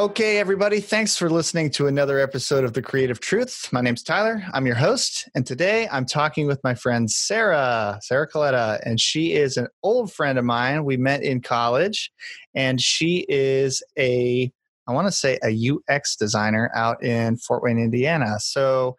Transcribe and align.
Okay, 0.00 0.38
everybody, 0.38 0.80
thanks 0.80 1.18
for 1.18 1.28
listening 1.28 1.68
to 1.72 1.86
another 1.86 2.20
episode 2.20 2.64
of 2.64 2.72
The 2.72 2.80
Creative 2.80 3.20
Truth. 3.20 3.68
My 3.70 3.82
name's 3.82 4.02
Tyler. 4.02 4.42
I'm 4.54 4.64
your 4.64 4.74
host, 4.74 5.28
and 5.34 5.46
today 5.46 5.88
I'm 5.92 6.06
talking 6.06 6.46
with 6.46 6.58
my 6.64 6.74
friend 6.74 7.10
Sarah, 7.10 7.98
Sarah 8.00 8.26
Colletta, 8.26 8.80
and 8.86 8.98
she 8.98 9.34
is 9.34 9.58
an 9.58 9.68
old 9.82 10.10
friend 10.10 10.38
of 10.38 10.46
mine. 10.46 10.86
We 10.86 10.96
met 10.96 11.22
in 11.22 11.42
college, 11.42 12.10
and 12.54 12.80
she 12.80 13.26
is 13.28 13.82
a, 13.98 14.50
I 14.86 14.92
want 14.92 15.06
to 15.06 15.12
say, 15.12 15.38
a 15.44 15.70
UX 15.70 16.16
designer 16.16 16.70
out 16.74 17.04
in 17.04 17.36
Fort 17.36 17.62
Wayne, 17.62 17.78
Indiana. 17.78 18.40
So 18.40 18.96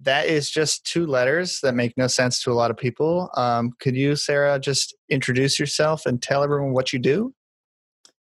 that 0.00 0.26
is 0.26 0.50
just 0.50 0.84
two 0.84 1.06
letters 1.06 1.60
that 1.60 1.76
make 1.76 1.96
no 1.96 2.08
sense 2.08 2.42
to 2.42 2.50
a 2.50 2.54
lot 2.54 2.72
of 2.72 2.76
people. 2.76 3.30
Um, 3.36 3.74
could 3.78 3.94
you, 3.94 4.16
Sarah, 4.16 4.58
just 4.58 4.92
introduce 5.08 5.60
yourself 5.60 6.04
and 6.04 6.20
tell 6.20 6.42
everyone 6.42 6.72
what 6.72 6.92
you 6.92 6.98
do? 6.98 7.32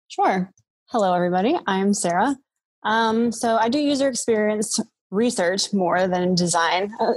Sure. 0.09 0.53
Hello, 0.93 1.15
everybody. 1.15 1.59
I'm 1.67 1.95
Sarah. 1.95 2.37
Um, 2.83 3.33
so 3.33 3.57
I 3.57 3.71
do 3.71 3.79
user 3.79 4.09
experience 4.09 4.79
research 5.11 5.73
more 5.73 6.07
than 6.07 6.35
design. 6.35 6.93
Uh, 7.01 7.15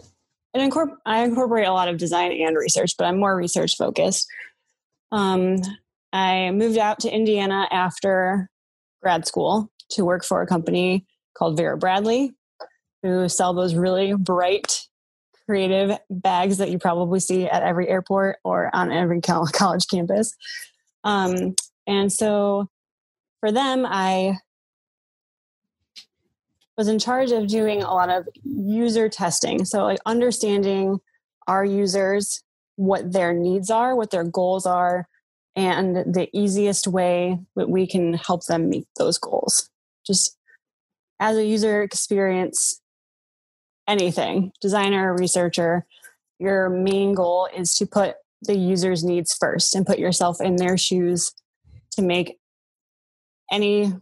and 0.54 0.72
incorpor- 0.72 0.96
I 1.06 1.26
incorporate 1.26 1.68
a 1.68 1.74
lot 1.74 1.90
of 1.90 1.98
design 1.98 2.32
and 2.32 2.56
research, 2.56 2.96
but 2.98 3.04
I'm 3.04 3.20
more 3.20 3.36
research 3.36 3.76
focused. 3.76 4.28
Um, 5.12 5.58
I 6.14 6.52
moved 6.52 6.78
out 6.78 7.02
to 7.02 7.14
Indiana 7.14 7.68
after 7.70 8.50
grad 9.04 9.28
school 9.28 9.70
to 9.90 10.05
work 10.05 10.24
for 10.24 10.42
a 10.42 10.48
company 10.48 11.05
called 11.38 11.58
Vera 11.58 11.78
Bradley, 11.78 12.34
who 13.04 13.28
sell 13.28 13.54
those 13.54 13.76
really 13.76 14.14
bright, 14.14 14.88
creative 15.50 16.00
bags 16.10 16.60
that 16.60 16.72
you 16.72 16.80
probably 16.80 17.20
see 17.20 17.46
at 17.46 17.62
every 17.62 17.90
airport 17.90 18.38
or 18.46 18.74
on 18.74 18.94
every 18.94 19.20
college 19.22 19.88
campus. 19.90 20.34
Um, 21.04 21.55
and 21.86 22.10
so 22.10 22.70
for 23.46 23.51
them, 23.51 23.85
I 23.88 24.40
was 26.79 26.88
in 26.88 26.98
charge 26.98 27.29
of 27.29 27.46
doing 27.46 27.84
a 27.84 27.93
lot 27.93 28.10
of 28.10 28.27
user 28.43 29.07
testing. 29.07 29.65
So, 29.65 29.84
like 29.84 29.99
understanding 30.04 30.99
our 31.48 31.63
users, 31.63 32.41
what 32.76 33.12
their 33.12 33.34
needs 33.34 33.70
are, 33.70 33.96
what 33.96 34.10
their 34.10 34.24
goals 34.24 34.65
are, 34.65 35.07
and 35.55 35.96
the 35.96 36.27
easiest 36.34 36.87
way 36.87 37.37
that 37.55 37.70
we 37.70 37.85
can 37.85 38.15
help 38.15 38.46
them 38.46 38.68
meet 38.68 38.87
those 38.98 39.20
goals. 39.20 39.70
Just 40.07 40.35
as 41.20 41.37
a 41.37 41.46
user 41.46 41.84
experience, 41.84 42.82
anything, 43.87 44.54
designer, 44.59 45.15
researcher, 45.15 45.85
your 46.40 46.68
main 46.68 47.13
goal 47.13 47.48
is 47.55 47.76
to 47.76 47.85
put 47.85 48.15
the 48.41 48.57
user's 48.57 49.04
needs 49.04 49.35
first 49.35 49.76
and 49.76 49.85
put 49.85 49.99
yourself 49.99 50.41
in 50.41 50.55
their 50.55 50.80
shoes 50.80 51.32
to 51.91 52.02
make 52.02 52.40
any 53.51 53.93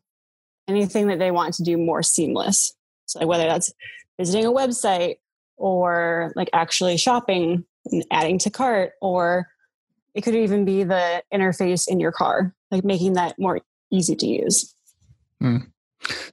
anything 0.67 1.07
that 1.07 1.19
they 1.19 1.31
want 1.31 1.53
to 1.55 1.63
do 1.63 1.77
more 1.77 2.01
seamless. 2.01 2.73
So 3.05 3.19
like 3.19 3.27
whether 3.27 3.45
that's 3.45 3.73
visiting 4.17 4.45
a 4.45 4.51
website 4.51 5.15
or 5.57 6.31
like 6.35 6.49
actually 6.53 6.97
shopping 6.97 7.65
and 7.85 8.05
adding 8.11 8.37
to 8.39 8.49
cart 8.49 8.93
or 9.01 9.47
it 10.13 10.21
could 10.21 10.35
even 10.35 10.63
be 10.63 10.83
the 10.83 11.23
interface 11.33 11.87
in 11.87 11.99
your 11.99 12.11
car, 12.11 12.53
like 12.71 12.83
making 12.83 13.13
that 13.13 13.37
more 13.39 13.61
easy 13.91 14.15
to 14.15 14.25
use. 14.27 14.73
Hmm. 15.41 15.57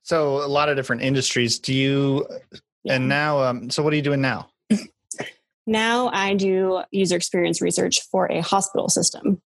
So 0.02 0.44
a 0.44 0.48
lot 0.48 0.68
of 0.68 0.76
different 0.76 1.02
industries. 1.02 1.58
Do 1.58 1.72
you 1.72 2.26
yeah. 2.84 2.94
and 2.94 3.08
now 3.08 3.40
um, 3.40 3.70
so 3.70 3.82
what 3.82 3.92
are 3.92 3.96
you 3.96 4.02
doing 4.02 4.20
now? 4.20 4.50
now 5.66 6.10
I 6.12 6.34
do 6.34 6.82
user 6.90 7.16
experience 7.16 7.62
research 7.62 8.00
for 8.10 8.30
a 8.30 8.40
hospital 8.40 8.88
system, 8.88 9.40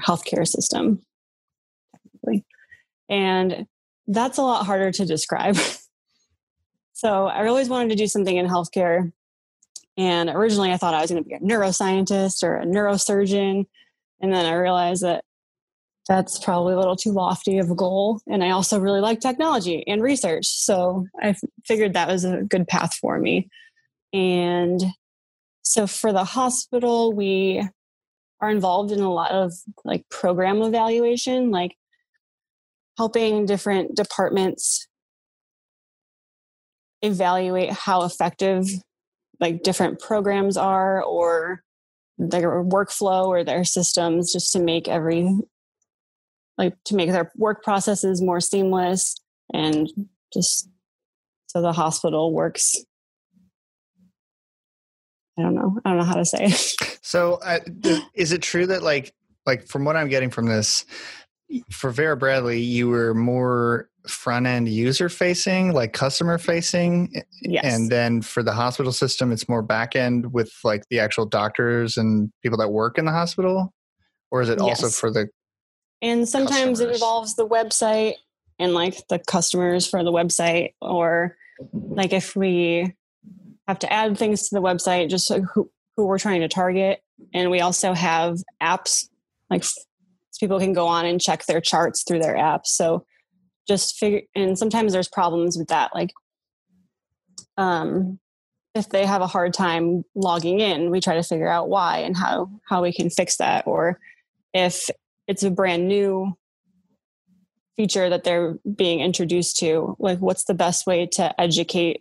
healthcare 0.00 0.46
system. 0.46 1.00
And 3.08 3.66
that's 4.06 4.38
a 4.38 4.42
lot 4.42 4.66
harder 4.66 4.90
to 4.92 5.04
describe. 5.04 5.56
so 6.92 7.26
I 7.26 7.46
always 7.46 7.68
wanted 7.68 7.90
to 7.90 7.96
do 7.96 8.06
something 8.06 8.36
in 8.36 8.46
healthcare. 8.46 9.12
And 9.96 10.30
originally 10.30 10.72
I 10.72 10.76
thought 10.76 10.94
I 10.94 11.02
was 11.02 11.10
going 11.10 11.22
to 11.22 11.28
be 11.28 11.34
a 11.34 11.40
neuroscientist 11.40 12.42
or 12.42 12.56
a 12.56 12.64
neurosurgeon. 12.64 13.66
And 14.20 14.32
then 14.32 14.46
I 14.46 14.54
realized 14.54 15.02
that 15.02 15.24
that's 16.08 16.38
probably 16.38 16.74
a 16.74 16.78
little 16.78 16.96
too 16.96 17.12
lofty 17.12 17.58
of 17.58 17.70
a 17.70 17.74
goal. 17.74 18.20
And 18.26 18.42
I 18.42 18.50
also 18.50 18.80
really 18.80 19.00
like 19.00 19.20
technology 19.20 19.84
and 19.86 20.02
research. 20.02 20.46
So 20.46 21.06
I 21.22 21.36
figured 21.64 21.92
that 21.92 22.08
was 22.08 22.24
a 22.24 22.42
good 22.42 22.66
path 22.66 22.94
for 22.94 23.18
me. 23.18 23.48
And 24.12 24.82
so 25.62 25.86
for 25.86 26.12
the 26.12 26.24
hospital, 26.24 27.12
we 27.12 27.66
are 28.40 28.50
involved 28.50 28.90
in 28.90 29.00
a 29.00 29.12
lot 29.12 29.30
of 29.30 29.52
like 29.84 30.08
program 30.10 30.60
evaluation, 30.62 31.50
like 31.50 31.76
helping 33.02 33.44
different 33.46 33.96
departments 33.96 34.86
evaluate 37.02 37.72
how 37.72 38.04
effective 38.04 38.64
like 39.40 39.64
different 39.64 39.98
programs 39.98 40.56
are 40.56 41.02
or 41.02 41.64
their 42.16 42.62
workflow 42.62 43.26
or 43.26 43.42
their 43.42 43.64
systems 43.64 44.32
just 44.32 44.52
to 44.52 44.60
make 44.60 44.86
every 44.86 45.36
like 46.56 46.74
to 46.84 46.94
make 46.94 47.10
their 47.10 47.32
work 47.36 47.64
processes 47.64 48.22
more 48.22 48.40
seamless 48.40 49.16
and 49.52 49.88
just 50.32 50.68
so 51.48 51.60
the 51.60 51.72
hospital 51.72 52.32
works. 52.32 52.84
I 55.36 55.42
don't 55.42 55.56
know. 55.56 55.76
I 55.84 55.88
don't 55.88 55.98
know 55.98 56.04
how 56.04 56.14
to 56.14 56.24
say 56.24 56.44
it. 56.44 56.98
So 57.02 57.40
uh, 57.42 57.58
is 58.14 58.30
it 58.30 58.42
true 58.42 58.66
that 58.66 58.84
like 58.84 59.12
like 59.46 59.66
from 59.66 59.84
what 59.84 59.96
i'm 59.96 60.08
getting 60.08 60.30
from 60.30 60.46
this 60.46 60.84
for 61.70 61.90
Vera 61.90 62.16
Bradley, 62.16 62.60
you 62.60 62.88
were 62.88 63.14
more 63.14 63.88
front 64.06 64.46
end 64.46 64.68
user 64.68 65.08
facing, 65.08 65.72
like 65.72 65.92
customer 65.92 66.38
facing. 66.38 67.12
Yes. 67.40 67.64
And 67.64 67.90
then 67.90 68.22
for 68.22 68.42
the 68.42 68.52
hospital 68.52 68.92
system, 68.92 69.32
it's 69.32 69.48
more 69.48 69.62
back 69.62 69.94
end 69.94 70.32
with 70.32 70.52
like 70.64 70.84
the 70.90 71.00
actual 71.00 71.26
doctors 71.26 71.96
and 71.96 72.32
people 72.42 72.58
that 72.58 72.70
work 72.70 72.98
in 72.98 73.04
the 73.04 73.12
hospital? 73.12 73.72
Or 74.30 74.42
is 74.42 74.48
it 74.48 74.58
yes. 74.60 74.82
also 74.82 74.88
for 74.88 75.10
the 75.10 75.28
And 76.00 76.28
sometimes 76.28 76.78
customers? 76.78 76.80
it 76.80 76.94
involves 76.94 77.36
the 77.36 77.46
website 77.46 78.14
and 78.58 78.74
like 78.74 78.96
the 79.08 79.18
customers 79.18 79.86
for 79.86 80.02
the 80.04 80.12
website 80.12 80.74
or 80.80 81.36
like 81.72 82.12
if 82.12 82.34
we 82.34 82.94
have 83.68 83.78
to 83.80 83.92
add 83.92 84.18
things 84.18 84.48
to 84.48 84.54
the 84.54 84.62
website 84.62 85.08
just 85.08 85.32
who, 85.32 85.70
who 85.96 86.06
we're 86.06 86.18
trying 86.18 86.40
to 86.40 86.48
target 86.48 87.02
and 87.32 87.50
we 87.50 87.60
also 87.60 87.92
have 87.92 88.38
apps 88.60 89.08
like 89.50 89.64
people 90.42 90.58
can 90.58 90.72
go 90.72 90.88
on 90.88 91.06
and 91.06 91.20
check 91.20 91.46
their 91.46 91.60
charts 91.60 92.02
through 92.02 92.18
their 92.18 92.34
apps. 92.34 92.66
So 92.66 93.06
just 93.68 93.96
figure, 93.96 94.22
and 94.34 94.58
sometimes 94.58 94.92
there's 94.92 95.08
problems 95.08 95.56
with 95.56 95.68
that. 95.68 95.94
Like, 95.94 96.10
um, 97.56 98.18
if 98.74 98.88
they 98.88 99.06
have 99.06 99.22
a 99.22 99.28
hard 99.28 99.54
time 99.54 100.02
logging 100.16 100.58
in, 100.58 100.90
we 100.90 101.00
try 101.00 101.14
to 101.14 101.22
figure 101.22 101.48
out 101.48 101.68
why 101.68 101.98
and 101.98 102.16
how 102.16 102.50
how 102.68 102.82
we 102.82 102.92
can 102.92 103.08
fix 103.08 103.36
that. 103.36 103.68
Or 103.68 104.00
if 104.52 104.90
it's 105.28 105.44
a 105.44 105.50
brand 105.50 105.86
new 105.86 106.36
feature 107.76 108.10
that 108.10 108.24
they're 108.24 108.56
being 108.74 108.98
introduced 108.98 109.58
to, 109.58 109.94
like 110.00 110.18
what's 110.18 110.44
the 110.44 110.54
best 110.54 110.88
way 110.88 111.06
to 111.06 111.40
educate 111.40 112.00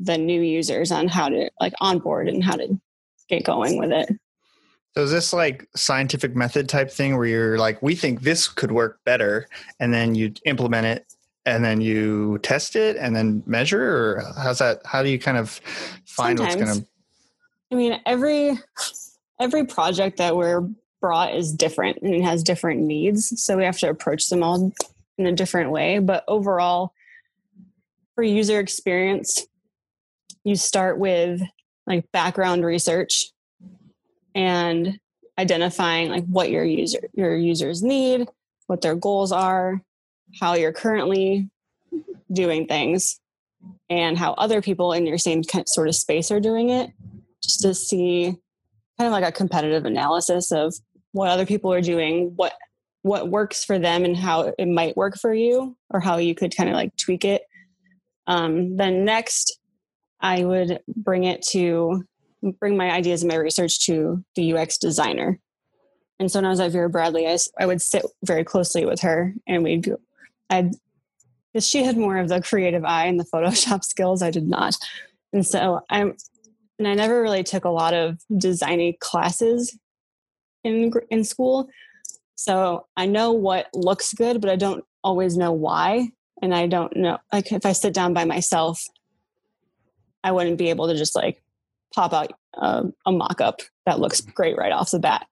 the 0.00 0.18
new 0.18 0.40
users 0.40 0.90
on 0.90 1.06
how 1.06 1.28
to 1.28 1.50
like 1.60 1.74
onboard 1.80 2.28
and 2.28 2.42
how 2.42 2.56
to 2.56 2.80
get 3.28 3.44
going 3.44 3.78
with 3.78 3.92
it. 3.92 4.08
So 4.94 5.02
is 5.02 5.10
this 5.10 5.32
like 5.32 5.68
scientific 5.76 6.34
method 6.34 6.68
type 6.68 6.90
thing 6.90 7.16
where 7.16 7.26
you're 7.26 7.58
like, 7.58 7.80
we 7.82 7.94
think 7.94 8.22
this 8.22 8.48
could 8.48 8.72
work 8.72 9.00
better, 9.04 9.46
and 9.78 9.92
then 9.94 10.14
you 10.14 10.32
implement 10.44 10.86
it, 10.86 11.06
and 11.46 11.64
then 11.64 11.80
you 11.80 12.38
test 12.38 12.74
it, 12.74 12.96
and 12.96 13.14
then 13.14 13.42
measure, 13.46 13.82
or 13.82 14.24
how's 14.36 14.58
that? 14.58 14.80
How 14.84 15.02
do 15.02 15.08
you 15.08 15.18
kind 15.18 15.36
of 15.36 15.60
find 16.04 16.38
Sometimes. 16.38 16.56
what's 16.56 16.56
going 16.56 16.80
to? 16.80 16.88
I 17.70 17.74
mean, 17.74 18.00
every 18.06 18.58
every 19.40 19.66
project 19.66 20.16
that 20.16 20.36
we're 20.36 20.68
brought 21.00 21.34
is 21.34 21.52
different 21.52 21.98
and 22.02 22.12
it 22.12 22.22
has 22.22 22.42
different 22.42 22.80
needs, 22.80 23.40
so 23.42 23.56
we 23.56 23.64
have 23.64 23.78
to 23.78 23.88
approach 23.88 24.28
them 24.28 24.42
all 24.42 24.72
in 25.16 25.26
a 25.26 25.32
different 25.32 25.70
way. 25.70 25.98
But 25.98 26.24
overall, 26.26 26.92
for 28.14 28.24
user 28.24 28.58
experience, 28.58 29.46
you 30.44 30.56
start 30.56 30.98
with 30.98 31.40
like 31.86 32.10
background 32.10 32.64
research 32.64 33.30
and 34.38 35.00
identifying 35.36 36.10
like 36.10 36.24
what 36.26 36.48
your 36.48 36.64
user 36.64 37.00
your 37.12 37.36
users 37.36 37.82
need, 37.82 38.28
what 38.68 38.80
their 38.80 38.94
goals 38.94 39.32
are, 39.32 39.82
how 40.40 40.54
you're 40.54 40.72
currently 40.72 41.50
doing 42.32 42.66
things, 42.66 43.20
and 43.90 44.16
how 44.16 44.34
other 44.34 44.62
people 44.62 44.92
in 44.92 45.06
your 45.06 45.18
same 45.18 45.42
sort 45.66 45.88
of 45.88 45.96
space 45.96 46.30
are 46.30 46.38
doing 46.38 46.70
it, 46.70 46.90
just 47.42 47.60
to 47.62 47.74
see 47.74 48.36
kind 48.96 49.06
of 49.06 49.12
like 49.12 49.24
a 49.24 49.32
competitive 49.32 49.84
analysis 49.84 50.52
of 50.52 50.72
what 51.10 51.30
other 51.30 51.44
people 51.44 51.72
are 51.72 51.82
doing, 51.82 52.32
what 52.36 52.54
what 53.02 53.28
works 53.28 53.64
for 53.64 53.78
them 53.78 54.04
and 54.04 54.16
how 54.16 54.52
it 54.56 54.68
might 54.68 54.96
work 54.96 55.16
for 55.18 55.34
you 55.34 55.76
or 55.90 55.98
how 55.98 56.16
you 56.16 56.34
could 56.34 56.54
kind 56.56 56.68
of 56.68 56.76
like 56.76 56.94
tweak 56.96 57.24
it. 57.24 57.42
Um, 58.28 58.76
then 58.76 59.04
next 59.04 59.58
i 60.20 60.44
would 60.44 60.80
bring 60.96 61.24
it 61.24 61.40
to 61.42 62.02
bring 62.42 62.76
my 62.76 62.90
ideas 62.90 63.22
and 63.22 63.30
my 63.30 63.36
research 63.36 63.84
to 63.86 64.24
the 64.34 64.52
UX 64.54 64.78
designer. 64.78 65.38
And 66.20 66.30
so 66.30 66.38
when 66.38 66.46
I 66.46 66.50
was 66.50 66.60
at 66.60 66.72
Vera 66.72 66.90
Bradley, 66.90 67.26
I, 67.26 67.38
I 67.58 67.66
would 67.66 67.80
sit 67.80 68.04
very 68.24 68.44
closely 68.44 68.84
with 68.84 69.00
her 69.02 69.34
and 69.46 69.62
we'd 69.62 69.84
go, 69.84 70.00
I, 70.50 70.70
she 71.58 71.84
had 71.84 71.96
more 71.96 72.16
of 72.18 72.28
the 72.28 72.42
creative 72.42 72.84
eye 72.84 73.06
and 73.06 73.18
the 73.18 73.24
Photoshop 73.32 73.84
skills. 73.84 74.22
I 74.22 74.30
did 74.30 74.48
not, 74.48 74.76
and 75.32 75.46
so 75.46 75.80
I'm, 75.90 76.16
and 76.78 76.86
I 76.86 76.94
never 76.94 77.20
really 77.20 77.42
took 77.42 77.64
a 77.64 77.70
lot 77.70 77.92
of 77.92 78.18
designing 78.36 78.94
classes 79.00 79.76
in 80.64 80.92
in 81.10 81.24
school. 81.24 81.68
So 82.36 82.86
I 82.96 83.06
know 83.06 83.32
what 83.32 83.66
looks 83.74 84.14
good, 84.14 84.40
but 84.40 84.48
I 84.48 84.56
don't 84.56 84.84
always 85.02 85.36
know 85.36 85.52
why. 85.52 86.10
And 86.40 86.54
I 86.54 86.68
don't 86.68 86.96
know, 86.96 87.18
like, 87.32 87.50
if 87.50 87.66
I 87.66 87.72
sit 87.72 87.92
down 87.92 88.14
by 88.14 88.24
myself, 88.24 88.80
I 90.22 90.30
wouldn't 90.30 90.58
be 90.58 90.70
able 90.70 90.86
to 90.86 90.96
just 90.96 91.16
like 91.16 91.42
pop 91.94 92.12
out 92.12 92.32
a, 92.54 92.84
a 93.06 93.12
mock 93.12 93.40
up 93.40 93.60
that 93.86 94.00
looks 94.00 94.20
great 94.20 94.56
right 94.56 94.72
off 94.72 94.90
the 94.90 94.98
bat. 94.98 95.26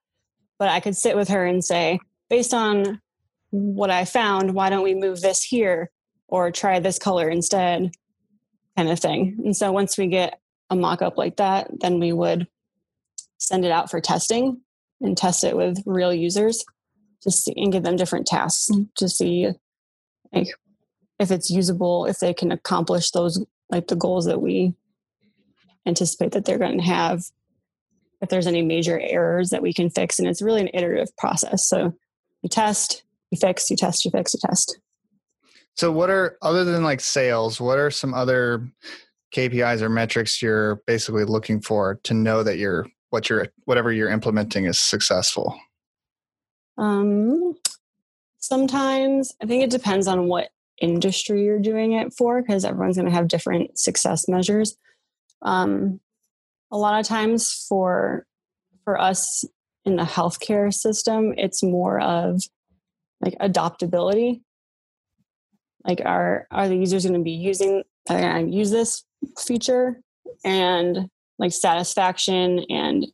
But 0.59 0.69
I 0.69 0.79
could 0.79 0.95
sit 0.95 1.15
with 1.15 1.29
her 1.29 1.45
and 1.45 1.63
say, 1.63 1.99
based 2.29 2.53
on 2.53 3.01
what 3.51 3.89
I 3.89 4.05
found, 4.05 4.53
why 4.53 4.69
don't 4.69 4.83
we 4.83 4.95
move 4.95 5.21
this 5.21 5.43
here 5.43 5.91
or 6.27 6.51
try 6.51 6.79
this 6.79 6.99
color 6.99 7.29
instead? 7.29 7.91
Kind 8.75 8.89
of 8.89 8.99
thing. 8.99 9.37
And 9.43 9.55
so 9.55 9.71
once 9.71 9.97
we 9.97 10.07
get 10.07 10.39
a 10.69 10.75
mock 10.75 11.01
up 11.01 11.17
like 11.17 11.37
that, 11.37 11.69
then 11.79 11.99
we 11.99 12.11
would 12.11 12.47
send 13.37 13.65
it 13.65 13.71
out 13.71 13.89
for 13.89 14.01
testing 14.01 14.61
and 15.01 15.17
test 15.17 15.43
it 15.43 15.55
with 15.55 15.81
real 15.85 16.13
users 16.13 16.65
to 17.21 17.31
see 17.31 17.53
and 17.55 17.71
give 17.71 17.83
them 17.83 17.95
different 17.95 18.25
tasks 18.25 18.69
mm. 18.71 18.87
to 18.95 19.07
see 19.07 19.47
like 20.33 20.47
if 21.19 21.31
it's 21.31 21.49
usable, 21.49 22.05
if 22.05 22.19
they 22.19 22.33
can 22.33 22.51
accomplish 22.51 23.11
those 23.11 23.43
like 23.69 23.87
the 23.87 23.95
goals 23.95 24.25
that 24.25 24.41
we 24.41 24.73
anticipate 25.87 26.33
that 26.33 26.45
they're 26.45 26.57
going 26.57 26.77
to 26.77 26.83
have, 26.83 27.23
if 28.21 28.29
there's 28.29 28.47
any 28.47 28.61
major 28.61 28.99
errors 28.99 29.49
that 29.49 29.61
we 29.61 29.73
can 29.73 29.89
fix. 29.89 30.19
And 30.19 30.27
it's 30.27 30.41
really 30.41 30.61
an 30.61 30.69
iterative 30.73 31.15
process. 31.17 31.67
So 31.67 31.93
you 32.41 32.49
test, 32.49 33.03
you 33.31 33.37
fix, 33.37 33.69
you 33.69 33.77
test, 33.77 34.05
you 34.05 34.11
fix, 34.11 34.33
you 34.33 34.39
test. 34.45 34.79
So 35.75 35.91
what 35.91 36.09
are 36.09 36.37
other 36.41 36.65
than 36.65 36.83
like 36.83 36.99
sales, 36.99 37.61
what 37.61 37.77
are 37.77 37.91
some 37.91 38.13
other 38.13 38.67
KPIs 39.35 39.81
or 39.81 39.89
metrics 39.89 40.41
you're 40.41 40.81
basically 40.87 41.23
looking 41.23 41.61
for 41.61 41.99
to 42.03 42.13
know 42.13 42.43
that 42.43 42.57
you're 42.57 42.87
what 43.09 43.29
you're 43.29 43.47
whatever 43.65 43.91
you're 43.91 44.09
implementing 44.09 44.65
is 44.65 44.79
successful? 44.79 45.59
Um, 46.77 47.55
sometimes 48.39 49.33
I 49.41 49.45
think 49.45 49.63
it 49.63 49.69
depends 49.69 50.07
on 50.07 50.27
what 50.27 50.49
industry 50.81 51.43
you're 51.43 51.59
doing 51.59 51.93
it 51.93 52.13
for 52.13 52.41
because 52.41 52.65
everyone's 52.65 52.97
going 52.97 53.07
to 53.07 53.15
have 53.15 53.27
different 53.27 53.77
success 53.77 54.27
measures. 54.27 54.77
Um, 55.41 55.99
a 56.71 56.77
lot 56.77 56.99
of 56.99 57.05
times 57.05 57.65
for 57.67 58.25
for 58.83 58.99
us 58.99 59.43
in 59.85 59.95
the 59.95 60.03
healthcare 60.03 60.73
system, 60.73 61.33
it's 61.37 61.63
more 61.63 61.99
of 61.99 62.41
like 63.21 63.35
adoptability. 63.39 64.41
Like, 65.85 66.01
are 66.05 66.47
are 66.51 66.67
the 66.67 66.75
users 66.75 67.05
going 67.05 67.19
to 67.19 67.23
be 67.23 67.31
using? 67.31 67.83
Are 68.09 68.19
going 68.19 68.51
to 68.51 68.57
use 68.57 68.71
this 68.71 69.03
feature 69.39 70.01
and 70.45 71.09
like 71.39 71.51
satisfaction 71.51 72.65
and 72.69 73.05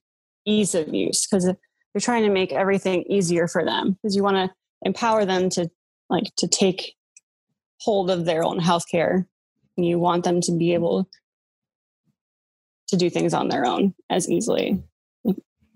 ease 0.45 0.75
of 0.75 0.93
use? 0.93 1.27
Because 1.27 1.45
you're 1.45 2.01
trying 2.01 2.23
to 2.23 2.29
make 2.29 2.51
everything 2.51 3.03
easier 3.03 3.47
for 3.47 3.63
them 3.63 3.93
because 3.93 4.15
you 4.15 4.23
want 4.23 4.37
to 4.37 4.49
empower 4.83 5.25
them 5.25 5.49
to 5.49 5.69
like 6.09 6.33
to 6.37 6.47
take 6.47 6.95
hold 7.79 8.09
of 8.09 8.25
their 8.25 8.43
own 8.43 8.59
healthcare 8.59 9.25
and 9.77 9.85
you 9.85 9.99
want 9.99 10.23
them 10.23 10.41
to 10.41 10.51
be 10.51 10.73
able 10.73 11.09
to 12.93 12.97
do 12.97 13.09
things 13.09 13.33
on 13.33 13.49
their 13.49 13.65
own 13.65 13.91
as 14.11 14.29
easily 14.29 14.79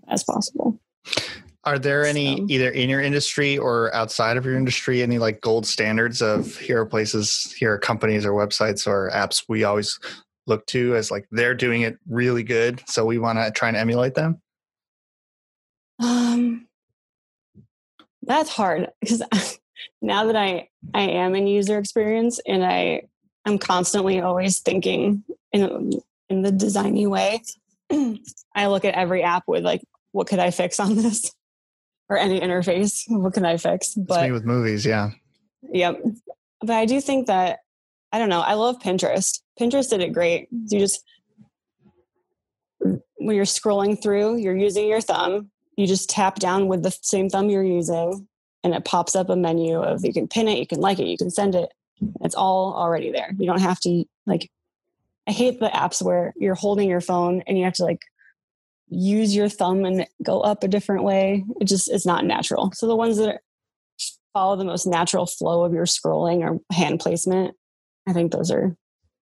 as 0.07 0.23
possible 0.23 0.79
are 1.63 1.79
there 1.79 2.05
any 2.05 2.37
so. 2.37 2.45
either 2.47 2.69
in 2.69 2.89
your 2.89 3.01
industry 3.01 3.57
or 3.57 3.93
outside 3.95 4.37
of 4.37 4.45
your 4.45 4.55
industry 4.55 5.01
any 5.01 5.17
like 5.17 5.41
gold 5.41 5.65
standards 5.65 6.21
of 6.21 6.55
here 6.57 6.79
are 6.81 6.85
places 6.85 7.53
here 7.57 7.73
are 7.73 7.79
companies 7.79 8.23
or 8.23 8.33
websites 8.33 8.85
or 8.85 9.09
apps 9.11 9.45
we 9.49 9.63
always 9.63 9.99
look 10.45 10.63
to 10.67 10.95
as 10.95 11.09
like 11.09 11.27
they're 11.31 11.55
doing 11.55 11.81
it 11.81 11.97
really 12.07 12.43
good 12.43 12.81
so 12.87 13.03
we 13.03 13.17
want 13.17 13.39
to 13.39 13.49
try 13.51 13.67
and 13.67 13.77
emulate 13.77 14.13
them 14.13 14.39
um, 15.99 16.67
that's 18.21 18.51
hard 18.51 18.91
because 19.01 19.23
now 20.03 20.25
that 20.25 20.35
I 20.35 20.69
I 20.93 21.01
am 21.01 21.33
in 21.33 21.47
user 21.47 21.79
experience 21.79 22.39
and 22.45 22.63
I 22.63 23.07
I'm 23.47 23.57
constantly 23.57 24.19
always 24.19 24.59
thinking 24.59 25.23
in 25.53 26.01
in 26.29 26.41
the 26.41 26.51
designy 26.51 27.07
way. 27.07 27.41
I 28.55 28.67
look 28.67 28.85
at 28.85 28.95
every 28.95 29.23
app 29.23 29.43
with 29.47 29.63
like, 29.63 29.81
what 30.11 30.27
could 30.27 30.39
I 30.39 30.51
fix 30.51 30.79
on 30.79 30.95
this, 30.95 31.31
or 32.09 32.17
any 32.17 32.39
interface? 32.39 33.03
What 33.07 33.33
can 33.33 33.45
I 33.45 33.57
fix? 33.57 33.93
But 33.93 34.23
me 34.23 34.31
with 34.31 34.45
movies, 34.45 34.85
yeah. 34.85 35.11
Yep. 35.71 36.01
But 36.61 36.75
I 36.75 36.85
do 36.85 37.01
think 37.01 37.27
that 37.27 37.59
I 38.11 38.19
don't 38.19 38.29
know. 38.29 38.41
I 38.41 38.53
love 38.53 38.79
Pinterest. 38.79 39.41
Pinterest 39.59 39.89
did 39.89 40.01
it 40.01 40.13
great. 40.13 40.47
You 40.51 40.79
just 40.79 41.03
when 42.79 43.35
you're 43.35 43.45
scrolling 43.45 44.01
through, 44.01 44.37
you're 44.37 44.55
using 44.55 44.87
your 44.87 45.01
thumb 45.01 45.49
you 45.77 45.87
just 45.87 46.09
tap 46.09 46.35
down 46.35 46.67
with 46.67 46.83
the 46.83 46.91
same 47.01 47.29
thumb 47.29 47.49
you're 47.49 47.63
using 47.63 48.27
and 48.63 48.73
it 48.73 48.83
pops 48.83 49.15
up 49.15 49.29
a 49.29 49.35
menu 49.35 49.79
of 49.79 50.03
you 50.03 50.11
can 50.11 50.27
pin 50.27 50.47
it, 50.47 50.57
you 50.57 50.67
can 50.67 50.81
like 50.81 50.99
it, 50.99 51.05
you 51.05 51.17
can 51.17 51.29
send 51.29 51.55
it. 51.55 51.71
It's 52.21 52.35
all 52.35 52.73
already 52.73 53.11
there. 53.11 53.33
You 53.37 53.45
don't 53.45 53.61
have 53.61 53.79
to 53.81 54.03
like 54.25 54.49
I 55.27 55.31
hate 55.31 55.59
the 55.59 55.67
apps 55.67 56.01
where 56.01 56.33
you're 56.37 56.55
holding 56.55 56.89
your 56.89 57.01
phone 57.01 57.43
and 57.47 57.57
you 57.57 57.65
have 57.65 57.73
to 57.73 57.83
like 57.83 58.01
use 58.89 59.35
your 59.35 59.49
thumb 59.49 59.83
and 59.83 60.07
go 60.23 60.41
up 60.41 60.63
a 60.63 60.67
different 60.67 61.03
way. 61.03 61.43
It 61.59 61.65
just 61.65 61.89
it's 61.91 62.05
not 62.05 62.25
natural. 62.25 62.71
So 62.73 62.87
the 62.87 62.95
ones 62.95 63.17
that 63.17 63.41
follow 64.33 64.55
the 64.55 64.63
most 64.63 64.85
natural 64.85 65.25
flow 65.25 65.63
of 65.63 65.73
your 65.73 65.85
scrolling 65.85 66.39
or 66.39 66.59
hand 66.73 66.99
placement, 66.99 67.55
I 68.07 68.13
think 68.13 68.31
those 68.31 68.51
are 68.51 68.75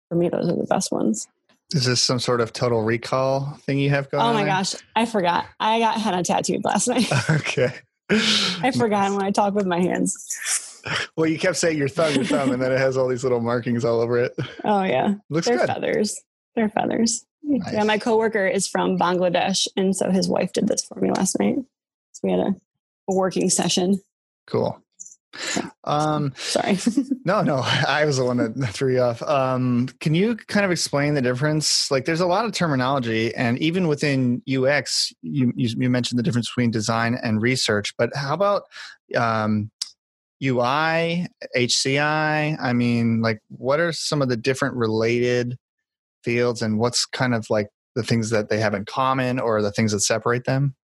for 0.10 0.16
me 0.16 0.30
those 0.30 0.50
are 0.50 0.56
the 0.56 0.66
best 0.66 0.92
ones. 0.92 1.28
Is 1.74 1.86
this 1.86 2.04
some 2.04 2.20
sort 2.20 2.42
of 2.42 2.54
total 2.54 2.84
recall 2.84 3.58
thing 3.62 3.80
you 3.80 3.90
have 3.90 4.12
going? 4.12 4.22
On? 4.22 4.30
Oh 4.30 4.34
my 4.34 4.46
gosh, 4.46 4.76
I 4.96 5.06
forgot. 5.06 5.46
I 5.60 5.80
got 5.80 6.00
henna 6.00 6.24
tattooed 6.24 6.66
last 6.66 6.88
night. 6.90 7.10
okay. 7.30 7.74
I 8.10 8.72
forgot 8.72 9.12
when 9.12 9.24
I 9.24 9.32
talk 9.32 9.56
with 9.56 9.66
my 9.66 9.80
hands. 9.80 10.63
Well, 11.16 11.28
you 11.28 11.38
kept 11.38 11.58
saying 11.58 11.78
your 11.78 11.88
thumb, 11.88 12.14
your 12.16 12.26
thumb, 12.26 12.52
and 12.52 12.62
then 12.62 12.72
it 12.72 12.78
has 12.80 12.98
all 12.98 13.08
these 13.08 13.24
little 13.24 13.40
markings 13.40 13.86
all 13.86 14.02
over 14.02 14.18
it. 14.18 14.36
Oh 14.64 14.84
yeah, 14.84 15.16
looks 15.30 15.48
They're 15.48 15.58
good. 15.58 15.68
feathers. 15.68 16.20
They're 16.56 16.70
feathers. 16.70 17.26
Nice. 17.44 17.74
Yeah, 17.74 17.84
my 17.84 17.98
coworker 17.98 18.48
is 18.48 18.68
from 18.68 18.98
Bangladesh, 18.98 19.68
and 19.76 19.96
so 19.96 20.12
his 20.12 20.28
wife 20.28 20.54
did 20.54 20.68
this 20.68 20.84
for 20.86 21.00
me 21.00 21.12
last 21.12 21.38
night. 21.40 21.58
So 22.14 22.20
we 22.24 22.32
had 22.32 22.40
a, 22.40 22.56
a 23.10 23.16
working 23.16 23.50
session. 23.50 24.02
Cool. 24.48 24.84
Um, 25.84 26.34
Sorry. 26.38 26.78
no, 27.26 27.42
no, 27.42 27.58
I 27.58 28.06
was 28.06 28.18
the 28.18 28.26
one 28.26 28.38
that 28.38 28.70
threw 28.70 28.94
you 28.94 29.02
off. 29.02 29.22
Um, 29.24 29.90
can 30.00 30.14
you 30.14 30.36
kind 30.36 30.66
of 30.66 30.72
explain 30.72 31.16
the 31.16 31.22
difference? 31.22 31.90
Like, 31.92 32.06
there's 32.06 32.22
a 32.22 32.28
lot 32.28 32.46
of 32.46 32.52
terminology, 32.54 33.34
and 33.36 33.58
even 33.60 33.88
within 33.88 34.42
UX, 34.48 35.12
you 35.22 35.52
you, 35.56 35.70
you 35.78 35.90
mentioned 35.90 36.20
the 36.20 36.24
difference 36.24 36.50
between 36.50 36.72
design 36.72 37.18
and 37.24 37.42
research. 37.42 37.94
But 37.98 38.16
how 38.16 38.34
about 38.34 38.64
um, 39.16 39.72
UI, 40.44 41.28
HCI? 41.56 42.58
I 42.60 42.74
mean, 42.74 43.22
like, 43.22 43.40
what 43.50 43.80
are 43.80 43.92
some 43.92 44.22
of 44.22 44.30
the 44.30 44.38
different 44.38 44.76
related 44.76 45.58
fields, 46.24 46.62
and 46.62 46.80
what's 46.80 47.06
kind 47.06 47.34
of 47.34 47.50
like 47.50 47.70
the 47.96 48.04
things 48.04 48.30
that 48.32 48.50
they 48.50 48.60
have 48.60 48.74
in 48.74 48.86
common, 48.86 49.40
or 49.40 49.62
the 49.62 49.72
things 49.72 49.92
that 49.92 50.02
separate 50.02 50.46
them? 50.46 50.76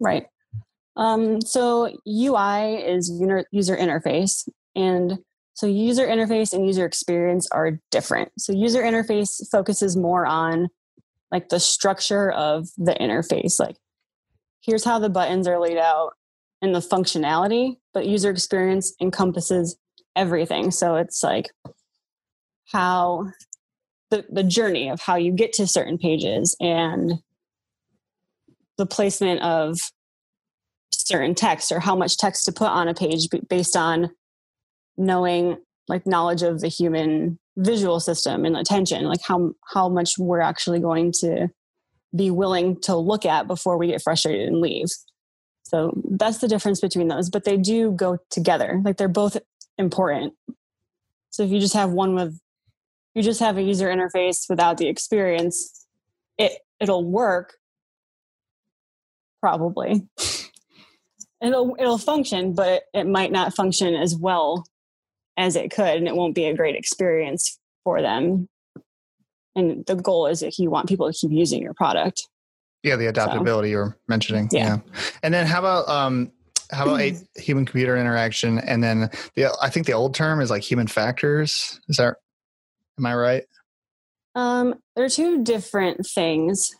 Right. 0.00 0.26
Um, 0.96 1.40
so 1.42 1.86
UI 2.08 2.76
is 2.76 3.10
user 3.10 3.76
interface, 3.76 4.48
and 4.74 5.18
so 5.54 5.66
user 5.66 6.06
interface 6.06 6.52
and 6.52 6.66
user 6.66 6.84
experience 6.84 7.48
are 7.52 7.78
different. 7.90 8.30
So 8.38 8.52
user 8.52 8.82
interface 8.82 9.46
focuses 9.50 9.96
more 9.96 10.26
on 10.26 10.68
like 11.32 11.48
the 11.48 11.60
structure 11.60 12.30
of 12.30 12.68
the 12.76 12.92
interface, 12.92 13.58
like 13.58 13.76
here's 14.66 14.84
how 14.84 14.98
the 14.98 15.08
buttons 15.08 15.46
are 15.46 15.60
laid 15.60 15.78
out 15.78 16.14
and 16.66 16.74
the 16.74 16.80
functionality, 16.80 17.76
but 17.94 18.06
user 18.06 18.28
experience 18.28 18.92
encompasses 19.00 19.76
everything. 20.16 20.72
So 20.72 20.96
it's 20.96 21.22
like 21.22 21.46
how 22.72 23.28
the, 24.10 24.26
the 24.28 24.42
journey 24.42 24.90
of 24.90 25.00
how 25.00 25.14
you 25.14 25.32
get 25.32 25.52
to 25.54 25.66
certain 25.66 25.96
pages 25.96 26.56
and 26.60 27.14
the 28.76 28.86
placement 28.86 29.40
of 29.42 29.78
certain 30.92 31.34
text 31.34 31.70
or 31.70 31.78
how 31.78 31.94
much 31.94 32.18
text 32.18 32.44
to 32.46 32.52
put 32.52 32.68
on 32.68 32.88
a 32.88 32.94
page 32.94 33.28
based 33.48 33.76
on 33.76 34.10
knowing 34.96 35.56
like 35.88 36.06
knowledge 36.06 36.42
of 36.42 36.60
the 36.60 36.68
human 36.68 37.38
visual 37.58 38.00
system 38.00 38.44
and 38.44 38.56
attention 38.56 39.04
like 39.04 39.20
how 39.26 39.52
how 39.72 39.88
much 39.88 40.18
we're 40.18 40.40
actually 40.40 40.80
going 40.80 41.12
to 41.12 41.48
be 42.14 42.30
willing 42.30 42.78
to 42.80 42.96
look 42.96 43.24
at 43.24 43.46
before 43.46 43.78
we 43.78 43.86
get 43.86 44.02
frustrated 44.02 44.48
and 44.48 44.60
leave 44.60 44.88
so 45.68 45.92
that's 46.10 46.38
the 46.38 46.48
difference 46.48 46.80
between 46.80 47.08
those 47.08 47.28
but 47.28 47.44
they 47.44 47.56
do 47.56 47.90
go 47.92 48.18
together 48.30 48.80
like 48.84 48.96
they're 48.96 49.08
both 49.08 49.36
important. 49.78 50.34
So 51.30 51.42
if 51.42 51.50
you 51.50 51.60
just 51.60 51.74
have 51.74 51.90
one 51.90 52.14
with 52.14 52.40
you 53.14 53.22
just 53.22 53.40
have 53.40 53.56
a 53.56 53.62
user 53.62 53.88
interface 53.88 54.48
without 54.48 54.78
the 54.78 54.88
experience 54.88 55.86
it 56.38 56.52
it'll 56.80 57.04
work. 57.04 57.54
Probably. 59.40 60.06
It'll 61.42 61.76
it'll 61.78 61.98
function, 61.98 62.54
but 62.54 62.84
it 62.94 63.06
might 63.06 63.30
not 63.30 63.54
function 63.54 63.94
as 63.94 64.16
well 64.16 64.64
as 65.36 65.54
it 65.54 65.70
could 65.70 65.98
and 65.98 66.08
it 66.08 66.16
won't 66.16 66.34
be 66.34 66.46
a 66.46 66.56
great 66.56 66.74
experience 66.74 67.58
for 67.84 68.00
them. 68.00 68.48
And 69.54 69.84
the 69.84 69.96
goal 69.96 70.26
is 70.28 70.40
that 70.40 70.58
you 70.58 70.70
want 70.70 70.88
people 70.88 71.12
to 71.12 71.16
keep 71.16 71.30
using 71.30 71.62
your 71.62 71.74
product 71.74 72.26
yeah 72.82 72.96
the 72.96 73.06
adaptability 73.06 73.68
so, 73.68 73.70
you 73.70 73.76
were 73.78 73.98
mentioning 74.08 74.48
yeah. 74.52 74.76
yeah. 74.76 75.00
and 75.22 75.32
then 75.32 75.46
how 75.46 75.58
about 75.58 75.88
um 75.88 76.30
how 76.70 76.84
about 76.84 77.00
a 77.00 77.16
human 77.36 77.64
computer 77.64 77.96
interaction 77.96 78.58
and 78.58 78.82
then 78.82 79.10
the 79.34 79.54
i 79.62 79.68
think 79.68 79.86
the 79.86 79.92
old 79.92 80.14
term 80.14 80.40
is 80.40 80.50
like 80.50 80.62
human 80.62 80.86
factors 80.86 81.80
is 81.88 81.96
that 81.96 82.16
am 82.98 83.06
i 83.06 83.14
right 83.14 83.44
um 84.34 84.74
they're 84.94 85.08
two 85.08 85.42
different 85.42 86.06
things 86.14 86.74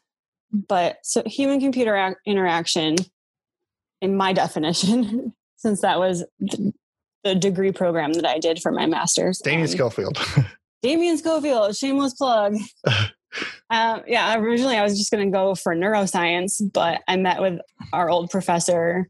but 0.53 0.97
so 1.03 1.23
human 1.27 1.61
computer 1.61 2.15
interaction 2.27 2.97
in 4.01 4.17
my 4.17 4.33
definition 4.33 5.33
since 5.57 5.81
that 5.81 5.99
was 5.99 6.25
the 7.27 7.35
degree 7.35 7.73
program 7.73 8.13
that 8.13 8.25
I 8.25 8.39
did 8.39 8.63
for 8.63 8.71
my 8.71 8.87
master's. 8.87 9.39
Damien 9.41 9.63
um, 9.63 9.69
Schofield. 9.69 10.19
Damien 10.83 11.19
Schofield, 11.19 11.77
shameless 11.77 12.15
plug. 12.15 12.55
um, 13.71 14.03
yeah, 14.07 14.39
originally 14.39 14.77
I 14.77 14.83
was 14.83 14.99
just 14.99 15.11
going 15.11 15.27
to 15.27 15.37
go 15.37 15.55
for 15.55 15.75
neuroscience, 15.75 16.61
but 16.73 17.03
I 17.09 17.17
met 17.17 17.41
with 17.41 17.61
our 17.93 18.09
old 18.09 18.31
professor, 18.31 19.09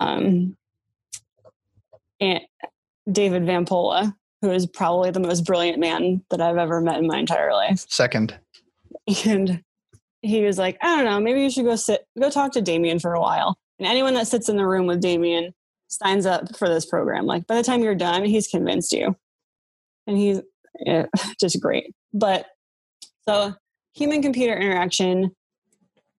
um, 0.00 0.56
and 2.20 2.40
David 3.10 3.46
Van 3.46 3.64
Pola, 3.66 4.16
who 4.40 4.50
is 4.50 4.66
probably 4.66 5.10
the 5.10 5.20
most 5.20 5.44
brilliant 5.44 5.78
man 5.78 6.22
that 6.30 6.40
I've 6.40 6.56
ever 6.56 6.80
met 6.80 6.98
in 6.98 7.06
my 7.06 7.18
entire 7.18 7.52
life. 7.52 7.84
Second. 7.88 8.38
And 9.26 9.62
he 10.22 10.44
was 10.44 10.58
like, 10.58 10.78
I 10.80 10.96
don't 10.96 11.04
know, 11.04 11.18
maybe 11.18 11.42
you 11.42 11.50
should 11.50 11.64
go 11.64 11.74
sit, 11.74 12.06
go 12.18 12.30
talk 12.30 12.52
to 12.52 12.62
Damien 12.62 13.00
for 13.00 13.14
a 13.14 13.20
while. 13.20 13.58
And 13.78 13.88
anyone 13.88 14.14
that 14.14 14.28
sits 14.28 14.48
in 14.48 14.56
the 14.56 14.66
room 14.66 14.86
with 14.86 15.00
Damien 15.00 15.52
signs 15.88 16.24
up 16.24 16.56
for 16.56 16.68
this 16.68 16.86
program. 16.86 17.26
Like 17.26 17.46
by 17.48 17.56
the 17.56 17.64
time 17.64 17.82
you're 17.82 17.96
done, 17.96 18.24
he's 18.24 18.46
convinced 18.46 18.92
you. 18.92 19.16
And 20.06 20.16
he's 20.16 20.40
yeah, 20.80 21.06
just 21.40 21.60
great. 21.60 21.94
But 22.12 22.46
so 23.28 23.54
human 23.94 24.22
computer 24.22 24.56
interaction 24.56 25.32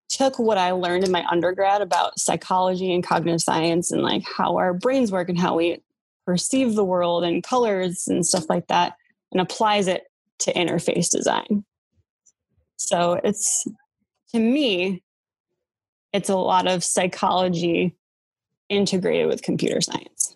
took 0.09 0.37
what 0.37 0.57
I 0.57 0.71
learned 0.71 1.03
in 1.03 1.11
my 1.11 1.25
undergrad 1.25 1.81
about 1.81 2.19
psychology 2.19 2.93
and 2.93 3.03
cognitive 3.03 3.41
science 3.41 3.91
and 3.91 4.01
like 4.01 4.23
how 4.23 4.57
our 4.57 4.73
brains 4.73 5.11
work 5.11 5.29
and 5.29 5.39
how 5.39 5.57
we 5.57 5.81
perceive 6.25 6.75
the 6.75 6.85
world 6.85 7.23
and 7.23 7.43
colors 7.43 8.07
and 8.07 8.25
stuff 8.25 8.49
like 8.49 8.67
that 8.67 8.93
and 9.31 9.41
applies 9.41 9.87
it 9.87 10.03
to 10.39 10.53
interface 10.53 11.09
design. 11.09 11.65
So 12.77 13.19
it's 13.23 13.65
to 14.33 14.39
me, 14.39 15.03
it's 16.11 16.29
a 16.29 16.35
lot 16.35 16.67
of 16.67 16.83
psychology 16.83 17.95
integrated 18.69 19.27
with 19.27 19.41
computer 19.41 19.81
science. 19.81 20.35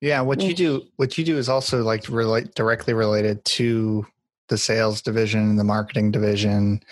Yeah, 0.00 0.20
what 0.20 0.40
you 0.42 0.52
do 0.52 0.80
mm. 0.80 0.88
what 0.96 1.16
you 1.16 1.24
do 1.24 1.38
is 1.38 1.48
also 1.48 1.82
like 1.82 2.08
relate 2.08 2.54
directly 2.54 2.92
related 2.92 3.44
to 3.44 4.04
the 4.52 4.58
sales 4.58 5.00
division, 5.00 5.40
and 5.40 5.58
the 5.58 5.64
marketing 5.64 6.10
division, 6.10 6.82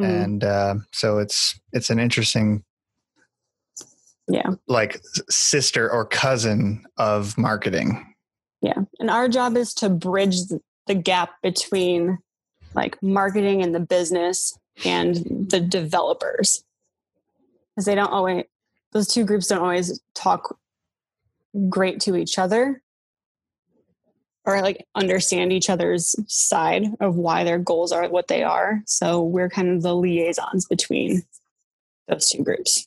mm-hmm. 0.00 0.04
and 0.04 0.42
uh, 0.42 0.74
so 0.92 1.18
it's 1.18 1.60
it's 1.74 1.90
an 1.90 2.00
interesting, 2.00 2.64
yeah, 4.26 4.48
like 4.66 4.98
sister 5.28 5.90
or 5.90 6.06
cousin 6.06 6.82
of 6.96 7.36
marketing. 7.36 8.14
Yeah, 8.62 8.78
and 8.98 9.10
our 9.10 9.28
job 9.28 9.54
is 9.58 9.74
to 9.74 9.90
bridge 9.90 10.36
the 10.86 10.94
gap 10.94 11.32
between 11.42 12.18
like 12.74 13.00
marketing 13.02 13.62
and 13.62 13.74
the 13.74 13.80
business 13.80 14.58
and 14.86 15.16
the 15.50 15.60
developers. 15.60 16.64
Because 17.76 17.84
they 17.84 17.94
don't 17.94 18.12
always 18.12 18.44
those 18.92 19.08
two 19.08 19.26
groups 19.26 19.48
don't 19.48 19.60
always 19.60 20.00
talk 20.14 20.56
great 21.68 22.00
to 22.00 22.16
each 22.16 22.38
other 22.38 22.80
or 24.46 24.60
like 24.60 24.86
understand 24.94 25.52
each 25.52 25.70
other's 25.70 26.14
side 26.28 26.86
of 27.00 27.16
why 27.16 27.44
their 27.44 27.58
goals 27.58 27.92
are 27.92 28.08
what 28.08 28.28
they 28.28 28.42
are 28.42 28.80
so 28.86 29.22
we're 29.22 29.48
kind 29.48 29.68
of 29.68 29.82
the 29.82 29.94
liaisons 29.94 30.66
between 30.66 31.22
those 32.08 32.28
two 32.28 32.42
groups 32.42 32.86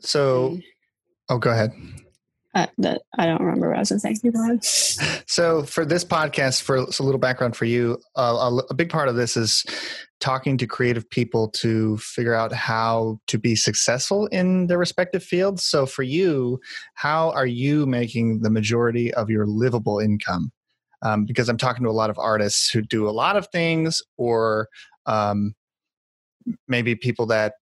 so 0.00 0.58
oh 1.28 1.38
go 1.38 1.50
ahead 1.50 1.72
uh, 2.54 2.66
that 2.78 3.02
I 3.16 3.26
don't 3.26 3.40
remember 3.40 3.68
what 3.68 3.76
I 3.76 3.80
was 3.80 3.90
going 3.90 4.00
to 4.00 4.16
say. 4.16 4.20
You. 4.22 5.22
So, 5.26 5.62
for 5.62 5.84
this 5.84 6.04
podcast, 6.04 6.62
for 6.62 6.76
a 6.76 7.02
little 7.02 7.18
background 7.18 7.54
for 7.54 7.66
you, 7.66 7.98
uh, 8.16 8.50
a, 8.50 8.56
a, 8.70 8.74
big 8.74 8.88
part 8.88 9.08
of 9.08 9.16
this 9.16 9.36
is 9.36 9.64
talking 10.20 10.58
to 10.58 10.66
creative 10.66 11.08
people 11.10 11.48
to 11.48 11.96
figure 11.98 12.34
out 12.34 12.52
how 12.52 13.18
to 13.28 13.38
be 13.38 13.54
successful 13.54 14.26
in 14.26 14.66
their 14.66 14.78
respective 14.78 15.22
fields. 15.22 15.64
So, 15.64 15.86
for 15.86 16.02
you, 16.02 16.60
how 16.94 17.30
are 17.30 17.46
you 17.46 17.86
making 17.86 18.40
the 18.42 18.50
majority 18.50 19.12
of 19.14 19.30
your 19.30 19.46
livable 19.46 19.98
income? 19.98 20.50
Um, 21.02 21.24
because 21.24 21.48
I'm 21.48 21.58
talking 21.58 21.84
to 21.84 21.90
a 21.90 21.92
lot 21.92 22.10
of 22.10 22.18
artists 22.18 22.70
who 22.70 22.82
do 22.82 23.08
a 23.08 23.10
lot 23.10 23.36
of 23.36 23.46
things, 23.48 24.02
or 24.16 24.68
um, 25.06 25.54
maybe 26.66 26.94
people 26.94 27.26
that 27.26 27.54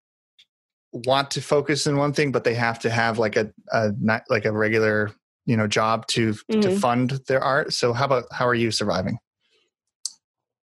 want 0.93 1.31
to 1.33 1.43
focus 1.43 1.87
in 1.87 1.97
one 1.97 2.13
thing, 2.13 2.33
but 2.33 2.45
they 2.45 2.55
have 2.55 2.79
to 2.81 2.91
have 2.91 3.19
like 3.19 3.37
a, 3.37 3.53
a 3.73 3.91
not 4.01 4.23
like 4.31 4.47
a 4.47 4.53
regular 4.53 5.11
you 5.45 5.57
know 5.57 5.67
job 5.67 6.07
to 6.09 6.33
mm-hmm. 6.33 6.61
to 6.61 6.79
fund 6.79 7.21
their 7.29 7.41
art. 7.41 7.73
So 7.73 7.93
how 7.93 8.07
about 8.07 8.25
how 8.33 8.47
are 8.47 8.55
you 8.55 8.71
surviving? 8.71 9.19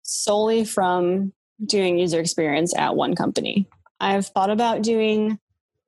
Solely 0.04 0.66
from 0.66 1.34
doing 1.66 1.98
user 1.98 2.20
experience 2.20 2.76
at 2.76 2.96
one 2.96 3.16
company. 3.16 3.68
I've 4.00 4.28
thought 4.28 4.50
about 4.50 4.82
doing 4.82 5.40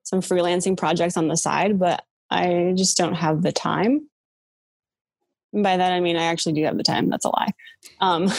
some 0.04 0.20
freelancing 0.20 0.76
projects 0.76 1.16
on 1.16 1.28
the 1.28 1.36
side, 1.36 1.78
but 1.78 2.04
I 2.30 2.74
just 2.76 2.96
don't 2.96 3.14
have 3.14 3.42
the 3.42 3.52
time. 3.52 4.08
And 5.52 5.62
by 5.62 5.76
that 5.76 5.92
I 5.92 6.00
mean 6.00 6.16
I 6.16 6.24
actually 6.24 6.54
do 6.54 6.64
have 6.64 6.76
the 6.76 6.82
time. 6.82 7.10
That's 7.10 7.24
a 7.24 7.30
lie. 7.30 7.52
Um, 8.00 8.30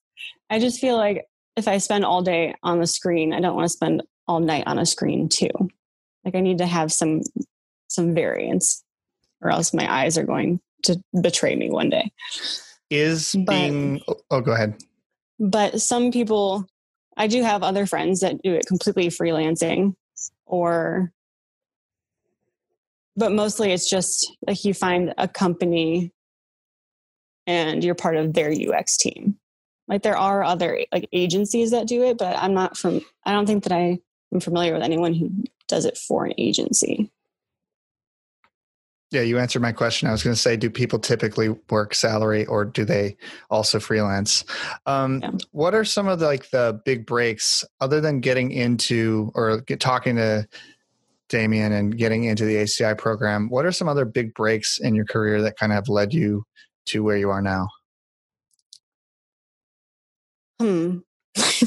I 0.50 0.58
just 0.58 0.80
feel 0.80 0.96
like 0.96 1.26
if 1.56 1.68
I 1.68 1.78
spend 1.78 2.04
all 2.04 2.22
day 2.22 2.54
on 2.62 2.80
the 2.80 2.86
screen, 2.86 3.32
I 3.32 3.40
don't 3.40 3.54
want 3.54 3.66
to 3.66 3.72
spend 3.72 4.02
all 4.26 4.40
night 4.40 4.64
on 4.66 4.78
a 4.78 4.86
screen 4.86 5.28
too. 5.28 5.50
Like 6.24 6.34
I 6.34 6.40
need 6.40 6.58
to 6.58 6.66
have 6.66 6.92
some 6.92 7.22
some 7.88 8.14
variance 8.14 8.84
or 9.42 9.50
else 9.50 9.74
my 9.74 9.92
eyes 9.92 10.16
are 10.18 10.24
going 10.24 10.60
to 10.84 11.00
betray 11.20 11.56
me 11.56 11.70
one 11.70 11.90
day. 11.90 12.10
Is 12.90 13.34
but, 13.46 13.52
being 13.52 14.00
oh, 14.08 14.16
oh 14.30 14.40
go 14.40 14.52
ahead. 14.52 14.76
But 15.38 15.80
some 15.80 16.10
people 16.10 16.66
I 17.16 17.26
do 17.26 17.42
have 17.42 17.62
other 17.62 17.86
friends 17.86 18.20
that 18.20 18.42
do 18.42 18.54
it 18.54 18.66
completely 18.66 19.08
freelancing 19.08 19.94
or 20.46 21.12
but 23.16 23.32
mostly 23.32 23.72
it's 23.72 23.90
just 23.90 24.34
like 24.46 24.64
you 24.64 24.72
find 24.72 25.12
a 25.18 25.28
company 25.28 26.12
and 27.46 27.82
you're 27.84 27.94
part 27.94 28.16
of 28.16 28.32
their 28.32 28.50
UX 28.52 28.96
team. 28.96 29.36
Like 29.88 30.02
there 30.02 30.16
are 30.16 30.44
other 30.44 30.80
like 30.92 31.08
agencies 31.12 31.72
that 31.72 31.88
do 31.88 32.04
it, 32.04 32.16
but 32.16 32.36
I'm 32.38 32.54
not 32.54 32.76
from 32.78 33.00
I 33.24 33.32
don't 33.32 33.46
think 33.46 33.64
that 33.64 33.72
I 33.72 33.98
I'm 34.32 34.40
familiar 34.40 34.72
with 34.72 34.82
anyone 34.82 35.14
who 35.14 35.30
does 35.68 35.84
it 35.84 35.98
for 35.98 36.24
an 36.24 36.34
agency. 36.38 37.10
Yeah, 39.10 39.22
you 39.22 39.38
answered 39.38 39.62
my 39.62 39.72
question. 39.72 40.08
I 40.08 40.12
was 40.12 40.22
going 40.22 40.34
to 40.34 40.40
say, 40.40 40.56
do 40.56 40.70
people 40.70 41.00
typically 41.00 41.48
work 41.68 41.94
salary 41.94 42.46
or 42.46 42.64
do 42.64 42.84
they 42.84 43.16
also 43.50 43.80
freelance? 43.80 44.44
Um, 44.86 45.20
yeah. 45.20 45.30
What 45.50 45.74
are 45.74 45.84
some 45.84 46.06
of 46.06 46.20
the, 46.20 46.26
like 46.26 46.50
the 46.50 46.80
big 46.84 47.06
breaks 47.06 47.64
other 47.80 48.00
than 48.00 48.20
getting 48.20 48.52
into 48.52 49.32
or 49.34 49.62
get, 49.62 49.80
talking 49.80 50.14
to 50.16 50.46
Damien 51.28 51.72
and 51.72 51.96
getting 51.98 52.24
into 52.24 52.44
the 52.44 52.56
HCI 52.56 52.96
program? 52.98 53.48
What 53.48 53.66
are 53.66 53.72
some 53.72 53.88
other 53.88 54.04
big 54.04 54.32
breaks 54.32 54.78
in 54.78 54.94
your 54.94 55.06
career 55.06 55.42
that 55.42 55.58
kind 55.58 55.72
of 55.72 55.76
have 55.76 55.88
led 55.88 56.14
you 56.14 56.44
to 56.86 57.02
where 57.02 57.16
you 57.16 57.30
are 57.30 57.42
now? 57.42 57.66
Hmm. 60.60 60.98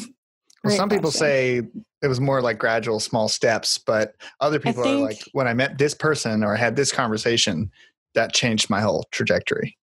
well, 0.63 0.77
some 0.77 0.87
people 0.87 1.11
say 1.11 1.63
it 2.03 2.07
was 2.07 2.19
more 2.19 2.41
like 2.41 2.59
gradual 2.59 2.99
small 2.99 3.27
steps 3.27 3.77
but 3.77 4.13
other 4.39 4.59
people 4.59 4.83
think, 4.83 4.99
are 4.99 5.03
like 5.03 5.23
when 5.31 5.47
i 5.47 5.53
met 5.53 5.77
this 5.77 5.95
person 5.95 6.43
or 6.43 6.55
had 6.55 6.75
this 6.75 6.91
conversation 6.91 7.71
that 8.13 8.33
changed 8.33 8.69
my 8.69 8.81
whole 8.81 9.05
trajectory. 9.11 9.77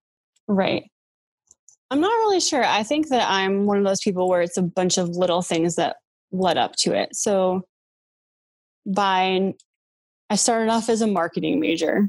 Right. 0.46 0.84
I'm 1.90 2.00
not 2.00 2.08
really 2.08 2.40
sure. 2.40 2.64
I 2.64 2.82
think 2.82 3.08
that 3.08 3.28
i'm 3.28 3.66
one 3.66 3.78
of 3.78 3.84
those 3.84 4.00
people 4.00 4.28
where 4.28 4.42
it's 4.42 4.56
a 4.56 4.62
bunch 4.62 4.98
of 4.98 5.10
little 5.10 5.42
things 5.42 5.76
that 5.76 5.96
led 6.32 6.56
up 6.56 6.76
to 6.76 6.92
it. 6.94 7.14
So 7.16 7.62
by 8.86 9.52
i 10.30 10.36
started 10.36 10.70
off 10.70 10.88
as 10.88 11.02
a 11.02 11.06
marketing 11.06 11.60
major 11.60 12.08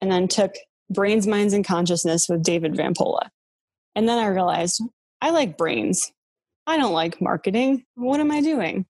and 0.00 0.12
then 0.12 0.28
took 0.28 0.54
brains 0.90 1.26
minds 1.26 1.54
and 1.54 1.64
consciousness 1.64 2.28
with 2.28 2.42
david 2.42 2.76
van 2.76 2.92
pola 2.92 3.30
and 3.94 4.06
then 4.06 4.18
i 4.18 4.26
realized 4.26 4.82
i 5.22 5.30
like 5.30 5.56
brains. 5.56 6.12
I 6.66 6.76
don't 6.76 6.92
like 6.92 7.22
marketing. 7.22 7.84
What 7.94 8.20
am 8.20 8.30
i 8.30 8.42
doing 8.42 8.84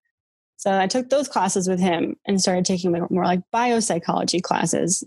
so 0.61 0.79
I 0.79 0.85
took 0.85 1.09
those 1.09 1.27
classes 1.27 1.67
with 1.67 1.79
him 1.79 2.17
and 2.27 2.39
started 2.39 2.65
taking 2.65 2.91
more 2.91 3.25
like 3.25 3.41
biopsychology 3.51 4.43
classes. 4.43 5.03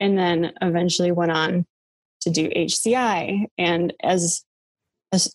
And 0.00 0.18
then 0.18 0.52
eventually 0.60 1.12
went 1.12 1.30
on 1.30 1.66
to 2.22 2.30
do 2.30 2.48
HCI. 2.48 3.46
And 3.56 3.92
as, 4.02 4.44
as, 5.12 5.32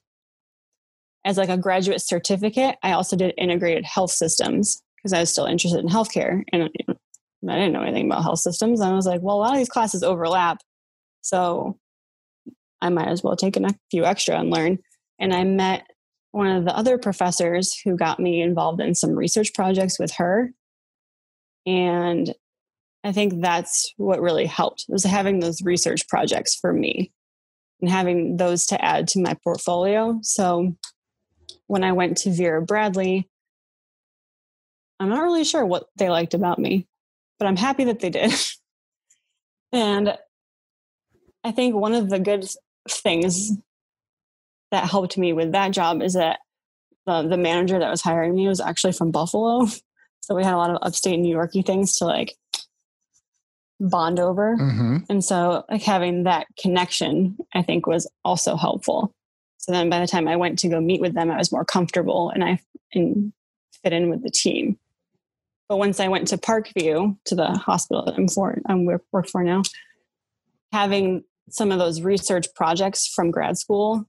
as 1.24 1.38
like 1.38 1.48
a 1.48 1.58
graduate 1.58 2.02
certificate, 2.02 2.76
I 2.84 2.92
also 2.92 3.16
did 3.16 3.34
integrated 3.38 3.86
health 3.86 4.12
systems 4.12 4.82
because 4.98 5.14
I 5.14 5.22
was 5.22 5.32
still 5.32 5.46
interested 5.46 5.80
in 5.80 5.88
healthcare. 5.88 6.44
And 6.52 6.64
I 6.64 7.56
didn't 7.56 7.72
know 7.72 7.84
anything 7.84 8.08
about 8.08 8.24
health 8.24 8.40
systems. 8.40 8.82
And 8.82 8.92
I 8.92 8.96
was 8.96 9.06
like, 9.06 9.22
well, 9.22 9.38
a 9.38 9.40
lot 9.40 9.54
of 9.54 9.60
these 9.60 9.70
classes 9.70 10.04
overlap. 10.04 10.58
So 11.22 11.78
I 12.82 12.90
might 12.90 13.08
as 13.08 13.24
well 13.24 13.38
take 13.38 13.56
a 13.56 13.66
few 13.92 14.04
extra 14.04 14.38
and 14.38 14.50
learn. 14.50 14.80
And 15.20 15.34
I 15.34 15.46
met 15.46 15.88
one 16.32 16.48
of 16.48 16.66
the 16.66 16.76
other 16.76 16.98
professors 16.98 17.80
who 17.84 17.96
got 17.96 18.20
me 18.20 18.42
involved 18.42 18.82
in 18.82 18.96
some 18.96 19.16
research 19.16 19.54
projects 19.54 20.00
with 20.00 20.12
her. 20.14 20.52
And 21.66 22.34
I 23.04 23.12
think 23.12 23.42
that's 23.42 23.94
what 23.98 24.22
really 24.22 24.46
helped 24.46 24.86
was 24.88 25.04
having 25.04 25.40
those 25.40 25.62
research 25.62 26.08
projects 26.08 26.56
for 26.56 26.74
me 26.74 27.12
and 27.82 27.90
having 27.90 28.38
those 28.38 28.66
to 28.68 28.84
add 28.84 29.08
to 29.10 29.22
my 29.22 29.36
portfolio. 29.44 30.20
So 30.22 30.76
when 31.68 31.84
I 31.84 31.94
went 31.94 32.18
to 32.18 32.32
Vera 32.32 32.62
Bradley, 32.62 33.30
I'm 35.00 35.10
not 35.10 35.24
really 35.24 35.44
sure 35.44 35.66
what 35.66 35.88
they 35.96 36.10
liked 36.10 36.34
about 36.34 36.60
me, 36.60 36.88
but 37.38 37.48
I'm 37.48 37.58
happy 37.58 37.86
that 37.86 38.00
they 38.00 38.10
did. 38.10 38.34
and 39.72 40.18
I 41.44 41.52
think 41.52 41.76
one 41.76 41.94
of 41.94 42.10
the 42.10 42.20
good 42.20 42.48
things 42.90 43.52
that 44.72 44.90
helped 44.90 45.18
me 45.18 45.34
with 45.34 45.52
that 45.54 45.72
job 45.72 46.02
is 46.02 46.14
that 46.14 46.40
the, 47.06 47.24
the 47.24 47.38
manager 47.38 47.80
that 47.80 47.90
was 47.90 48.02
hiring 48.02 48.36
me 48.36 48.48
was 48.48 48.60
actually 48.60 48.94
from 48.94 49.12
Buffalo. 49.12 49.68
So 50.20 50.36
we 50.36 50.44
had 50.44 50.56
a 50.56 50.58
lot 50.58 50.72
of 50.72 50.80
upstate 50.82 51.18
New 51.20 51.32
Yorky 51.32 51.62
things 51.62 51.96
to 52.00 52.06
like 52.06 52.36
bond 53.80 54.20
over. 54.20 54.58
Mm-hmm. 54.58 54.98
And 55.10 55.24
so 55.24 55.64
like 55.70 55.84
having 55.84 56.24
that 56.24 56.48
connection, 56.60 57.38
I 57.54 57.62
think 57.62 57.88
was 57.88 58.12
also 58.26 58.58
helpful. 58.58 59.14
So 59.58 59.72
then 59.72 59.90
by 59.90 60.02
the 60.02 60.08
time 60.08 60.28
I 60.28 60.36
went 60.36 60.60
to 60.60 60.68
go 60.68 60.82
meet 60.82 61.00
with 61.00 61.14
them, 61.14 61.32
I 61.32 61.38
was 61.38 61.52
more 61.52 61.64
comfortable 61.64 62.30
and 62.30 62.44
I 62.44 62.60
and 62.94 63.32
fit 63.84 63.94
in 63.94 64.10
with 64.10 64.24
the 64.24 64.30
team. 64.30 64.78
But 65.70 65.78
once 65.78 66.00
I 66.00 66.08
went 66.08 66.28
to 66.30 66.38
Parkview, 66.38 67.18
to 67.26 67.36
the 67.36 67.58
hospital 67.58 68.06
that 68.06 68.16
I'm 68.16 68.28
for, 68.28 68.58
I'm 68.68 68.86
work 68.86 69.28
for 69.30 69.44
now, 69.44 69.64
having 70.72 71.24
some 71.50 71.72
of 71.72 71.80
those 71.80 72.02
research 72.02 72.48
projects 72.56 73.08
from 73.08 73.32
grad 73.32 73.58
school, 73.58 74.06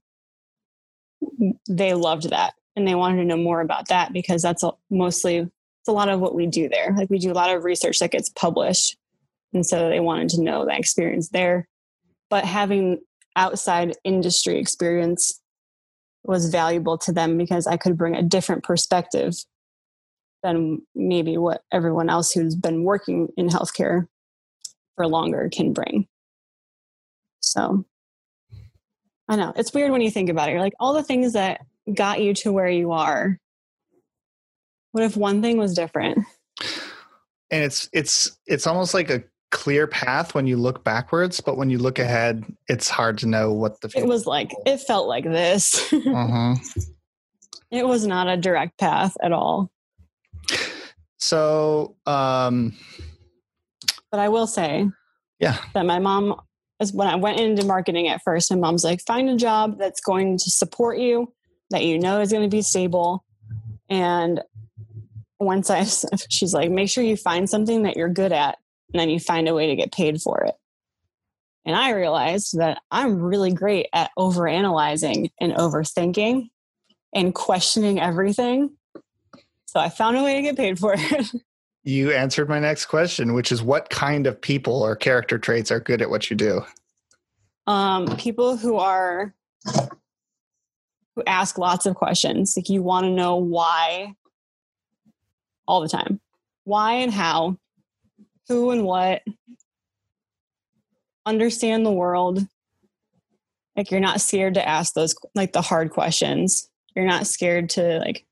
they 1.67 1.93
loved 1.93 2.29
that 2.29 2.53
and 2.75 2.87
they 2.87 2.95
wanted 2.95 3.17
to 3.17 3.25
know 3.25 3.37
more 3.37 3.61
about 3.61 3.87
that 3.89 4.13
because 4.13 4.41
that's 4.41 4.63
mostly 4.89 5.37
it's 5.37 5.87
a 5.87 5.91
lot 5.91 6.09
of 6.09 6.19
what 6.19 6.35
we 6.35 6.47
do 6.47 6.69
there. 6.69 6.93
Like 6.97 7.09
we 7.09 7.19
do 7.19 7.31
a 7.31 7.33
lot 7.33 7.55
of 7.55 7.63
research 7.63 7.99
that 7.99 8.11
gets 8.11 8.29
published, 8.29 8.97
and 9.53 9.65
so 9.65 9.89
they 9.89 9.99
wanted 9.99 10.29
to 10.29 10.41
know 10.41 10.65
that 10.65 10.79
experience 10.79 11.29
there. 11.29 11.67
But 12.29 12.45
having 12.45 12.99
outside 13.35 13.95
industry 14.03 14.57
experience 14.57 15.41
was 16.23 16.49
valuable 16.49 16.97
to 16.99 17.13
them 17.13 17.37
because 17.37 17.65
I 17.65 17.77
could 17.77 17.97
bring 17.97 18.15
a 18.15 18.23
different 18.23 18.63
perspective 18.63 19.33
than 20.43 20.81
maybe 20.95 21.37
what 21.37 21.63
everyone 21.71 22.09
else 22.09 22.31
who's 22.31 22.55
been 22.55 22.83
working 22.83 23.29
in 23.37 23.49
healthcare 23.49 24.07
for 24.95 25.07
longer 25.07 25.49
can 25.51 25.73
bring. 25.73 26.07
So 27.41 27.85
I 29.29 29.35
know 29.35 29.53
it's 29.55 29.73
weird 29.73 29.91
when 29.91 30.01
you 30.01 30.09
think 30.09 30.27
about 30.27 30.49
it. 30.49 30.53
You're 30.53 30.61
like, 30.61 30.73
all 30.79 30.93
the 30.93 31.03
things 31.03 31.33
that 31.33 31.61
got 31.93 32.21
you 32.21 32.33
to 32.33 32.51
where 32.51 32.67
you 32.67 32.91
are. 32.91 33.37
What 34.91 35.03
if 35.03 35.15
one 35.15 35.43
thing 35.43 35.57
was 35.57 35.75
different? 35.75 36.17
And 37.51 37.63
it's 37.63 37.87
it's 37.93 38.37
it's 38.47 38.65
almost 38.65 38.95
like 38.95 39.11
a 39.11 39.23
clear 39.51 39.87
path 39.87 40.33
when 40.33 40.47
you 40.47 40.57
look 40.57 40.83
backwards, 40.83 41.41
but 41.41 41.57
when 41.57 41.69
you 41.69 41.77
look 41.77 41.99
ahead, 41.99 42.43
it's 42.67 42.89
hard 42.89 43.19
to 43.19 43.27
know 43.27 43.53
what 43.53 43.79
the. 43.81 43.91
It 43.95 44.07
was 44.07 44.25
like 44.25 44.51
it 44.65 44.77
felt 44.77 45.07
like 45.07 45.25
this. 45.25 45.93
uh-huh. 45.93 46.55
It 47.71 47.87
was 47.87 48.07
not 48.07 48.27
a 48.27 48.35
direct 48.35 48.79
path 48.79 49.15
at 49.21 49.31
all. 49.31 49.69
So, 51.17 51.97
um, 52.07 52.75
but 54.09 54.19
I 54.19 54.29
will 54.29 54.47
say, 54.47 54.89
yeah, 55.39 55.59
that 55.75 55.85
my 55.85 55.99
mom 55.99 56.41
is 56.79 56.93
when 56.93 57.07
I 57.07 57.15
went 57.15 57.39
into 57.39 57.65
marketing 57.65 58.07
at 58.07 58.21
first. 58.23 58.51
My 58.51 58.57
mom's 58.57 58.83
like, 58.83 59.01
find 59.01 59.29
a 59.29 59.35
job 59.35 59.77
that's 59.77 60.01
going 60.01 60.37
to 60.37 60.49
support 60.49 60.97
you, 60.97 61.33
that 61.69 61.83
you 61.83 61.99
know 61.99 62.21
is 62.21 62.31
going 62.31 62.43
to 62.43 62.55
be 62.55 62.61
stable, 62.61 63.23
and 63.89 64.41
once 65.39 65.69
I, 65.69 65.85
she's 66.29 66.53
like, 66.53 66.69
make 66.69 66.89
sure 66.89 67.03
you 67.03 67.17
find 67.17 67.49
something 67.49 67.83
that 67.83 67.97
you're 67.97 68.09
good 68.09 68.31
at, 68.31 68.57
and 68.93 68.99
then 68.99 69.09
you 69.09 69.19
find 69.19 69.47
a 69.47 69.53
way 69.53 69.67
to 69.67 69.75
get 69.75 69.91
paid 69.91 70.21
for 70.21 70.43
it. 70.43 70.55
And 71.65 71.75
I 71.75 71.91
realized 71.91 72.57
that 72.57 72.81
I'm 72.89 73.21
really 73.21 73.51
great 73.51 73.87
at 73.93 74.11
overanalyzing 74.17 75.31
and 75.39 75.53
overthinking 75.53 76.49
and 77.13 77.35
questioning 77.35 77.99
everything. 77.99 78.71
So 79.65 79.79
I 79.79 79.89
found 79.89 80.17
a 80.17 80.23
way 80.23 80.35
to 80.35 80.41
get 80.41 80.57
paid 80.57 80.79
for 80.79 80.95
it. 80.97 81.31
you 81.89 82.11
answered 82.11 82.47
my 82.47 82.59
next 82.59 82.85
question, 82.85 83.33
which 83.33 83.51
is 83.51 83.61
what 83.61 83.89
kind 83.89 84.27
of 84.27 84.39
people 84.39 84.81
or 84.81 84.95
character 84.95 85.37
traits 85.37 85.71
are 85.71 85.79
good 85.79 86.01
at 86.01 86.09
what 86.09 86.29
you 86.29 86.35
do? 86.35 86.61
Um, 87.67 88.15
people 88.17 88.57
who 88.57 88.77
are 88.77 89.33
who 91.15 91.23
ask 91.27 91.57
lots 91.57 91.85
of 91.85 91.95
questions. 91.95 92.55
Like 92.55 92.69
you 92.69 92.81
want 92.81 93.05
to 93.05 93.11
know 93.11 93.35
why 93.35 94.13
all 95.67 95.81
the 95.81 95.89
time. 95.89 96.19
Why 96.63 96.93
and 96.93 97.11
how, 97.11 97.57
who 98.47 98.71
and 98.71 98.83
what. 98.83 99.23
Understand 101.25 101.85
the 101.85 101.91
world. 101.91 102.45
Like 103.75 103.91
you're 103.91 103.99
not 103.99 104.21
scared 104.21 104.55
to 104.55 104.67
ask 104.67 104.93
those 104.93 105.15
like 105.35 105.53
the 105.53 105.61
hard 105.61 105.91
questions. 105.91 106.69
You're 106.95 107.05
not 107.05 107.27
scared 107.27 107.69
to 107.71 107.99
like 107.99 108.25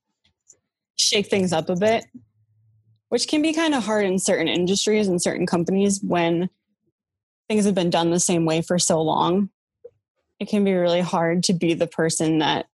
shake 0.98 1.28
things 1.28 1.54
up 1.54 1.70
a 1.70 1.76
bit, 1.76 2.06
which 3.10 3.28
can 3.28 3.42
be 3.42 3.54
kind 3.54 3.74
of 3.74 3.84
hard 3.84 4.06
in 4.06 4.20
certain 4.20 4.48
industries 4.48 5.08
and 5.08 5.22
certain 5.22 5.46
companies 5.46 6.02
when 6.04 6.50
things 7.48 7.66
have 7.66 7.76
been 7.76 7.90
done 7.90 8.12
the 8.12 8.20
same 8.20 8.46
way 8.46 8.62
for 8.62 8.78
so 8.78 9.02
long. 9.02 9.50
It 10.40 10.50
can 10.50 10.64
be 10.64 10.74
really 10.74 11.02
hard 11.02 11.44
to 11.44 11.54
be 11.54 11.74
the 11.74 11.88
person 11.88 12.40
that 12.40 12.68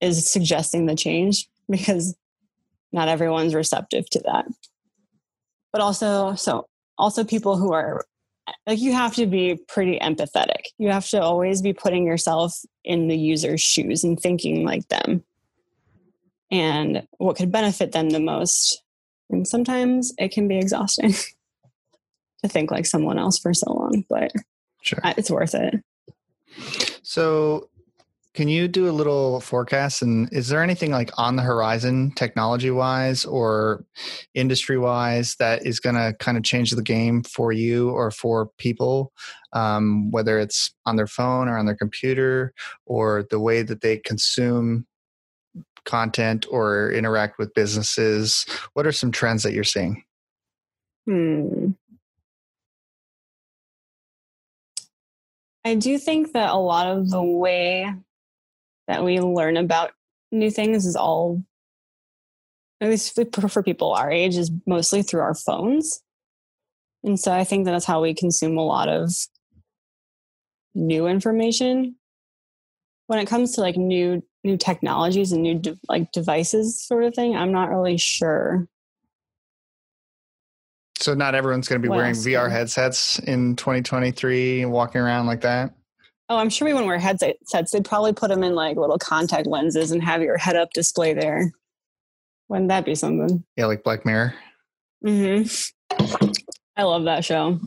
is 0.00 0.30
suggesting 0.30 0.86
the 0.86 0.94
change 0.94 1.48
because 1.68 2.16
not 2.92 3.08
everyone's 3.08 3.54
receptive 3.54 4.08
to 4.10 4.20
that. 4.20 4.46
But 5.72 5.82
also, 5.82 6.34
so 6.34 6.66
also 6.96 7.24
people 7.24 7.56
who 7.56 7.72
are 7.72 8.04
like 8.66 8.80
you 8.80 8.92
have 8.92 9.14
to 9.16 9.26
be 9.26 9.58
pretty 9.68 9.98
empathetic. 9.98 10.62
You 10.78 10.90
have 10.90 11.08
to 11.10 11.20
always 11.20 11.62
be 11.62 11.72
putting 11.72 12.06
yourself 12.06 12.58
in 12.84 13.08
the 13.08 13.16
user's 13.16 13.60
shoes 13.60 14.04
and 14.04 14.18
thinking 14.18 14.64
like 14.64 14.88
them 14.88 15.22
and 16.50 17.06
what 17.18 17.36
could 17.36 17.52
benefit 17.52 17.92
them 17.92 18.10
the 18.10 18.20
most. 18.20 18.82
And 19.30 19.46
sometimes 19.46 20.12
it 20.18 20.32
can 20.32 20.48
be 20.48 20.58
exhausting 20.58 21.12
to 22.42 22.48
think 22.48 22.70
like 22.70 22.86
someone 22.86 23.18
else 23.18 23.38
for 23.38 23.52
so 23.54 23.72
long, 23.72 24.04
but 24.08 24.32
sure. 24.82 24.98
it's 25.04 25.30
worth 25.30 25.54
it. 25.54 25.82
So, 27.02 27.68
can 28.34 28.46
you 28.46 28.68
do 28.68 28.88
a 28.88 28.92
little 28.92 29.40
forecast? 29.40 30.00
And 30.00 30.28
is 30.32 30.46
there 30.46 30.62
anything 30.62 30.92
like 30.92 31.10
on 31.18 31.34
the 31.34 31.42
horizon, 31.42 32.12
technology 32.12 32.70
wise 32.70 33.24
or 33.24 33.84
industry 34.34 34.78
wise, 34.78 35.34
that 35.40 35.66
is 35.66 35.80
going 35.80 35.96
to 35.96 36.14
kind 36.20 36.36
of 36.36 36.44
change 36.44 36.70
the 36.70 36.82
game 36.82 37.24
for 37.24 37.50
you 37.50 37.90
or 37.90 38.12
for 38.12 38.50
people, 38.58 39.12
um, 39.54 40.12
whether 40.12 40.38
it's 40.38 40.72
on 40.86 40.94
their 40.94 41.08
phone 41.08 41.48
or 41.48 41.58
on 41.58 41.66
their 41.66 41.74
computer 41.74 42.52
or 42.86 43.26
the 43.30 43.40
way 43.40 43.62
that 43.62 43.80
they 43.80 43.96
consume 43.96 44.86
content 45.84 46.46
or 46.50 46.92
interact 46.92 47.38
with 47.38 47.54
businesses? 47.54 48.44
What 48.74 48.86
are 48.86 48.92
some 48.92 49.12
trends 49.12 49.42
that 49.42 49.52
you're 49.52 49.64
seeing? 49.64 50.04
Hmm. 51.06 51.70
I 55.64 55.74
do 55.74 55.98
think 55.98 56.32
that 56.32 56.50
a 56.50 56.56
lot 56.56 56.86
of 56.86 57.10
the 57.10 57.22
way 57.22 57.92
that 58.86 59.04
we 59.04 59.20
learn 59.20 59.56
about 59.56 59.92
new 60.32 60.50
things 60.50 60.86
is 60.86 60.96
all, 60.96 61.42
at 62.80 62.88
least 62.88 63.18
for 63.40 63.62
people 63.62 63.92
our 63.92 64.10
age, 64.10 64.36
is 64.36 64.50
mostly 64.66 65.02
through 65.02 65.20
our 65.20 65.34
phones. 65.34 66.00
And 67.04 67.20
so 67.20 67.32
I 67.32 67.44
think 67.44 67.64
that 67.64 67.72
that's 67.72 67.84
how 67.84 68.02
we 68.02 68.14
consume 68.14 68.56
a 68.56 68.64
lot 68.64 68.88
of 68.88 69.12
new 70.74 71.06
information. 71.06 71.96
When 73.06 73.18
it 73.18 73.28
comes 73.28 73.52
to 73.52 73.60
like 73.60 73.76
new 73.76 74.22
new 74.48 74.56
technologies 74.56 75.30
and 75.30 75.42
new 75.42 75.58
de- 75.58 75.78
like 75.88 76.10
devices 76.10 76.82
sort 76.82 77.04
of 77.04 77.14
thing 77.14 77.36
i'm 77.36 77.52
not 77.52 77.68
really 77.68 77.98
sure. 77.98 78.66
So 81.00 81.14
not 81.14 81.36
everyone's 81.36 81.68
going 81.68 81.80
to 81.80 81.82
be 81.82 81.88
what 81.88 81.98
wearing 81.98 82.14
vr 82.14 82.50
headsets 82.50 83.18
in 83.20 83.54
2023 83.56 84.62
and 84.62 84.72
walking 84.72 85.00
around 85.00 85.26
like 85.26 85.42
that? 85.42 85.74
Oh 86.28 86.38
i'm 86.38 86.48
sure 86.48 86.66
we 86.66 86.72
wouldn't 86.72 86.88
wear 86.88 86.98
headsets 86.98 87.70
they'd 87.70 87.84
probably 87.84 88.14
put 88.14 88.30
them 88.30 88.42
in 88.42 88.54
like 88.54 88.76
little 88.76 88.98
contact 88.98 89.46
lenses 89.46 89.92
and 89.92 90.02
have 90.02 90.22
your 90.22 90.38
head 90.38 90.56
up 90.56 90.72
display 90.72 91.12
there. 91.12 91.52
Wouldn't 92.48 92.68
that 92.70 92.86
be 92.86 92.94
something? 92.94 93.44
Yeah 93.56 93.66
like 93.66 93.84
black 93.84 94.06
mirror? 94.06 94.34
Mm-hmm. 95.04 96.32
I 96.76 96.82
love 96.82 97.04
that 97.04 97.24
show. 97.24 97.60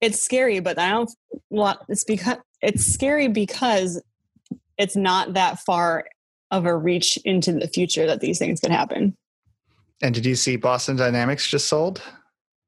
It's 0.00 0.20
scary 0.20 0.60
but 0.60 0.78
i 0.78 0.90
don't 0.90 1.10
well 1.50 1.78
it's 1.88 2.04
because 2.04 2.38
it's 2.60 2.86
scary 2.86 3.28
because 3.28 4.02
it's 4.78 4.96
not 4.96 5.34
that 5.34 5.58
far 5.60 6.06
of 6.50 6.64
a 6.64 6.76
reach 6.76 7.18
into 7.24 7.52
the 7.52 7.68
future 7.68 8.06
that 8.06 8.20
these 8.20 8.38
things 8.38 8.60
could 8.60 8.70
happen. 8.70 9.16
And 10.02 10.14
did 10.14 10.24
you 10.24 10.34
see 10.34 10.56
Boston 10.56 10.96
Dynamics 10.96 11.48
just 11.48 11.68
sold? 11.68 12.00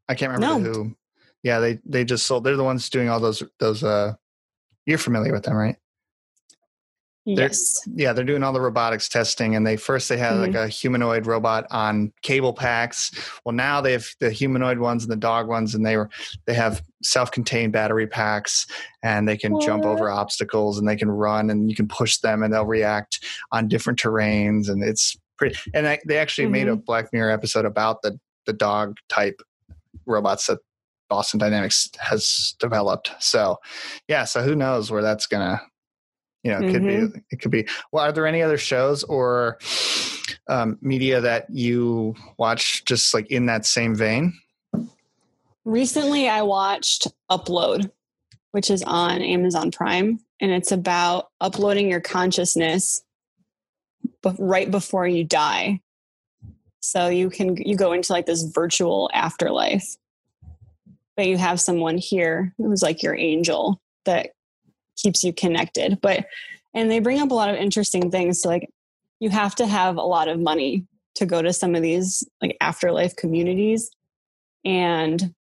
I 0.09 0.15
can't 0.15 0.33
remember 0.33 0.69
no. 0.69 0.73
who. 0.73 0.97
Yeah, 1.43 1.61
they 1.61 1.79
they 1.87 2.05
just 2.05 2.27
sold. 2.27 2.45
They're 2.45 2.57
the 2.57 2.65
ones 2.65 2.91
doing 2.91 3.09
all 3.09 3.21
those 3.21 3.43
those. 3.59 3.83
uh 3.83 4.15
You're 4.85 4.99
familiar 4.99 5.33
with 5.33 5.45
them, 5.45 5.55
right? 5.57 5.77
They're- 7.35 7.47
Yes. 7.47 7.81
Yeah, 7.95 8.13
they're 8.13 8.25
doing 8.25 8.43
all 8.43 8.53
the 8.53 8.61
robotics 8.61 9.09
testing, 9.09 9.57
and 9.57 9.67
they 9.67 9.77
first 9.77 10.09
they 10.09 10.17
had 10.17 10.35
like 10.35 10.51
mm-hmm. 10.51 10.65
a 10.65 10.69
humanoid 10.69 11.27
robot 11.27 11.67
on 11.71 12.13
cable 12.23 12.53
packs. 12.53 13.11
Well, 13.45 13.55
now 13.55 13.81
they 13.81 13.93
have 13.93 14.07
the 14.21 14.31
humanoid 14.31 14.79
ones 14.79 15.05
and 15.05 15.11
the 15.11 15.17
dog 15.17 15.49
ones, 15.49 15.75
and 15.75 15.85
they 15.85 15.97
were 15.97 16.11
they 16.47 16.55
have 16.55 16.83
self-contained 17.03 17.73
battery 17.73 18.07
packs, 18.07 18.67
and 19.03 19.27
they 19.27 19.37
can 19.37 19.61
jump 19.61 19.85
over 19.85 20.11
obstacles, 20.11 20.79
and 20.79 20.89
they 20.89 20.97
can 20.97 21.11
run, 21.11 21.51
and 21.51 21.71
you 21.71 21.77
can 21.77 21.89
push 21.89 22.19
them, 22.19 22.43
and 22.43 22.53
they'll 22.53 22.67
react 22.67 23.25
on 23.53 23.69
different 23.69 23.99
terrains, 23.99 24.69
and 24.69 24.83
it's 24.83 25.17
pretty. 25.37 25.57
And 25.75 25.89
I, 25.89 25.99
they 26.07 26.19
actually 26.19 26.49
made 26.49 26.69
a 26.69 26.73
mm-hmm. 26.73 26.81
Black 26.81 27.13
Mirror 27.13 27.31
episode 27.31 27.65
about 27.65 28.03
the 28.03 28.19
the 28.47 28.53
dog 28.53 28.97
type 29.09 29.41
robots 30.07 30.47
that 30.47 30.59
Boston 31.09 31.39
Dynamics 31.39 31.91
has 31.99 32.55
developed. 32.61 33.11
So, 33.19 33.59
yeah. 34.09 34.25
So 34.25 34.43
who 34.43 34.55
knows 34.55 34.91
where 34.91 35.03
that's 35.03 35.27
gonna, 35.27 35.61
you 36.43 36.51
know, 36.51 36.59
it 36.59 36.73
could 36.73 36.85
be. 36.85 37.21
It 37.31 37.41
could 37.41 37.51
be. 37.51 37.67
Well, 37.93 38.05
are 38.05 38.13
there 38.13 38.27
any 38.27 38.43
other 38.43 38.59
shows 38.59 39.05
or 39.05 39.59
um, 40.49 40.79
media 40.81 41.21
that 41.21 41.51
you 41.51 42.15
watch 42.39 42.85
just 42.85 43.13
like 43.13 43.31
in 43.31 43.47
that 43.47 43.67
same 43.67 43.95
vein? 43.95 44.33
Recently, 45.65 46.29
I 46.29 46.43
watched 46.43 47.09
Upload, 47.31 47.91
which 48.53 48.71
is 48.71 48.83
on 48.83 49.21
Amazon 49.21 49.71
Prime, 49.71 50.19
and 50.41 50.51
it's 50.51 50.73
about 50.73 51.29
uploading 51.41 51.91
your 51.91 52.01
consciousness 52.01 53.03
right 54.39 54.71
before 54.71 55.07
you 55.07 55.25
die. 55.25 55.81
So 56.81 57.09
you 57.09 57.29
can 57.29 57.57
you 57.57 57.77
go 57.77 57.93
into 57.93 58.13
like 58.13 58.25
this 58.25 58.43
virtual 58.43 59.11
afterlife, 59.13 59.97
but 61.17 61.27
you 61.27 61.37
have 61.37 61.61
someone 61.61 61.99
here 61.99 62.55
who's 62.57 62.83
like 62.83 63.03
your 63.03 63.15
angel 63.15 63.81
that 64.07 64.31
keeps 64.97 65.23
you 65.23 65.33
connected. 65.33 66.01
But 66.01 66.27
and 66.75 66.91
they 66.91 67.01
bring 67.01 67.21
up 67.21 67.31
a 67.31 67.35
lot 67.35 67.51
of 67.51 67.57
interesting 67.57 68.11
things. 68.11 68.43
So 68.43 68.49
like 68.49 68.71
you 69.19 69.31
have 69.31 69.55
to 69.57 69.67
have 69.67 69.97
a 69.97 70.03
lot 70.03 70.29
of 70.29 70.41
money 70.41 70.87
to 71.17 71.27
go 71.27 71.43
to 71.43 71.53
some 71.53 71.75
of 71.75 71.83
these 71.83 72.27
like 72.41 72.57
afterlife 72.61 73.15
communities 73.17 73.91
and 74.65 75.35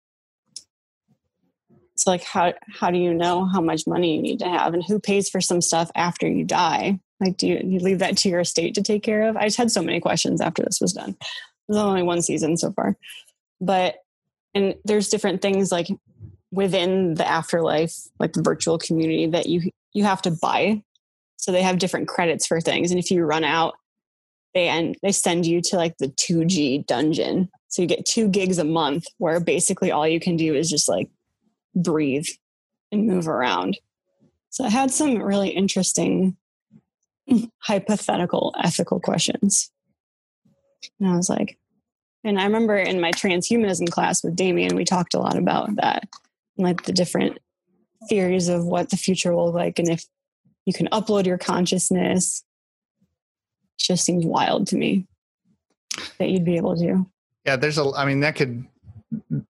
so 1.96 2.12
like 2.12 2.24
how 2.24 2.54
how 2.80 2.90
do 2.90 2.98
you 2.98 3.14
know 3.14 3.46
how 3.46 3.62
much 3.62 3.86
money 3.86 4.16
you 4.16 4.22
need 4.22 4.40
to 4.40 4.48
have 4.48 4.74
and 4.74 4.84
who 4.86 5.00
pays 5.00 5.30
for 5.30 5.42
some 5.42 5.62
stuff 5.62 5.92
after 5.96 6.28
you 6.28 6.44
die 6.44 7.00
like 7.20 7.38
do 7.38 7.48
you, 7.48 7.62
you 7.64 7.80
leave 7.80 8.00
that 8.00 8.18
to 8.18 8.30
your 8.30 8.40
estate 8.40 8.74
to 8.76 8.82
take 8.82 9.04
care 9.04 9.24
of 9.24 9.38
i 9.38 9.46
just 9.46 9.58
had 9.58 9.72
so 9.72 9.82
many 9.82 10.00
questions 10.00 10.42
after 10.42 10.64
this 10.64 10.80
was 10.82 10.94
done 10.94 11.16
there's 11.68 11.82
only 11.82 12.04
one 12.04 12.22
season 12.22 12.58
so 12.58 12.72
far 12.72 12.98
but 13.62 13.96
and 14.56 14.76
there's 14.86 15.10
different 15.10 15.42
things 15.42 15.72
like 15.72 15.88
within 16.52 17.14
the 17.16 17.28
afterlife 17.28 17.96
like 18.20 18.34
the 18.34 18.42
virtual 18.42 18.78
community 18.78 19.28
that 19.28 19.48
you 19.48 19.70
you 19.94 20.04
have 20.04 20.22
to 20.22 20.32
buy 20.32 20.82
so 21.38 21.52
they 21.52 21.62
have 21.62 21.78
different 21.78 22.08
credits 22.08 22.48
for 22.48 22.60
things 22.60 22.92
and 22.92 23.00
if 23.00 23.12
you 23.12 23.24
run 23.24 23.44
out 23.44 23.76
they 24.54 24.68
and 24.68 24.98
they 25.04 25.12
send 25.12 25.46
you 25.46 25.62
to 25.62 25.76
like 25.76 25.98
the 25.98 26.08
2g 26.08 26.86
dungeon 26.88 27.50
so 27.70 27.84
you 27.84 27.88
get 27.88 28.06
two 28.06 28.28
gigs 28.28 28.58
a 28.58 28.64
month 28.64 29.06
where 29.20 29.40
basically 29.40 29.92
all 29.92 30.08
you 30.08 30.20
can 30.20 30.36
do 30.36 30.56
is 30.56 30.70
just 30.70 30.90
like 30.90 31.08
breathe 31.76 32.28
and 32.92 33.08
move 33.08 33.28
around. 33.28 33.78
So 34.50 34.66
I 34.66 34.70
had 34.70 34.92
some 34.92 35.22
really 35.22 35.50
interesting 35.50 36.36
hypothetical 37.60 38.56
ethical 38.62 39.00
questions. 39.00 39.72
And 41.00 41.10
I 41.10 41.16
was 41.16 41.30
like, 41.30 41.58
and 42.24 42.40
I 42.40 42.44
remember 42.44 42.76
in 42.76 43.00
my 43.00 43.12
transhumanism 43.12 43.90
class 43.92 44.24
with 44.24 44.36
Damien, 44.36 44.76
we 44.76 44.84
talked 44.84 45.14
a 45.14 45.20
lot 45.20 45.38
about 45.38 45.76
that, 45.76 46.08
like 46.64 46.84
the 46.84 46.94
different 46.94 47.40
theories 48.08 48.48
of 48.48 48.66
what 48.66 48.90
the 48.90 48.98
future 48.98 49.34
will 49.34 49.48
look 49.48 49.56
like, 49.56 49.80
and 49.80 49.90
if 49.90 50.06
you 50.66 50.74
can 50.74 50.88
upload 50.88 51.26
your 51.26 51.38
consciousness. 51.38 52.44
It 53.02 53.84
just 53.84 54.06
seems 54.06 54.26
wild 54.26 54.68
to 54.68 54.76
me 54.76 55.08
that 56.20 56.30
you'd 56.30 56.46
be 56.46 56.58
able 56.58 56.78
to. 56.78 57.06
Yeah, 57.46 57.56
there's 57.56 57.78
a. 57.78 57.92
I 57.96 58.06
mean, 58.06 58.20
that 58.20 58.36
could. 58.36 58.66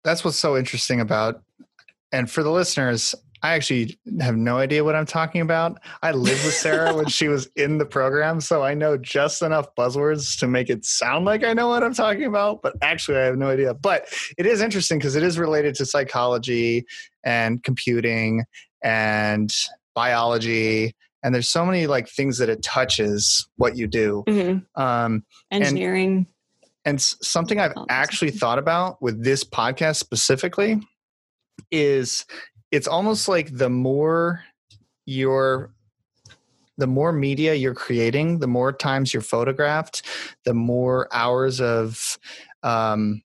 That's 0.04 0.26
what's 0.26 0.38
so 0.38 0.58
interesting 0.58 1.00
about. 1.00 1.42
And 2.12 2.30
for 2.30 2.44
the 2.44 2.52
listeners, 2.52 3.16
I 3.46 3.54
actually 3.54 3.96
have 4.22 4.36
no 4.36 4.58
idea 4.58 4.84
what 4.84 4.96
I'm 4.96 5.06
talking 5.06 5.42
about. 5.42 5.78
I 6.02 6.12
lived 6.14 6.44
with 6.44 6.56
Sarah 6.56 6.96
when 6.96 7.06
she 7.06 7.28
was 7.28 7.48
in 7.56 7.78
the 7.78 7.86
program, 7.86 8.42
so 8.42 8.64
I 8.64 8.74
know 8.74 8.98
just 8.98 9.44
enough 9.44 9.68
buzzwords 9.76 10.40
to 10.40 10.48
make 10.48 10.72
it 10.72 10.84
sound 10.84 11.26
like 11.26 11.44
I 11.44 11.54
know 11.54 11.68
what 11.68 11.84
I'm 11.84 11.94
talking 11.94 12.24
about, 12.26 12.64
but 12.64 12.74
actually 12.82 13.18
I 13.20 13.26
have 13.26 13.38
no 13.38 13.50
idea. 13.50 13.76
But 13.76 14.08
it 14.40 14.48
is 14.48 14.62
interesting 14.62 14.98
because 14.98 15.16
it 15.16 15.22
is 15.22 15.38
related 15.38 15.76
to 15.76 15.86
psychology 15.86 16.86
and 17.24 17.62
computing 17.64 18.46
and 18.84 19.54
biology 19.94 20.96
and 21.22 21.34
there's 21.34 21.50
so 21.50 21.66
many 21.66 21.86
like 21.88 22.08
things 22.08 22.38
that 22.40 22.50
it 22.50 22.62
touches 22.64 23.48
what 23.58 23.78
you 23.78 23.86
do. 23.88 24.24
Um 24.76 25.24
Engineering. 25.52 26.26
and 26.84 26.96
s- 26.96 27.16
something 27.22 27.60
I've 27.60 27.74
actually 27.90 28.32
thought 28.32 28.58
about 28.60 29.02
with 29.04 29.24
this 29.24 29.44
podcast 29.44 29.98
specifically 29.98 30.82
is 31.72 32.26
it's 32.76 32.88
almost 32.88 33.30
like 33.30 33.58
the 33.58 33.70
more 33.70 34.44
you're 35.06 35.72
the 36.78 36.88
more 36.88 37.14
media 37.14 37.54
you're 37.54 37.74
creating, 37.74 38.40
the 38.40 38.48
more 38.48 38.74
times 38.74 39.14
you're 39.14 39.22
photographed, 39.22 40.02
the 40.44 40.54
more 40.54 41.08
hours 41.14 41.62
of 41.62 42.18
um, 42.64 43.22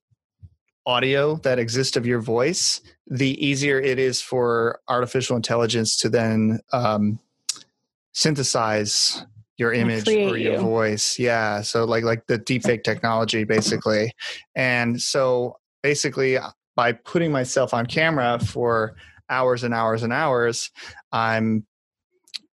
audio 0.86 1.34
that 1.38 1.58
exist 1.58 1.96
of 1.96 2.06
your 2.06 2.20
voice, 2.20 2.80
the 3.08 3.44
easier 3.44 3.80
it 3.80 3.98
is 3.98 4.22
for 4.22 4.78
artificial 4.86 5.34
intelligence 5.34 5.96
to 5.96 6.08
then 6.08 6.60
um, 6.72 7.18
synthesize 8.12 9.26
your 9.56 9.72
image 9.72 10.06
or 10.06 10.36
your 10.38 10.54
you. 10.54 10.58
voice. 10.60 11.18
Yeah, 11.18 11.62
so 11.62 11.84
like 11.84 12.04
like 12.04 12.28
the 12.28 12.38
deepfake 12.38 12.84
technology, 12.84 13.42
basically, 13.42 14.12
and 14.54 15.02
so 15.02 15.58
basically 15.82 16.38
by 16.76 16.92
putting 16.92 17.32
myself 17.32 17.74
on 17.74 17.86
camera 17.86 18.38
for 18.38 18.94
hours 19.30 19.64
and 19.64 19.72
hours 19.72 20.02
and 20.02 20.12
hours, 20.12 20.70
I'm 21.12 21.66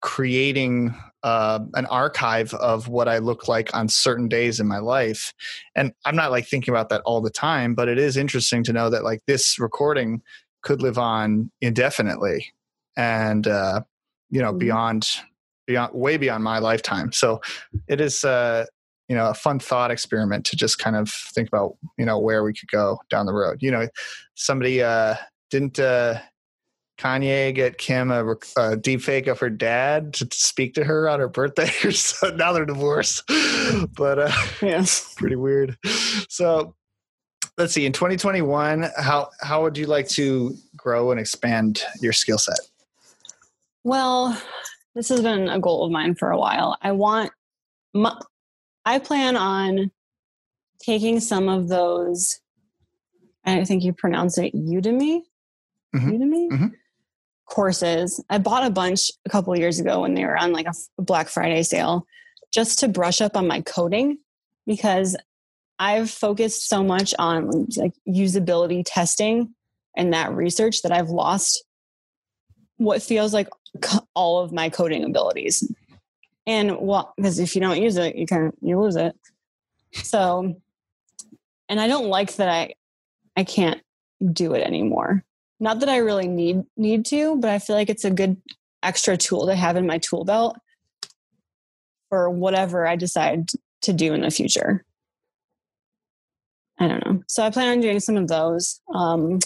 creating 0.01 0.95
uh, 1.23 1.61
an 1.73 1.87
archive 1.87 2.53
of 2.55 2.89
what 2.89 3.09
I 3.09 3.19
look 3.19 3.49
like 3.49 3.75
on 3.75 3.89
certain 3.89 4.29
days 4.29 4.61
in 4.61 4.67
my 4.67 4.79
life. 4.79 5.33
And 5.75 5.93
I'm 6.05 6.15
not 6.15 6.31
like 6.31 6.47
thinking 6.47 6.73
about 6.75 6.91
that 6.91 7.01
all 7.07 7.23
the 7.23 7.31
time, 7.31 7.75
but 7.75 7.89
it 7.89 7.99
is 7.99 8.19
interesting 8.19 8.63
to 8.65 8.73
know 8.75 8.91
that 8.91 9.03
like 9.05 9.23
this 9.27 9.59
recording 9.59 10.21
could 10.63 10.83
live 10.83 10.99
on 10.99 11.51
indefinitely 11.63 12.53
and, 12.97 13.47
uh, 13.47 13.81
you 14.29 14.43
know, 14.43 14.53
Mhm. 14.53 14.59
beyond, 14.59 15.09
beyond, 15.67 15.95
way 15.95 16.19
beyond 16.19 16.45
my 16.45 16.59
lifetime. 16.59 17.11
So 17.13 17.41
it 17.89 18.01
is, 18.01 18.23
uh, 18.25 18.67
you 19.09 19.17
know, 19.17 19.31
a 19.31 19.35
fun 19.35 19.59
thought 19.59 19.91
experiment 19.91 20.45
to 20.47 20.57
just 20.57 20.79
kind 20.79 20.97
of 20.97 21.11
think 21.11 21.49
about, 21.49 21.77
you 21.97 22.05
know, 22.05 22.19
where 22.19 22.43
we 22.45 22.53
could 22.53 22.71
go 22.71 22.99
down 23.09 23.25
the 23.25 23.33
road. 23.33 23.59
You 23.63 23.71
know, 23.71 23.89
somebody 24.35 24.83
uh, 24.83 25.15
didn't, 25.51 25.79
uh, 25.79 26.21
Kanye 26.99 27.55
get 27.55 27.79
Kim 27.79 28.11
a, 28.11 28.37
a 28.57 28.77
deep 28.77 29.01
fake 29.03 29.27
of 29.27 29.41
her 29.41 29.51
dad 29.51 30.15
to 30.15 30.29
speak 30.33 30.75
to 30.75 30.85
her 30.85 31.09
on 31.09 31.19
her 31.21 31.29
birthday 31.29 31.67
so. 31.91 32.31
Now 32.31 32.53
they're 32.53 32.65
divorced, 32.65 33.23
but 33.97 34.19
uh, 34.19 34.33
Yes. 34.63 35.15
pretty 35.19 35.37
weird. 35.37 35.77
So 36.29 36.75
let's 37.59 37.73
see. 37.73 37.85
In 37.87 37.93
2021, 37.93 38.91
how 38.97 39.31
how 39.41 39.63
would 39.63 39.77
you 39.77 39.87
like 39.87 40.09
to 40.11 40.55
grow 40.77 41.11
and 41.11 41.19
expand 41.19 41.83
your 42.01 42.13
skill 42.13 42.39
set? 42.39 42.61
Well, 43.83 44.41
this 44.95 45.09
has 45.09 45.21
been 45.21 45.49
a 45.49 45.59
goal 45.59 45.85
of 45.85 45.91
mine 45.91 46.15
for 46.15 46.31
a 46.31 46.39
while. 46.39 46.77
I 46.81 46.93
want, 46.93 47.33
my, 47.93 48.19
I 48.87 48.99
plan 48.99 49.37
on 49.37 49.91
taking 50.81 51.21
some 51.21 51.49
of 51.49 51.69
those. 51.69 52.41
I 53.45 53.65
think 53.65 53.83
you 53.83 53.93
pronounce 53.93 54.39
it 54.39 54.55
Udemy. 54.55 55.23
Mhm. 55.95 56.11
Udemy 56.13 56.49
Mhm. 56.51 56.73
Courses. 57.47 58.23
I 58.31 58.39
bought 58.39 58.67
a 58.67 58.71
bunch 58.71 59.11
a 59.27 59.31
couple 59.31 59.57
years 59.57 59.79
ago 59.79 60.01
when 60.01 60.15
they 60.15 60.25
were 60.25 60.37
on 60.37 60.53
like 60.53 60.67
a 60.67 61.03
Black 61.03 61.29
Friday 61.29 61.63
sale, 61.63 62.07
just 62.53 62.79
to 62.81 62.89
brush 62.89 63.21
up 63.21 63.37
on 63.37 63.47
my 63.47 63.61
coding 63.61 64.19
because 64.67 65.17
I've 65.79 66.11
focused 66.11 66.69
so 66.69 66.83
much 66.83 67.15
on 67.19 67.67
like 67.77 67.93
usability 68.09 68.83
testing 68.87 69.55
and 69.97 70.13
that 70.13 70.33
research 70.33 70.83
that 70.83 70.93
I've 70.93 71.11
lost 71.11 71.65
what 72.77 73.03
feels 73.03 73.35
like 73.35 73.49
all 74.15 74.41
of 74.41 74.53
my 74.53 74.69
coding 74.69 75.05
abilities. 75.05 75.71
And 76.47 76.79
well, 76.81 77.13
because 77.17 77.39
if 77.39 77.55
you 77.55 77.61
don't 77.61 77.81
use 77.81 77.97
it, 77.97 78.17
you 78.17 78.27
can 78.27 78.53
you 78.61 78.81
lose 78.81 78.97
it. 78.97 79.17
So, 79.93 80.61
and 81.69 81.81
I 81.81 81.87
don't 81.87 82.09
like 82.09 82.35
that 82.37 82.49
I 82.49 82.75
I 83.37 83.45
can't 83.45 83.81
do 84.33 84.55
it 84.55 84.63
anymore. 84.67 85.25
Not 85.65 85.81
that 85.81 85.89
I 85.89 85.97
really 85.97 86.29
need 86.29 86.63
need 86.77 87.07
to, 87.07 87.37
but 87.37 87.49
I 87.49 87.59
feel 87.59 87.75
like 87.75 87.89
it's 87.89 88.05
a 88.05 88.11
good 88.11 88.37
extra 88.83 89.17
tool 89.17 89.47
to 89.47 89.55
have 89.55 89.77
in 89.77 89.87
my 89.87 89.97
tool 89.97 90.27
belt 90.27 90.59
for 92.11 92.29
whatever 92.29 92.87
I 92.87 92.97
decide 92.97 93.49
to 93.81 93.95
do 93.95 94.13
in 94.13 94.21
the 94.21 94.31
future. 94.31 94.85
I 96.79 96.87
don't 96.87 97.07
know. 97.07 97.23
So 97.29 97.43
I 97.43 97.49
plan 97.49 97.71
on 97.71 97.81
doing 97.81 97.99
some 97.99 98.19
of 98.19 98.29
those. 98.29 98.83
Um, 98.95 99.39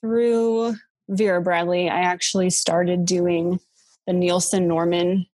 through 0.00 0.74
Vera 1.06 1.42
Bradley, 1.42 1.90
I 1.90 2.00
actually 2.00 2.48
started 2.48 3.04
doing 3.04 3.60
the 4.06 4.14
Nielsen 4.14 4.68
Norman 4.68 5.26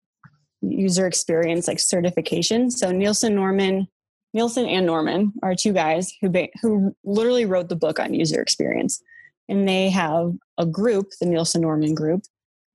user 0.62 1.06
experience 1.06 1.68
like 1.68 1.78
certification. 1.78 2.72
So 2.72 2.90
Nielsen 2.90 3.36
Norman, 3.36 3.86
Nielsen 4.34 4.66
and 4.66 4.84
Norman 4.84 5.32
are 5.44 5.54
two 5.54 5.72
guys 5.72 6.12
who 6.20 6.28
ba- 6.28 6.48
who 6.60 6.96
literally 7.04 7.44
wrote 7.44 7.68
the 7.68 7.76
book 7.76 8.00
on 8.00 8.14
user 8.14 8.42
experience, 8.42 9.00
and 9.48 9.68
they 9.68 9.90
have 9.90 10.32
a 10.58 10.66
group, 10.66 11.10
the 11.20 11.26
Nielsen 11.26 11.62
Norman 11.62 11.94
group, 11.94 12.22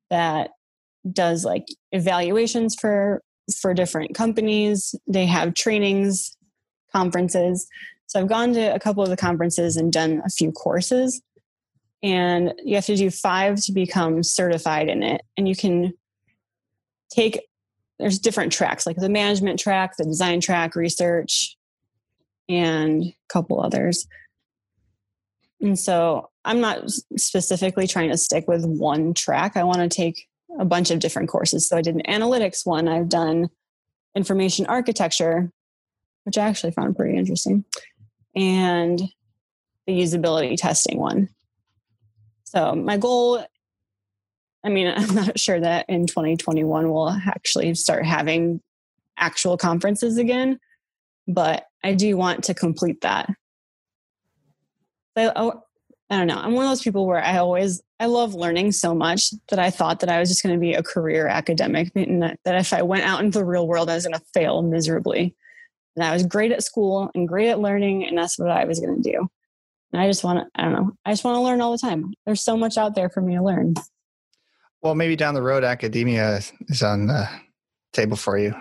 that 0.10 0.52
does 1.12 1.44
like 1.44 1.66
evaluations 1.92 2.76
for 2.76 3.22
for 3.60 3.74
different 3.74 4.16
companies. 4.16 4.96
They 5.08 5.26
have 5.26 5.54
trainings, 5.54 6.38
conferences. 6.94 7.68
So 8.08 8.20
I've 8.20 8.30
gone 8.30 8.54
to 8.54 8.74
a 8.74 8.80
couple 8.80 9.04
of 9.04 9.10
the 9.10 9.18
conferences 9.18 9.76
and 9.76 9.92
done 9.92 10.22
a 10.26 10.30
few 10.30 10.52
courses. 10.52 11.22
And 12.02 12.54
you 12.64 12.76
have 12.76 12.86
to 12.86 12.96
do 12.96 13.10
five 13.10 13.60
to 13.62 13.72
become 13.72 14.24
certified 14.24 14.90
in 14.90 15.04
it. 15.04 15.22
And 15.38 15.48
you 15.48 15.56
can 15.56 15.94
take 17.10 17.40
there's 18.00 18.20
different 18.20 18.52
tracks 18.52 18.86
like 18.86 18.98
the 18.98 19.10
management 19.10 19.60
track, 19.60 19.98
the 19.98 20.04
design 20.04 20.42
track, 20.42 20.76
research, 20.76 21.56
and 22.50 23.04
a 23.04 23.16
couple 23.30 23.62
others. 23.62 24.08
And 25.64 25.80
so 25.80 26.30
I'm 26.44 26.60
not 26.60 26.92
specifically 27.18 27.88
trying 27.88 28.10
to 28.10 28.18
stick 28.18 28.48
with 28.48 28.66
one 28.66 29.14
track. 29.14 29.56
I 29.56 29.64
want 29.64 29.80
to 29.80 29.88
take 29.88 30.28
a 30.60 30.66
bunch 30.66 30.92
of 30.92 31.00
different 31.00 31.30
courses. 31.30 31.68
So 31.68 31.78
I 31.78 31.82
did 31.82 31.96
an 31.96 32.04
analytics 32.04 32.66
one, 32.66 32.88
I've 32.88 33.10
done 33.10 33.50
information 34.16 34.66
architecture, 34.68 35.50
which 36.26 36.38
I 36.38 36.48
actually 36.48 36.74
found 36.74 36.96
pretty 36.96 37.18
interesting, 37.18 37.64
and 38.36 39.02
the 39.88 40.00
usability 40.00 40.56
testing 40.58 41.00
one. 41.00 41.30
So 42.44 42.76
my 42.76 42.98
goal 42.98 43.44
I 44.66 44.70
mean, 44.70 44.88
I'm 44.96 45.16
not 45.16 45.40
sure 45.40 45.60
that 45.60 45.86
in 45.90 46.08
2021 46.08 46.92
we'll 46.92 47.10
actually 47.10 47.74
start 47.76 48.06
having 48.06 48.62
actual 49.18 49.58
conferences 49.58 50.18
again, 50.18 50.60
but 51.28 51.66
I 51.84 51.94
do 51.94 52.18
want 52.18 52.44
to 52.46 52.54
complete 52.54 53.02
that. 53.02 53.30
I, 55.16 55.32
oh, 55.36 55.64
I 56.10 56.18
don't 56.18 56.28
know. 56.28 56.38
I'm 56.38 56.54
one 56.54 56.66
of 56.66 56.72
those 56.72 56.82
people 56.82 57.06
where 57.06 57.24
I 57.24 57.38
always 57.38 57.82
I 58.00 58.06
love 58.06 58.34
learning 58.34 58.74
so 58.74 58.94
much 58.94 59.32
that 59.50 59.60
I 59.60 59.70
thought 59.70 60.02
that 60.02 60.10
I 60.10 60.20
was 60.20 60.30
just 60.30 60.44
going 60.44 60.54
to 60.54 60.60
be 60.60 60.74
a 60.74 60.84
career 60.84 61.28
academic, 61.28 61.92
and 61.96 62.22
that, 62.22 62.40
that 62.46 62.56
if 62.56 62.74
I 62.74 62.82
went 62.82 63.04
out 63.04 63.22
into 63.22 63.40
the 63.40 63.46
real 63.46 63.68
world, 63.68 63.90
I 63.90 63.96
was 63.96 64.06
going 64.06 64.20
to 64.20 64.26
fail 64.34 64.62
miserably. 64.62 65.36
And 65.96 66.04
I 66.04 66.12
was 66.12 66.26
great 66.26 66.52
at 66.52 66.64
school 66.64 67.12
and 67.16 67.28
great 67.28 67.50
at 67.50 67.60
learning, 67.60 68.06
and 68.06 68.18
that's 68.18 68.38
what 68.38 68.50
I 68.50 68.66
was 68.66 68.80
going 68.80 69.02
to 69.02 69.12
do. 69.12 69.30
And 69.92 70.02
I 70.02 70.08
just 70.08 70.24
want 70.24 70.40
to, 70.40 70.62
I 70.62 70.64
don't 70.64 70.74
know, 70.74 70.92
I 71.06 71.12
just 71.12 71.24
want 71.24 71.36
to 71.36 71.42
learn 71.42 71.62
all 71.62 71.72
the 71.72 71.78
time. 71.78 72.14
There's 72.26 72.42
so 72.42 72.58
much 72.58 72.78
out 72.78 72.96
there 72.96 73.10
for 73.10 73.22
me 73.22 73.36
to 73.36 73.44
learn. 73.44 73.76
Well, 74.82 74.96
maybe 74.96 75.16
down 75.16 75.34
the 75.34 75.42
road, 75.42 75.64
academia 75.64 76.42
is 76.68 76.84
on 76.84 77.08
the 77.08 77.30
table 77.94 78.18
for 78.18 78.38
you. 78.38 78.54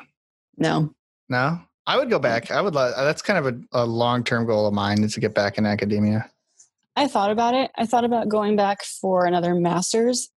No. 0.57 0.95
No? 1.29 1.61
I 1.87 1.97
would 1.97 2.11
go 2.11 2.19
back. 2.19 2.51
I 2.51 2.61
would. 2.61 2.75
That's 2.75 3.23
kind 3.23 3.45
of 3.45 3.55
a, 3.55 3.83
a 3.83 3.87
long 3.87 4.23
term 4.23 4.47
goal 4.47 4.67
of 4.67 4.75
mine 4.75 5.03
is 5.03 5.15
to 5.15 5.21
get 5.21 5.35
back 5.35 5.59
in 5.59 5.67
academia. 5.67 6.31
I 6.95 7.09
thought 7.09 7.31
about 7.31 7.55
it. 7.55 7.71
I 7.77 7.87
thought 7.87 8.05
about 8.05 8.29
going 8.29 8.57
back 8.57 8.85
for 8.85 9.27
another 9.27 9.55
master's 9.55 10.31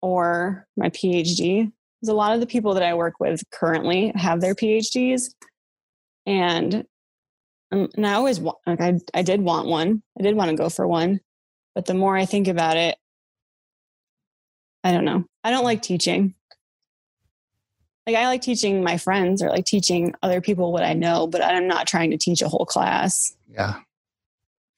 or 0.00 0.66
my 0.76 0.90
PhD. 0.90 1.72
Because 2.00 2.12
a 2.12 2.16
lot 2.16 2.34
of 2.34 2.40
the 2.40 2.46
people 2.46 2.74
that 2.74 2.82
I 2.82 2.94
work 2.94 3.14
with 3.20 3.42
currently 3.52 4.12
have 4.16 4.40
their 4.40 4.54
PhDs, 4.54 5.30
and 6.26 6.84
um, 7.70 7.88
and 7.96 8.06
I 8.06 8.14
always 8.14 8.40
want. 8.40 8.58
Like 8.66 8.80
I 8.80 8.98
I 9.14 9.22
did 9.22 9.40
want 9.40 9.68
one. 9.68 10.02
I 10.18 10.22
did 10.22 10.34
want 10.34 10.50
to 10.50 10.56
go 10.56 10.68
for 10.68 10.86
one, 10.86 11.20
but 11.76 11.86
the 11.86 11.94
more 11.94 12.16
I 12.16 12.26
think 12.26 12.48
about 12.48 12.76
it, 12.76 12.96
I 14.82 14.90
don't 14.90 15.04
know. 15.04 15.24
I 15.44 15.50
don't 15.52 15.64
like 15.64 15.82
teaching. 15.82 16.34
Like 18.06 18.16
I 18.16 18.26
like 18.26 18.42
teaching 18.42 18.82
my 18.82 18.98
friends 18.98 19.40
or 19.40 19.48
like 19.48 19.64
teaching 19.64 20.12
other 20.24 20.40
people 20.40 20.72
what 20.72 20.82
I 20.82 20.94
know, 20.94 21.28
but 21.28 21.40
I'm 21.40 21.68
not 21.68 21.86
trying 21.86 22.10
to 22.10 22.18
teach 22.18 22.42
a 22.42 22.48
whole 22.48 22.66
class. 22.66 23.36
Yeah. 23.48 23.76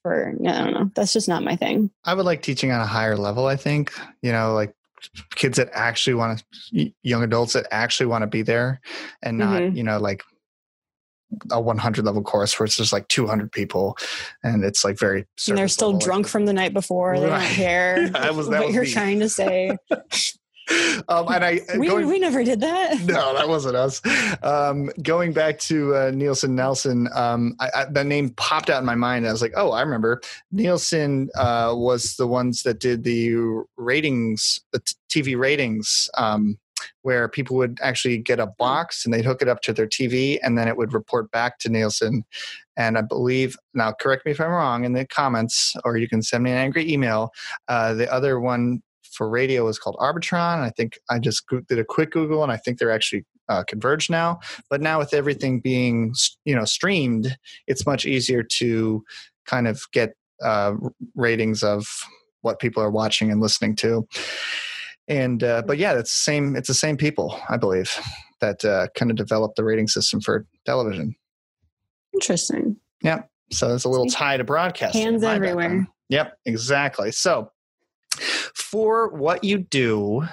For 0.04 0.28
I 0.28 0.52
don't 0.52 0.74
know. 0.74 0.90
That's 0.94 1.14
just 1.14 1.28
not 1.28 1.42
my 1.42 1.56
thing. 1.56 1.90
I 2.04 2.12
would 2.12 2.26
like 2.26 2.42
teaching 2.42 2.70
on 2.70 2.80
a 2.80 2.86
higher 2.86 3.16
level, 3.16 3.46
I 3.46 3.56
think. 3.56 3.92
You 4.20 4.32
know, 4.32 4.52
like 4.52 4.74
kids 5.34 5.56
that 5.56 5.70
actually 5.72 6.14
want 6.14 6.44
to 6.74 6.92
young 7.02 7.22
adults 7.22 7.54
that 7.54 7.66
actually 7.70 8.06
want 8.06 8.22
to 8.22 8.26
be 8.26 8.42
there 8.42 8.80
and 9.22 9.38
not, 9.38 9.62
mm-hmm. 9.62 9.76
you 9.76 9.82
know, 9.82 9.98
like 9.98 10.22
a 11.50 11.60
100 11.60 12.04
level 12.04 12.22
course 12.22 12.58
where 12.58 12.66
it's 12.66 12.76
just 12.76 12.92
like 12.92 13.08
200 13.08 13.50
people 13.50 13.96
and 14.42 14.62
it's 14.62 14.84
like 14.84 14.98
very 14.98 15.26
and 15.48 15.58
they're 15.58 15.68
still 15.68 15.88
level. 15.88 16.00
drunk 16.00 16.28
from 16.28 16.46
the 16.46 16.52
night 16.52 16.72
before 16.72 17.12
right. 17.12 17.20
they 17.20 17.26
don't 17.26 17.40
care 17.42 18.06
yeah, 18.14 18.30
was, 18.30 18.48
what 18.48 18.70
you're 18.70 18.84
me. 18.84 18.92
trying 18.92 19.18
to 19.18 19.28
say 19.28 19.76
um, 21.08 21.28
and 21.28 21.44
I 21.44 21.60
we, 21.78 21.88
going, 21.88 22.06
we 22.06 22.18
never 22.18 22.42
did 22.44 22.60
that. 22.60 23.00
No, 23.14 23.34
that 23.34 23.48
wasn't 23.48 23.76
us. 23.76 24.00
Um, 24.42 24.90
going 25.02 25.32
back 25.32 25.58
to 25.60 25.94
uh, 25.94 26.10
Nielsen 26.12 26.54
Nelson, 26.54 27.08
um, 27.14 27.54
I, 27.60 27.68
I, 27.74 27.84
the 27.84 28.02
name 28.02 28.30
popped 28.30 28.70
out 28.70 28.80
in 28.80 28.86
my 28.86 28.94
mind. 28.94 29.26
I 29.26 29.32
was 29.32 29.42
like, 29.42 29.52
oh, 29.56 29.70
I 29.70 29.82
remember. 29.82 30.20
Nielsen 30.50 31.28
uh, 31.36 31.74
was 31.76 32.16
the 32.16 32.26
ones 32.26 32.62
that 32.62 32.80
did 32.80 33.04
the 33.04 33.62
ratings, 33.76 34.60
the 34.72 34.80
TV 35.10 35.38
ratings 35.38 36.08
um, 36.16 36.58
where 37.02 37.28
people 37.28 37.56
would 37.56 37.78
actually 37.82 38.18
get 38.18 38.40
a 38.40 38.46
box 38.46 39.04
and 39.04 39.12
they'd 39.12 39.24
hook 39.24 39.42
it 39.42 39.48
up 39.48 39.60
to 39.62 39.72
their 39.72 39.86
TV 39.86 40.38
and 40.42 40.56
then 40.56 40.68
it 40.68 40.76
would 40.76 40.92
report 40.92 41.30
back 41.30 41.58
to 41.60 41.68
Nielsen. 41.68 42.24
And 42.76 42.98
I 42.98 43.02
believe, 43.02 43.56
now 43.74 43.92
correct 43.92 44.26
me 44.26 44.32
if 44.32 44.40
I'm 44.40 44.50
wrong 44.50 44.84
in 44.84 44.92
the 44.92 45.06
comments, 45.06 45.76
or 45.84 45.96
you 45.96 46.08
can 46.08 46.22
send 46.22 46.42
me 46.42 46.50
an 46.50 46.56
angry 46.56 46.90
email. 46.90 47.30
Uh, 47.68 47.94
the 47.94 48.12
other 48.12 48.40
one 48.40 48.82
for 49.14 49.28
radio 49.28 49.64
was 49.64 49.78
called 49.78 49.96
Arbitron. 49.96 50.60
I 50.60 50.70
think 50.70 50.98
I 51.10 51.18
just 51.18 51.44
did 51.68 51.78
a 51.78 51.84
quick 51.84 52.10
Google 52.10 52.42
and 52.42 52.52
I 52.52 52.56
think 52.56 52.78
they're 52.78 52.90
actually 52.90 53.24
uh, 53.48 53.62
converged 53.66 54.10
now. 54.10 54.40
But 54.70 54.80
now 54.80 54.98
with 54.98 55.14
everything 55.14 55.60
being 55.60 56.14
you 56.44 56.54
know 56.54 56.64
streamed, 56.64 57.36
it's 57.66 57.86
much 57.86 58.06
easier 58.06 58.42
to 58.58 59.04
kind 59.46 59.68
of 59.68 59.82
get 59.92 60.14
uh, 60.42 60.74
ratings 61.14 61.62
of 61.62 61.86
what 62.42 62.58
people 62.58 62.82
are 62.82 62.90
watching 62.90 63.30
and 63.30 63.40
listening 63.40 63.74
to 63.76 64.06
and 65.08 65.42
uh, 65.42 65.62
but 65.66 65.78
yeah 65.78 65.92
it's 65.92 66.12
the 66.12 66.22
same 66.30 66.56
it's 66.56 66.68
the 66.68 66.74
same 66.74 66.96
people 66.96 67.38
i 67.48 67.56
believe 67.56 67.98
that 68.40 68.64
uh, 68.64 68.86
kind 68.94 69.10
of 69.10 69.16
developed 69.16 69.56
the 69.56 69.64
rating 69.64 69.88
system 69.88 70.20
for 70.20 70.46
television 70.64 71.14
interesting 72.12 72.76
yeah 73.02 73.22
so 73.50 73.68
there's 73.68 73.84
a 73.84 73.88
little 73.88 74.06
tie 74.06 74.36
to 74.36 74.44
broadcasting 74.44 75.02
hands 75.02 75.22
everywhere 75.22 75.68
background. 75.68 75.86
yep 76.08 76.38
exactly 76.46 77.10
so 77.10 77.50
for 78.54 79.08
what 79.08 79.44
you 79.44 79.58
do 79.58 80.26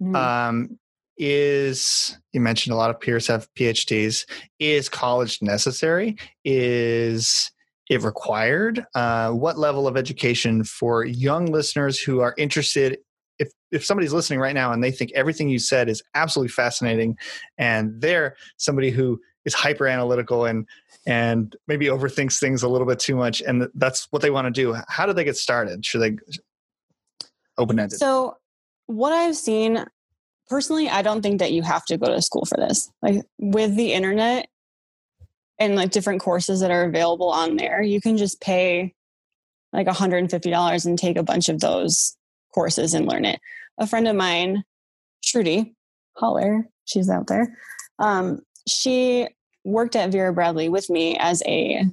mm. 0.00 0.16
um, 0.16 0.78
is 1.18 2.18
you 2.32 2.40
mentioned 2.40 2.72
a 2.72 2.76
lot 2.76 2.90
of 2.90 3.00
peers 3.00 3.26
have 3.26 3.48
phds 3.54 4.24
is 4.58 4.88
college 4.88 5.40
necessary? 5.42 6.16
Is 6.44 7.50
it 7.88 8.02
required? 8.02 8.84
Uh, 8.94 9.30
what 9.30 9.58
level 9.58 9.86
of 9.86 9.96
education 9.96 10.64
for 10.64 11.04
young 11.04 11.46
listeners 11.46 11.98
who 11.98 12.20
are 12.20 12.34
interested 12.38 12.98
if 13.38 13.50
if 13.70 13.84
somebody's 13.84 14.12
listening 14.12 14.38
right 14.38 14.54
now 14.54 14.72
and 14.72 14.82
they 14.82 14.90
think 14.90 15.10
everything 15.14 15.48
you 15.48 15.58
said 15.58 15.88
is 15.88 16.02
absolutely 16.14 16.48
fascinating 16.48 17.16
and 17.58 18.00
they're 18.00 18.36
somebody 18.56 18.90
who 18.90 19.20
is 19.44 19.54
hyper 19.54 19.86
analytical 19.86 20.44
and 20.44 20.66
and 21.06 21.56
maybe 21.66 21.86
overthinks 21.86 22.38
things 22.38 22.62
a 22.62 22.68
little 22.68 22.86
bit 22.86 22.98
too 22.98 23.16
much 23.16 23.40
and 23.42 23.68
that's 23.74 24.06
what 24.10 24.22
they 24.22 24.30
want 24.30 24.46
to 24.46 24.50
do 24.50 24.76
how 24.88 25.06
do 25.06 25.12
they 25.12 25.24
get 25.24 25.36
started? 25.36 25.84
Should 25.84 26.00
they 26.00 26.16
open 27.58 27.78
ended 27.78 27.98
so 27.98 28.36
what 28.86 29.12
i've 29.12 29.36
seen 29.36 29.84
personally 30.48 30.88
i 30.88 31.02
don't 31.02 31.22
think 31.22 31.38
that 31.38 31.52
you 31.52 31.62
have 31.62 31.84
to 31.84 31.96
go 31.96 32.06
to 32.06 32.22
school 32.22 32.44
for 32.44 32.56
this 32.56 32.90
like 33.02 33.22
with 33.38 33.76
the 33.76 33.92
internet 33.92 34.48
and 35.58 35.76
like 35.76 35.90
different 35.90 36.20
courses 36.20 36.60
that 36.60 36.70
are 36.70 36.84
available 36.84 37.30
on 37.30 37.56
there 37.56 37.82
you 37.82 38.00
can 38.00 38.16
just 38.16 38.40
pay 38.40 38.94
like 39.72 39.86
$150 39.86 40.86
and 40.86 40.98
take 40.98 41.16
a 41.16 41.22
bunch 41.22 41.48
of 41.48 41.60
those 41.60 42.16
courses 42.54 42.94
and 42.94 43.06
learn 43.06 43.24
it. 43.24 43.40
A 43.78 43.86
friend 43.86 44.06
of 44.06 44.16
mine, 44.16 44.64
Trudy 45.24 45.74
Holler, 46.16 46.66
she's 46.84 47.08
out 47.08 47.26
there. 47.26 47.56
Um, 47.98 48.42
she 48.68 49.28
worked 49.64 49.96
at 49.96 50.12
Vera 50.12 50.32
Bradley 50.32 50.68
with 50.68 50.90
me 50.90 51.16
as 51.18 51.42
a 51.46 51.84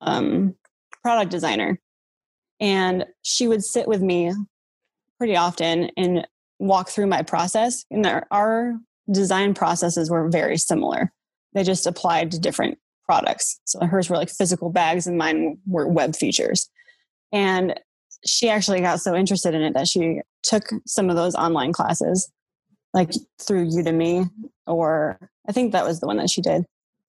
um, 0.00 0.54
product 1.02 1.30
designer. 1.30 1.80
And 2.60 3.06
she 3.22 3.48
would 3.48 3.64
sit 3.64 3.88
with 3.88 4.02
me 4.02 4.32
pretty 5.20 5.36
often 5.36 5.90
and 5.98 6.26
walk 6.58 6.88
through 6.88 7.06
my 7.06 7.22
process. 7.22 7.84
And 7.90 8.24
our, 8.30 8.74
design 9.12 9.54
processes 9.54 10.08
were 10.08 10.28
very 10.28 10.56
similar. 10.56 11.12
They 11.52 11.64
just 11.64 11.86
applied 11.86 12.30
to 12.30 12.38
different 12.38 12.78
products. 13.04 13.60
So 13.64 13.84
hers 13.84 14.08
were 14.08 14.16
like 14.16 14.30
physical 14.30 14.70
bags 14.70 15.06
and 15.06 15.18
mine 15.18 15.58
were 15.66 15.88
web 15.88 16.14
features. 16.14 16.68
And 17.32 17.78
she 18.24 18.48
actually 18.48 18.80
got 18.80 19.00
so 19.00 19.16
interested 19.16 19.52
in 19.52 19.62
it 19.62 19.74
that 19.74 19.88
she 19.88 20.20
took 20.42 20.64
some 20.86 21.10
of 21.10 21.16
those 21.16 21.34
online 21.34 21.72
classes, 21.72 22.30
like 22.94 23.10
through 23.40 23.70
Udemy, 23.70 24.30
or 24.66 25.18
I 25.48 25.52
think 25.52 25.72
that 25.72 25.84
was 25.84 25.98
the 25.98 26.06
one 26.06 26.18
that 26.18 26.30
she 26.30 26.40
did. 26.40 26.64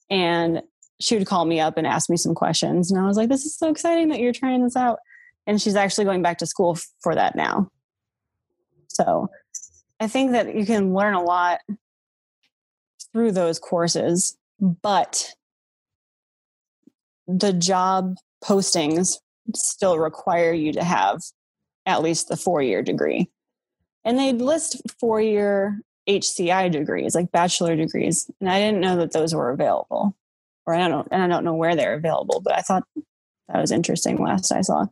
And 0.10 0.63
she 1.00 1.17
would 1.17 1.28
call 1.28 1.45
me 1.45 1.60
up 1.60 1.78
and 1.78 1.86
ask 1.86 2.10
me 2.10 2.17
some 2.17 2.34
questions. 2.34 2.91
And 2.91 3.00
I 3.00 3.06
was 3.06 3.17
like, 3.17 3.30
this 3.30 3.45
is 3.45 3.56
so 3.56 3.69
exciting 3.69 4.10
that 4.10 4.19
you're 4.19 4.34
trying 4.34 4.63
this 4.63 4.76
out. 4.76 5.00
and 5.45 5.62
she's 5.62 5.76
actually 5.76 6.06
going 6.06 6.21
back 6.21 6.38
to 6.39 6.45
school 6.45 6.78
for 7.02 7.15
that 7.15 7.36
now. 7.36 7.69
So 9.06 9.30
I 10.00 10.08
think 10.08 10.32
that 10.32 10.56
you 10.56 10.66
can 10.66 10.94
learn 10.94 11.14
a 11.14 11.24
lot 11.24 11.60
through 13.12 13.32
those 13.32 13.60
courses, 13.60 14.38
but 14.60 15.34
the 17.28 17.54
job 17.54 18.16
postings 18.44 19.18
still 19.56 19.98
require 19.98 20.54
you 20.54 20.74
to 20.74 20.84
have 20.84 21.22
at 21.86 22.02
least 22.02 22.28
the 22.28 22.38
four 22.38 22.62
year 22.62 22.82
degree. 22.82 23.30
And 24.04 24.18
they 24.18 24.34
list 24.34 24.82
four 25.00 25.22
year 25.22 25.80
HCI 26.10 26.72
degrees, 26.72 27.16
like 27.16 27.32
bachelor 27.32 27.76
degrees. 27.76 28.30
And 28.40 28.50
I 28.50 28.60
didn't 28.60 28.82
know 28.82 28.98
that 28.98 29.14
those 29.14 29.34
were 29.34 29.52
available. 29.52 30.16
Or 30.66 30.76
I 30.76 30.88
don't 30.88 31.08
and 31.12 31.24
I 31.24 31.28
don't 31.28 31.44
know 31.44 31.56
where 31.56 31.76
they're 31.76 31.96
available, 31.96 32.42
but 32.44 32.58
I 32.58 32.62
thought 32.62 32.84
that 33.48 33.60
was 33.60 33.72
interesting 33.72 34.18
last 34.18 34.52
I 34.52 34.62
saw. 34.62 34.86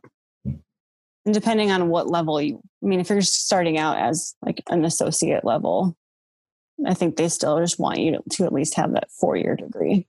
And 0.44 1.34
depending 1.34 1.70
on 1.70 1.88
what 1.88 2.08
level 2.08 2.40
you 2.40 2.60
I 2.82 2.86
mean, 2.86 3.00
if 3.00 3.10
you're 3.10 3.20
starting 3.20 3.78
out 3.78 3.98
as 3.98 4.34
like 4.42 4.62
an 4.70 4.84
associate 4.84 5.44
level, 5.44 5.96
I 6.86 6.94
think 6.94 7.16
they 7.16 7.28
still 7.28 7.58
just 7.58 7.78
want 7.78 7.98
you 7.98 8.12
to, 8.12 8.22
to 8.36 8.44
at 8.44 8.52
least 8.52 8.74
have 8.74 8.92
that 8.92 9.10
four 9.10 9.36
year 9.36 9.54
degree. 9.56 10.06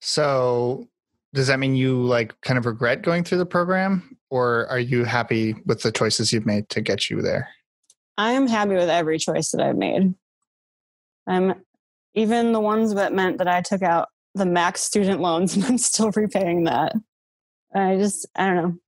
So 0.00 0.88
does 1.34 1.46
that 1.46 1.58
mean 1.58 1.74
you 1.74 2.02
like 2.02 2.38
kind 2.40 2.58
of 2.58 2.66
regret 2.66 3.02
going 3.02 3.24
through 3.24 3.38
the 3.38 3.46
program 3.46 4.16
or 4.30 4.66
are 4.68 4.78
you 4.78 5.04
happy 5.04 5.54
with 5.66 5.82
the 5.82 5.92
choices 5.92 6.32
you've 6.32 6.46
made 6.46 6.68
to 6.70 6.80
get 6.80 7.10
you 7.10 7.22
there? 7.22 7.48
I 8.18 8.32
am 8.32 8.46
happy 8.46 8.74
with 8.74 8.88
every 8.88 9.18
choice 9.18 9.50
that 9.50 9.60
I've 9.60 9.76
made. 9.76 10.14
I'm 11.26 11.54
even 12.14 12.52
the 12.52 12.60
ones 12.60 12.94
that 12.94 13.12
meant 13.12 13.38
that 13.38 13.48
I 13.48 13.62
took 13.62 13.82
out 13.82 14.08
the 14.34 14.46
max 14.46 14.82
student 14.82 15.20
loans 15.20 15.54
and 15.54 15.64
I'm 15.68 15.78
still 15.78 16.10
repaying 16.10 16.64
that. 16.64 16.94
I 17.74 17.96
just 17.96 18.26
I 18.36 18.46
don't 18.46 18.56
know. 18.56 18.78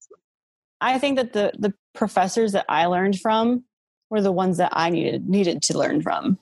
I 0.81 0.99
think 0.99 1.17
that 1.17 1.33
the 1.33 1.53
the 1.59 1.75
professors 1.95 2.53
that 2.53 2.67
I 2.69 2.87
learned 2.87 3.21
from 3.21 3.65
were 4.11 4.21
the 4.21 4.33
ones 4.33 4.59
that 4.59 4.71
I 4.73 4.91
needed 4.91 5.29
needed 5.29 5.63
to 5.63 5.79
learn 5.79 6.03
from. 6.03 6.39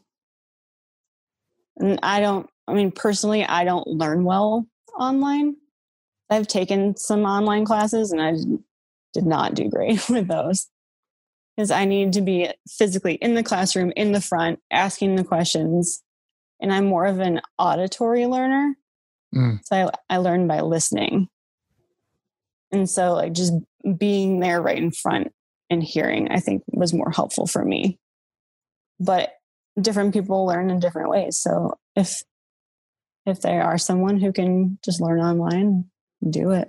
And 1.77 1.99
I 2.03 2.21
don't 2.21 2.49
I 2.67 2.75
mean 2.75 2.91
personally 2.91 3.45
I 3.45 3.65
don't 3.65 3.87
learn 3.87 4.25
well 4.25 4.67
online. 4.99 5.57
I've 6.31 6.47
taken 6.47 6.97
some 6.97 7.25
online 7.25 7.65
classes 7.65 8.11
and 8.11 8.23
I 8.23 8.35
did 9.13 9.27
not 9.27 9.55
do 9.55 9.69
great 9.69 10.09
with 10.09 10.29
those. 10.29 10.69
Because 11.57 11.71
I 11.71 11.85
need 11.85 12.15
to 12.15 12.23
be 12.23 12.49
physically 12.67 13.15
in 13.15 13.35
the 13.35 13.43
classroom, 13.43 13.93
in 13.95 14.13
the 14.13 14.23
front, 14.23 14.59
asking 14.71 15.17
the 15.17 15.25
questions. 15.25 16.03
And 16.63 16.73
I'm 16.73 16.87
more 16.87 17.05
of 17.05 17.21
an 17.21 17.43
auditory 17.59 18.25
learner. 18.25 18.75
Mm. 19.35 19.61
So 19.65 19.91
I, 20.09 20.15
I 20.15 20.17
learn 20.17 20.47
by 20.47 20.61
listening. 20.61 21.29
And 22.73 22.89
so, 22.89 23.13
like, 23.13 23.33
just 23.33 23.53
being 23.99 24.41
there 24.41 24.61
right 24.61 24.79
in 24.79 24.91
front 24.91 25.33
and 25.71 25.83
hearing, 25.83 26.29
I 26.31 26.39
think 26.39 26.63
was 26.69 26.93
more 26.93 27.11
helpful 27.11 27.47
for 27.47 27.65
me. 27.65 27.99
But 28.99 29.35
different 29.81 30.13
people 30.13 30.47
learn 30.47 30.71
in 30.71 30.81
different 30.81 31.11
ways. 31.11 31.39
So 31.39 31.79
if 31.97 32.23
if 33.25 33.41
they 33.41 33.59
are 33.59 33.79
someone 33.79 34.19
who 34.19 34.33
can 34.33 34.79
just 34.85 35.01
learn 35.01 35.21
online, 35.21 35.85
do 36.29 36.51
it. 36.51 36.69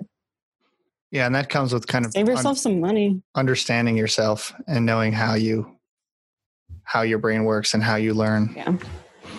Yeah, 1.12 1.26
and 1.26 1.36
that 1.36 1.50
comes 1.50 1.74
with 1.74 1.88
kind 1.88 2.06
of 2.06 2.12
save 2.12 2.28
yourself 2.28 2.48
un- 2.48 2.56
some 2.56 2.80
money, 2.80 3.22
understanding 3.36 3.98
yourself, 3.98 4.54
and 4.68 4.86
knowing 4.86 5.14
how 5.14 5.36
you 5.36 5.78
how 6.84 7.02
your 7.02 7.20
brain 7.20 7.44
works 7.44 7.74
and 7.74 7.84
how 7.84 7.96
you 7.96 8.14
learn. 8.14 8.54
Yeah. 8.56 8.66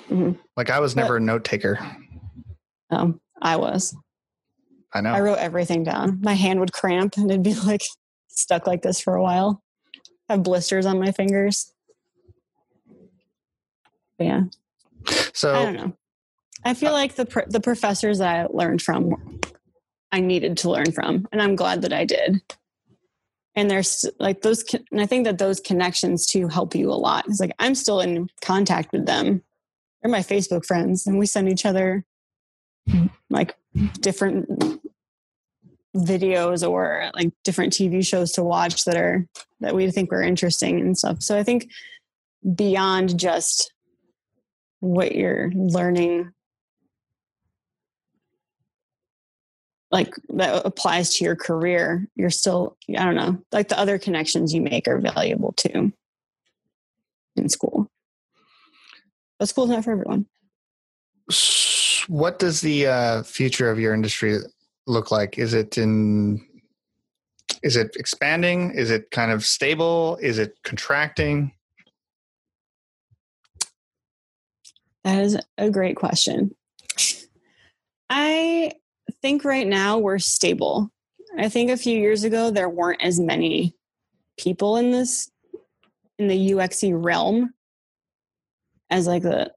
Mm-hmm. 0.08 0.32
Like 0.56 0.70
I 0.70 0.80
was 0.80 0.96
never 0.96 1.18
but, 1.18 1.22
a 1.22 1.24
note 1.24 1.44
taker. 1.44 1.78
Um, 2.90 3.20
I 3.42 3.56
was. 3.56 3.96
I 4.94 5.00
know. 5.00 5.12
I 5.12 5.20
wrote 5.20 5.38
everything 5.38 5.82
down. 5.82 6.20
My 6.22 6.34
hand 6.34 6.60
would 6.60 6.72
cramp 6.72 7.16
and 7.16 7.30
it'd 7.30 7.42
be 7.42 7.54
like 7.66 7.82
stuck 8.28 8.66
like 8.66 8.82
this 8.82 9.00
for 9.00 9.14
a 9.14 9.22
while. 9.22 9.62
I 10.28 10.34
have 10.34 10.42
blisters 10.42 10.86
on 10.86 10.98
my 10.98 11.12
fingers. 11.12 11.72
But 14.16 14.24
yeah. 14.24 14.42
So 15.32 15.54
I 15.54 15.64
don't 15.64 15.74
know. 15.74 15.92
I 16.64 16.74
feel 16.74 16.90
uh, 16.90 16.92
like 16.92 17.16
the 17.16 17.44
the 17.48 17.60
professors 17.60 18.18
that 18.18 18.28
I 18.28 18.46
learned 18.46 18.80
from, 18.80 19.40
I 20.12 20.20
needed 20.20 20.56
to 20.58 20.70
learn 20.70 20.92
from, 20.92 21.26
and 21.30 21.42
I'm 21.42 21.56
glad 21.56 21.82
that 21.82 21.92
I 21.92 22.04
did. 22.04 22.40
And 23.56 23.70
there's 23.70 24.04
like 24.18 24.42
those, 24.42 24.64
and 24.90 25.00
I 25.00 25.06
think 25.06 25.26
that 25.26 25.38
those 25.38 25.60
connections 25.60 26.26
too 26.26 26.48
help 26.48 26.74
you 26.74 26.90
a 26.90 26.94
lot. 26.94 27.26
It's 27.28 27.40
like 27.40 27.52
I'm 27.58 27.74
still 27.74 28.00
in 28.00 28.28
contact 28.40 28.92
with 28.92 29.04
them. 29.04 29.42
They're 30.00 30.10
my 30.10 30.20
Facebook 30.20 30.64
friends, 30.64 31.06
and 31.06 31.18
we 31.18 31.26
send 31.26 31.50
each 31.50 31.66
other 31.66 32.04
like 33.30 33.54
different 34.00 34.80
videos 35.94 36.68
or 36.68 37.10
like 37.14 37.32
different 37.44 37.72
TV 37.72 38.04
shows 38.04 38.32
to 38.32 38.42
watch 38.42 38.84
that 38.84 38.96
are 38.96 39.26
that 39.60 39.74
we 39.74 39.90
think 39.90 40.10
were 40.10 40.22
interesting 40.22 40.80
and 40.80 40.98
stuff. 40.98 41.22
So 41.22 41.38
I 41.38 41.42
think 41.42 41.70
beyond 42.54 43.18
just 43.18 43.72
what 44.80 45.14
you're 45.14 45.50
learning 45.54 46.30
like 49.90 50.14
that 50.30 50.66
applies 50.66 51.14
to 51.14 51.24
your 51.24 51.36
career, 51.36 52.08
you're 52.16 52.30
still 52.30 52.76
I 52.96 53.04
don't 53.04 53.14
know, 53.14 53.38
like 53.52 53.68
the 53.68 53.78
other 53.78 53.98
connections 53.98 54.52
you 54.52 54.60
make 54.60 54.88
are 54.88 54.98
valuable 54.98 55.52
too 55.52 55.92
in 57.36 57.48
school. 57.48 57.88
But 59.38 59.48
school's 59.48 59.70
not 59.70 59.84
for 59.84 59.92
everyone. 59.92 60.26
What 62.08 62.38
does 62.38 62.60
the 62.60 62.86
uh, 62.86 63.22
future 63.22 63.70
of 63.70 63.78
your 63.78 63.94
industry 63.94 64.38
look 64.86 65.10
like? 65.10 65.38
Is 65.38 65.54
it 65.54 65.78
in 65.78 66.44
is 67.62 67.76
it 67.76 67.96
expanding? 67.96 68.72
Is 68.72 68.90
it 68.90 69.10
kind 69.10 69.32
of 69.32 69.44
stable? 69.44 70.18
Is 70.20 70.38
it 70.38 70.54
contracting? 70.64 71.52
That 75.04 75.22
is 75.22 75.38
a 75.58 75.70
great 75.70 75.96
question. 75.96 76.54
I 78.10 78.72
think 79.22 79.44
right 79.44 79.66
now 79.66 79.98
we're 79.98 80.18
stable. 80.18 80.90
I 81.38 81.48
think 81.48 81.70
a 81.70 81.76
few 81.76 81.98
years 81.98 82.24
ago 82.24 82.50
there 82.50 82.68
weren't 82.68 83.02
as 83.02 83.18
many 83.18 83.74
people 84.38 84.76
in 84.76 84.90
this 84.90 85.30
in 86.18 86.28
the 86.28 86.50
UXE 86.52 86.92
realm 87.02 87.52
as 88.90 89.06
like 89.06 89.22
the 89.22 89.50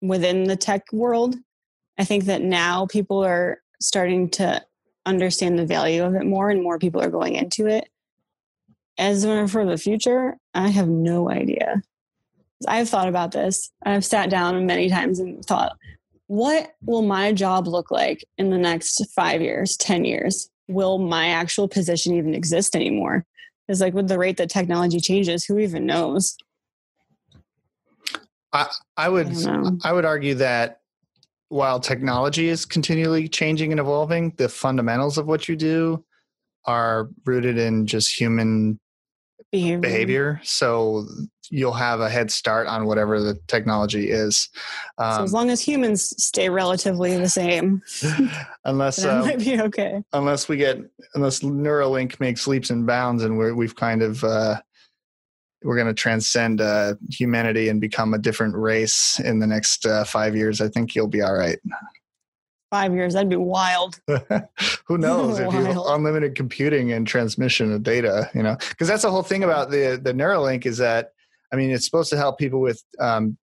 within 0.00 0.44
the 0.44 0.56
tech 0.56 0.84
world. 0.92 1.36
I 1.98 2.04
think 2.04 2.24
that 2.24 2.42
now 2.42 2.86
people 2.86 3.24
are 3.24 3.60
starting 3.80 4.30
to 4.30 4.64
understand 5.04 5.58
the 5.58 5.66
value 5.66 6.04
of 6.04 6.14
it 6.14 6.24
more 6.24 6.50
and 6.50 6.62
more 6.62 6.78
people 6.78 7.02
are 7.02 7.10
going 7.10 7.34
into 7.34 7.66
it. 7.66 7.88
As 8.98 9.24
for 9.24 9.64
the 9.64 9.78
future, 9.78 10.36
I 10.54 10.68
have 10.68 10.88
no 10.88 11.30
idea. 11.30 11.82
I've 12.66 12.88
thought 12.88 13.08
about 13.08 13.32
this. 13.32 13.70
I've 13.84 14.04
sat 14.04 14.30
down 14.30 14.66
many 14.66 14.88
times 14.88 15.20
and 15.20 15.44
thought, 15.44 15.76
what 16.26 16.74
will 16.82 17.02
my 17.02 17.32
job 17.32 17.66
look 17.66 17.90
like 17.90 18.24
in 18.36 18.50
the 18.50 18.58
next 18.58 19.04
five 19.14 19.40
years, 19.40 19.76
10 19.76 20.04
years? 20.04 20.50
Will 20.66 20.98
my 20.98 21.28
actual 21.28 21.68
position 21.68 22.14
even 22.14 22.34
exist 22.34 22.76
anymore? 22.76 23.24
It's 23.68 23.80
like 23.80 23.94
with 23.94 24.08
the 24.08 24.18
rate 24.18 24.36
that 24.38 24.50
technology 24.50 25.00
changes, 25.00 25.44
who 25.44 25.58
even 25.58 25.86
knows? 25.86 26.36
I, 28.52 28.66
I 28.96 29.08
would 29.08 29.28
I, 29.46 29.70
I 29.84 29.92
would 29.92 30.06
argue 30.06 30.34
that 30.36 30.80
while 31.48 31.80
technology 31.80 32.48
is 32.48 32.64
continually 32.64 33.28
changing 33.28 33.72
and 33.72 33.80
evolving, 33.80 34.34
the 34.36 34.48
fundamentals 34.48 35.18
of 35.18 35.26
what 35.26 35.48
you 35.48 35.56
do 35.56 36.04
are 36.64 37.08
rooted 37.24 37.58
in 37.58 37.86
just 37.86 38.18
human 38.18 38.78
behavior. 39.50 39.78
behavior. 39.78 40.40
So 40.44 41.06
you'll 41.50 41.72
have 41.72 42.00
a 42.00 42.10
head 42.10 42.30
start 42.30 42.66
on 42.66 42.84
whatever 42.84 43.20
the 43.20 43.38
technology 43.46 44.10
is. 44.10 44.50
Um, 44.98 45.14
so 45.14 45.22
as 45.24 45.32
long 45.32 45.50
as 45.50 45.60
humans 45.60 46.12
stay 46.22 46.50
relatively 46.50 47.16
the 47.16 47.28
same, 47.28 47.82
unless 48.64 49.02
um, 49.04 49.20
might 49.20 49.38
be 49.38 49.60
okay. 49.60 50.02
Unless 50.12 50.48
we 50.48 50.56
get 50.58 50.78
unless 51.14 51.40
Neuralink 51.40 52.20
makes 52.20 52.46
leaps 52.46 52.70
and 52.70 52.86
bounds, 52.86 53.24
and 53.24 53.38
we're, 53.38 53.54
we've 53.54 53.74
kind 53.74 54.02
of 54.02 54.22
uh, 54.22 54.60
we're 55.62 55.76
going 55.76 55.88
to 55.88 55.94
transcend 55.94 56.60
uh, 56.60 56.94
humanity 57.10 57.68
and 57.68 57.80
become 57.80 58.14
a 58.14 58.18
different 58.18 58.54
race 58.54 59.20
in 59.20 59.40
the 59.40 59.46
next 59.46 59.86
uh, 59.86 60.04
five 60.04 60.36
years, 60.36 60.60
I 60.60 60.68
think 60.68 60.94
you'll 60.94 61.08
be 61.08 61.22
all 61.22 61.34
right. 61.34 61.58
Five 62.70 62.94
years, 62.94 63.14
that'd 63.14 63.30
be 63.30 63.36
wild. 63.36 63.98
Who 64.86 64.98
knows 64.98 65.38
if 65.40 65.52
you 65.52 65.84
unlimited 65.86 66.34
computing 66.34 66.92
and 66.92 67.06
transmission 67.06 67.72
of 67.72 67.82
data, 67.82 68.30
you 68.34 68.42
know? 68.42 68.56
Because 68.68 68.88
that's 68.88 69.02
the 69.02 69.10
whole 69.10 69.22
thing 69.22 69.42
about 69.42 69.70
the 69.70 69.98
the 70.00 70.12
Neuralink 70.12 70.66
is 70.66 70.76
that, 70.78 71.12
I 71.52 71.56
mean, 71.56 71.70
it's 71.70 71.86
supposed 71.86 72.10
to 72.10 72.16
help 72.18 72.38
people 72.38 72.60
with 72.60 72.82
um, 73.00 73.38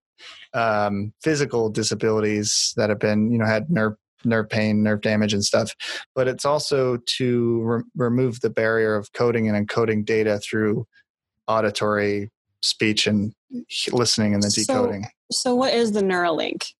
um, 0.54 1.12
physical 1.22 1.70
disabilities 1.70 2.72
that 2.76 2.88
have 2.88 3.00
been, 3.00 3.32
you 3.32 3.38
know, 3.38 3.46
had 3.46 3.68
nerve 3.68 3.94
nerve 4.24 4.48
pain, 4.48 4.82
nerve 4.82 5.00
damage, 5.00 5.34
and 5.34 5.44
stuff. 5.44 5.74
But 6.14 6.28
it's 6.28 6.44
also 6.44 6.98
to 7.18 7.62
re- 7.62 7.82
remove 7.96 8.40
the 8.40 8.50
barrier 8.50 8.94
of 8.94 9.12
coding 9.12 9.48
and 9.48 9.68
encoding 9.68 10.04
data 10.04 10.38
through 10.38 10.86
auditory 11.48 12.30
speech 12.62 13.06
and 13.06 13.32
listening 13.92 14.34
and 14.34 14.42
the 14.42 14.50
decoding. 14.50 15.04
So, 15.04 15.08
so 15.32 15.54
what 15.54 15.72
is 15.72 15.92
the 15.92 16.02
Neuralink? 16.02 16.72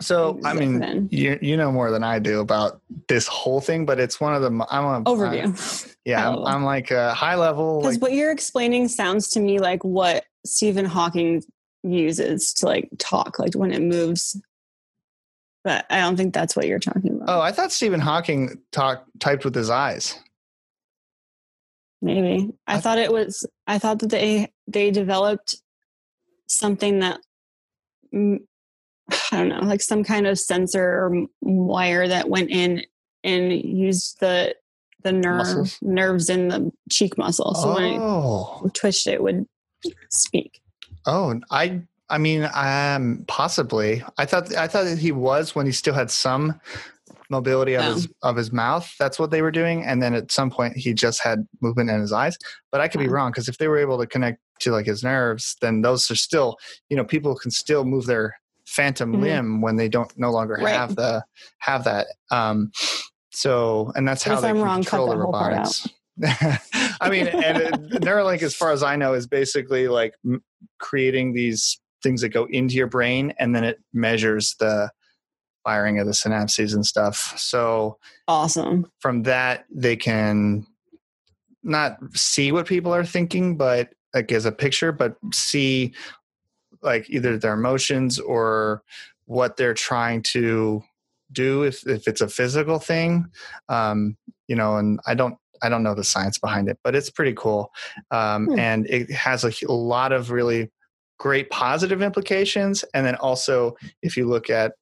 So 0.00 0.40
I 0.44 0.54
mean, 0.54 1.08
you 1.10 1.38
you 1.42 1.56
know 1.56 1.70
more 1.70 1.90
than 1.90 2.02
I 2.02 2.18
do 2.18 2.40
about 2.40 2.80
this 3.08 3.26
whole 3.26 3.60
thing, 3.60 3.84
but 3.84 4.00
it's 4.00 4.18
one 4.18 4.34
of 4.34 4.40
the 4.40 4.48
I'm 4.70 4.84
a 4.84 5.02
overview. 5.04 5.96
Yeah, 6.06 6.30
I'm, 6.30 6.44
I'm, 6.46 6.64
like 6.64 6.90
a 6.90 7.12
high 7.12 7.34
level. 7.34 7.82
Because 7.82 7.96
like, 7.96 8.02
what 8.02 8.12
you're 8.12 8.30
explaining 8.30 8.88
sounds 8.88 9.28
to 9.30 9.40
me 9.40 9.58
like 9.58 9.84
what 9.84 10.24
Stephen 10.46 10.86
Hawking 10.86 11.42
uses 11.82 12.54
to 12.54 12.66
like 12.66 12.88
talk, 12.98 13.38
like 13.38 13.52
when 13.54 13.70
it 13.70 13.82
moves. 13.82 14.40
But 15.62 15.84
I 15.90 16.00
don't 16.00 16.16
think 16.16 16.32
that's 16.32 16.56
what 16.56 16.66
you're 16.66 16.78
talking 16.78 17.16
about. 17.16 17.28
Oh, 17.28 17.40
I 17.42 17.52
thought 17.52 17.70
Stephen 17.70 18.00
Hawking 18.00 18.62
talked 18.72 19.08
typed 19.20 19.44
with 19.44 19.54
his 19.54 19.68
eyes. 19.68 20.18
Maybe 22.02 22.50
I, 22.66 22.76
I 22.76 22.80
thought 22.80 22.98
it 22.98 23.12
was. 23.12 23.46
I 23.66 23.78
thought 23.78 23.98
that 24.00 24.10
they 24.10 24.52
they 24.66 24.90
developed 24.90 25.56
something 26.46 27.00
that 27.00 27.20
I 28.12 28.38
don't 29.32 29.48
know, 29.48 29.60
like 29.60 29.82
some 29.82 30.04
kind 30.04 30.26
of 30.26 30.38
sensor 30.38 30.82
or 30.82 31.26
wire 31.40 32.08
that 32.08 32.28
went 32.28 32.50
in 32.50 32.84
and 33.24 33.52
used 33.52 34.20
the 34.20 34.54
the 35.02 35.12
nerve 35.12 35.78
nerves 35.82 36.30
in 36.30 36.48
the 36.48 36.70
cheek 36.90 37.16
muscle. 37.18 37.54
So 37.54 37.70
oh. 37.70 38.58
when 38.60 38.68
it 38.68 38.74
twitched, 38.74 39.06
it 39.06 39.22
would 39.22 39.46
speak. 40.10 40.60
Oh, 41.06 41.40
I 41.50 41.82
I 42.08 42.18
mean, 42.18 42.48
um, 42.54 43.24
possibly. 43.28 44.02
I 44.18 44.26
thought 44.26 44.54
I 44.54 44.66
thought 44.66 44.84
that 44.84 44.98
he 44.98 45.12
was 45.12 45.54
when 45.54 45.66
he 45.66 45.72
still 45.72 45.94
had 45.94 46.10
some 46.10 46.60
mobility 47.30 47.74
of 47.74 47.84
his 47.84 48.08
of 48.22 48.36
his 48.36 48.52
mouth. 48.52 48.92
That's 48.98 49.18
what 49.18 49.30
they 49.30 49.42
were 49.42 49.50
doing, 49.50 49.84
and 49.84 50.02
then 50.02 50.14
at 50.14 50.32
some 50.32 50.50
point 50.50 50.76
he 50.76 50.92
just 50.92 51.22
had 51.22 51.46
movement 51.60 51.90
in 51.90 52.00
his 52.00 52.12
eyes. 52.12 52.36
But 52.72 52.80
I 52.80 52.88
could 52.88 53.00
be 53.00 53.08
wrong 53.08 53.30
because 53.30 53.48
if 53.48 53.58
they 53.58 53.68
were 53.68 53.78
able 53.78 53.98
to 53.98 54.06
connect 54.06 54.40
to 54.60 54.72
like 54.72 54.86
his 54.86 55.02
nerves, 55.02 55.56
then 55.60 55.82
those 55.82 56.10
are 56.10 56.16
still, 56.16 56.56
you 56.88 56.96
know, 56.96 57.04
people 57.04 57.34
can 57.34 57.50
still 57.50 57.84
move 57.84 58.06
their 58.06 58.34
phantom 58.66 59.12
mm-hmm. 59.12 59.22
limb 59.22 59.60
when 59.60 59.76
they 59.76 59.88
don't 59.88 60.12
no 60.18 60.30
longer 60.30 60.58
right. 60.60 60.74
have 60.74 60.96
the 60.96 61.24
have 61.58 61.84
that. 61.84 62.06
Um, 62.30 62.70
so, 63.32 63.92
and 63.94 64.06
that's 64.06 64.22
how 64.22 64.34
if 64.34 64.42
they 64.42 64.48
I'm 64.48 64.60
wrong, 64.60 64.82
control 64.82 65.08
the 65.08 65.16
robotics. 65.16 65.88
I 67.00 67.08
mean, 67.08 67.28
and 67.28 67.90
Neuralink, 68.02 68.42
as 68.42 68.54
far 68.54 68.72
as 68.72 68.82
I 68.82 68.96
know, 68.96 69.14
is 69.14 69.26
basically 69.26 69.88
like 69.88 70.14
m- 70.24 70.42
creating 70.78 71.32
these 71.32 71.80
things 72.02 72.20
that 72.20 72.30
go 72.30 72.46
into 72.46 72.74
your 72.74 72.88
brain, 72.88 73.32
and 73.38 73.54
then 73.54 73.64
it 73.64 73.78
measures 73.92 74.54
the 74.58 74.90
firing 75.70 76.00
of 76.00 76.06
the 76.06 76.12
synapses 76.12 76.74
and 76.74 76.84
stuff. 76.84 77.32
So 77.36 77.96
awesome. 78.26 78.90
From 78.98 79.22
that, 79.22 79.66
they 79.70 79.94
can 79.94 80.66
not 81.62 81.96
see 82.14 82.50
what 82.50 82.66
people 82.66 82.92
are 82.92 83.04
thinking, 83.04 83.56
but 83.56 83.90
like 84.12 84.32
as 84.32 84.46
a 84.46 84.52
picture, 84.52 84.90
but 84.90 85.14
see 85.32 85.92
like 86.82 87.08
either 87.08 87.38
their 87.38 87.54
emotions 87.54 88.18
or 88.18 88.82
what 89.26 89.56
they're 89.56 89.74
trying 89.74 90.22
to 90.22 90.82
do 91.30 91.62
if, 91.62 91.86
if 91.86 92.08
it's 92.08 92.20
a 92.20 92.28
physical 92.28 92.80
thing 92.80 93.24
um, 93.68 94.16
you 94.48 94.56
know 94.56 94.76
and 94.76 94.98
i 95.06 95.14
don't 95.14 95.36
i 95.62 95.68
don't 95.68 95.84
know 95.84 95.94
the 95.94 96.02
science 96.02 96.38
behind 96.38 96.68
it 96.68 96.76
but 96.82 96.96
it's 96.96 97.10
pretty 97.10 97.34
cool 97.34 97.70
um, 98.10 98.46
hmm. 98.46 98.58
and 98.58 98.86
it 98.90 99.08
has 99.12 99.44
a, 99.44 99.52
a 99.68 99.72
lot 99.72 100.10
of 100.10 100.32
really 100.32 100.68
great 101.20 101.48
positive 101.50 102.02
implications 102.02 102.84
and 102.94 103.06
then 103.06 103.14
also 103.16 103.76
if 104.02 104.16
you 104.16 104.26
look 104.26 104.50
at 104.50 104.72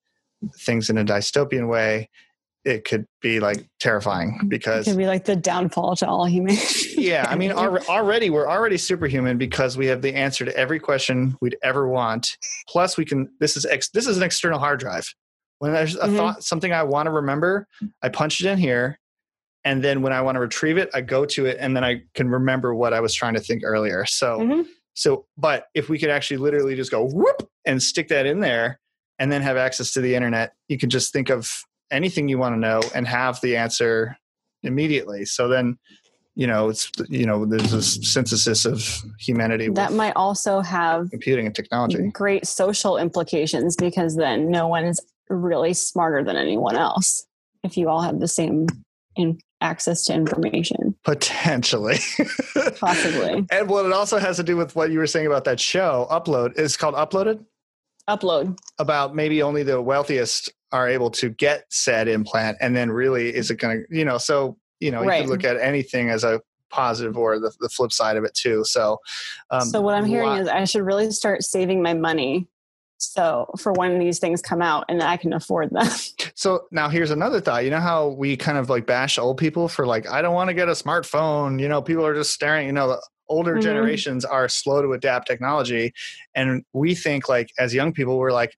things 0.57 0.91
in 0.91 0.99
a 0.99 1.05
dystopian 1.05 1.69
way 1.69 2.09
it 2.69 2.85
could 2.85 3.07
be 3.23 3.41
like 3.41 3.67
terrifying 3.81 4.41
because 4.49 4.87
it 4.87 4.91
could 4.91 4.99
be 4.99 5.07
like 5.07 5.25
the 5.25 5.37
downfall 5.37 5.97
to 5.97 6.07
all 6.07 6.27
humanity. 6.27 6.95
yeah, 6.99 7.25
I 7.29 7.37
mean, 7.37 7.53
already 7.53 8.31
we're 8.31 8.49
already 8.49 8.77
superhuman 8.77 9.39
because 9.39 9.77
we 9.77 9.87
have 9.87 10.03
the 10.03 10.15
answer 10.15 10.45
to 10.45 10.57
every 10.57 10.79
question 10.79 11.37
we'd 11.41 11.57
ever 11.63 11.89
want. 11.89 12.37
Plus, 12.69 12.97
we 12.97 13.05
can. 13.05 13.29
This 13.41 13.57
is 13.57 13.65
ex, 13.65 13.89
this 13.91 14.07
is 14.07 14.17
an 14.17 14.23
external 14.23 14.59
hard 14.59 14.81
drive. 14.81 15.13
When 15.61 15.73
there's 15.73 15.97
a 15.97 16.01
mm-hmm. 16.01 16.17
thought, 16.17 16.45
something 16.45 16.73
I 16.73 16.83
want 16.83 17.07
to 17.07 17.11
remember, 17.11 17.67
I 18.03 18.11
punch 18.11 18.41
it 18.41 18.47
in 18.47 18.59
here, 18.59 18.99
and 19.65 19.83
then 19.83 20.03
when 20.03 20.13
I 20.13 20.21
want 20.21 20.37
to 20.37 20.41
retrieve 20.41 20.79
it, 20.79 20.91
I 20.95 21.01
go 21.01 21.25
to 21.25 21.47
it, 21.47 21.57
and 21.61 21.75
then 21.75 21.85
I 21.85 22.03
can 22.15 22.29
remember 22.29 22.75
what 22.75 22.93
I 22.93 23.01
was 23.01 23.15
trying 23.15 23.35
to 23.35 23.41
think 23.41 23.63
earlier. 23.65 24.05
So, 24.05 24.41
mm-hmm. 24.41 24.63
so, 24.95 25.27
but 25.37 25.67
if 25.75 25.89
we 25.89 25.99
could 25.99 26.11
actually 26.11 26.37
literally 26.37 26.77
just 26.77 26.91
go 26.91 27.05
whoop 27.05 27.49
and 27.65 27.83
stick 27.83 28.09
that 28.09 28.27
in 28.27 28.41
there, 28.41 28.79
and 29.19 29.31
then 29.33 29.43
have 29.43 29.57
access 29.57 29.93
to 29.93 30.01
the 30.01 30.15
internet, 30.15 30.53
you 30.69 30.79
can 30.79 30.91
just 30.91 31.13
think 31.13 31.31
of 31.31 31.51
anything 31.91 32.29
you 32.29 32.39
want 32.39 32.55
to 32.55 32.59
know 32.59 32.81
and 32.95 33.07
have 33.07 33.41
the 33.41 33.57
answer 33.57 34.17
immediately. 34.63 35.25
So 35.25 35.49
then, 35.49 35.79
you 36.35 36.47
know, 36.47 36.69
it's 36.69 36.91
you 37.09 37.27
know, 37.27 37.45
there's 37.45 37.73
a 37.73 37.83
synthesis 37.83 38.65
of 38.65 38.85
humanity. 39.19 39.69
That 39.71 39.93
might 39.93 40.15
also 40.15 40.61
have 40.61 41.11
computing 41.11 41.47
and 41.47 41.55
technology. 41.55 42.11
Great 42.13 42.47
social 42.47 42.97
implications 42.97 43.77
because 43.77 44.17
then 44.17 44.51
no 44.51 44.69
one 44.69 44.85
is 44.85 45.01
really 45.29 45.75
smarter 45.75 46.25
than 46.25 46.37
anyone 46.37 46.77
else 46.77 47.27
if 47.65 47.77
you 47.77 47.89
all 47.89 48.03
have 48.03 48.21
the 48.21 48.29
same 48.29 48.67
in 49.17 49.39
access 49.61 50.05
to 50.05 50.15
information. 50.15 50.95
Potentially. 51.05 51.99
Possibly. 52.79 53.45
And 53.51 53.69
what 53.69 53.85
it 53.85 53.93
also 53.93 54.19
has 54.19 54.37
to 54.37 54.45
do 54.45 54.57
with 54.57 54.77
what 54.77 54.91
you 54.91 54.99
were 54.99 55.07
saying 55.07 55.27
about 55.27 55.45
that 55.45 55.59
show, 55.59 56.07
Upload, 56.11 56.57
is 56.57 56.77
called 56.77 56.95
Uploaded? 56.95 57.45
Upload. 58.09 58.59
About 58.79 59.15
maybe 59.15 59.43
only 59.43 59.63
the 59.63 59.83
wealthiest 59.83 60.51
are 60.73 60.89
able 60.89 61.11
to 61.11 61.31
get 61.31 61.65
said 61.71 62.09
implant 62.09 62.59
and 62.61 62.77
then 62.77 62.91
really 62.91 63.35
is 63.35 63.51
it 63.51 63.57
going 63.57 63.85
to 63.89 63.97
you 63.97 64.05
know 64.05 64.19
so 64.19 64.57
you 64.81 64.91
know 64.91 65.03
you 65.03 65.09
right. 65.09 65.21
can 65.23 65.31
look 65.31 65.45
at 65.45 65.57
anything 65.57 66.11
as 66.11 66.25
a 66.25 66.41
positive 66.71 67.17
or 67.17 67.39
the, 67.39 67.51
the 67.61 67.69
flip 67.69 67.91
side 67.91 68.17
of 68.17 68.25
it 68.25 68.35
too 68.35 68.63
so 68.65 68.99
um, 69.51 69.63
so 69.63 69.81
what 69.81 69.95
i'm 69.95 70.05
hearing 70.05 70.33
is 70.33 70.49
i 70.49 70.65
should 70.65 70.83
really 70.83 71.11
start 71.11 71.43
saving 71.43 71.83
my 71.83 71.95
money 71.95 72.47
so 72.99 73.47
for 73.57 73.73
when 73.73 73.99
these 73.99 74.19
things 74.19 74.43
come 74.43 74.61
out 74.61 74.85
and 74.91 75.03
i 75.03 75.17
can 75.17 75.33
afford 75.33 75.71
them 75.71 75.89
so 76.35 76.67
now 76.71 76.91
here's 76.91 77.11
another 77.11 77.41
thought 77.41 77.65
you 77.65 77.71
know 77.71 77.81
how 77.81 78.09
we 78.09 78.37
kind 78.37 78.59
of 78.59 78.69
like 78.69 78.87
bash 78.87 79.19
old 79.19 79.39
people 79.39 79.69
for 79.69 79.87
like 79.87 80.07
i 80.11 80.21
don't 80.21 80.35
want 80.35 80.49
to 80.49 80.55
get 80.55 80.69
a 80.69 80.73
smartphone 80.73 81.59
you 81.59 81.69
know 81.69 81.81
people 81.81 82.05
are 82.05 82.15
just 82.15 82.35
staring 82.35 82.67
you 82.67 82.73
know 82.73 82.99
older 83.29 83.53
mm-hmm. 83.53 83.61
generations 83.63 84.25
are 84.25 84.49
slow 84.49 84.83
to 84.83 84.93
adapt 84.93 85.27
technology 85.27 85.93
and 86.35 86.65
we 86.73 86.95
think 86.95 87.29
like 87.29 87.51
as 87.59 87.75
young 87.75 87.93
people 87.93 88.19
we're 88.19 88.33
like 88.33 88.57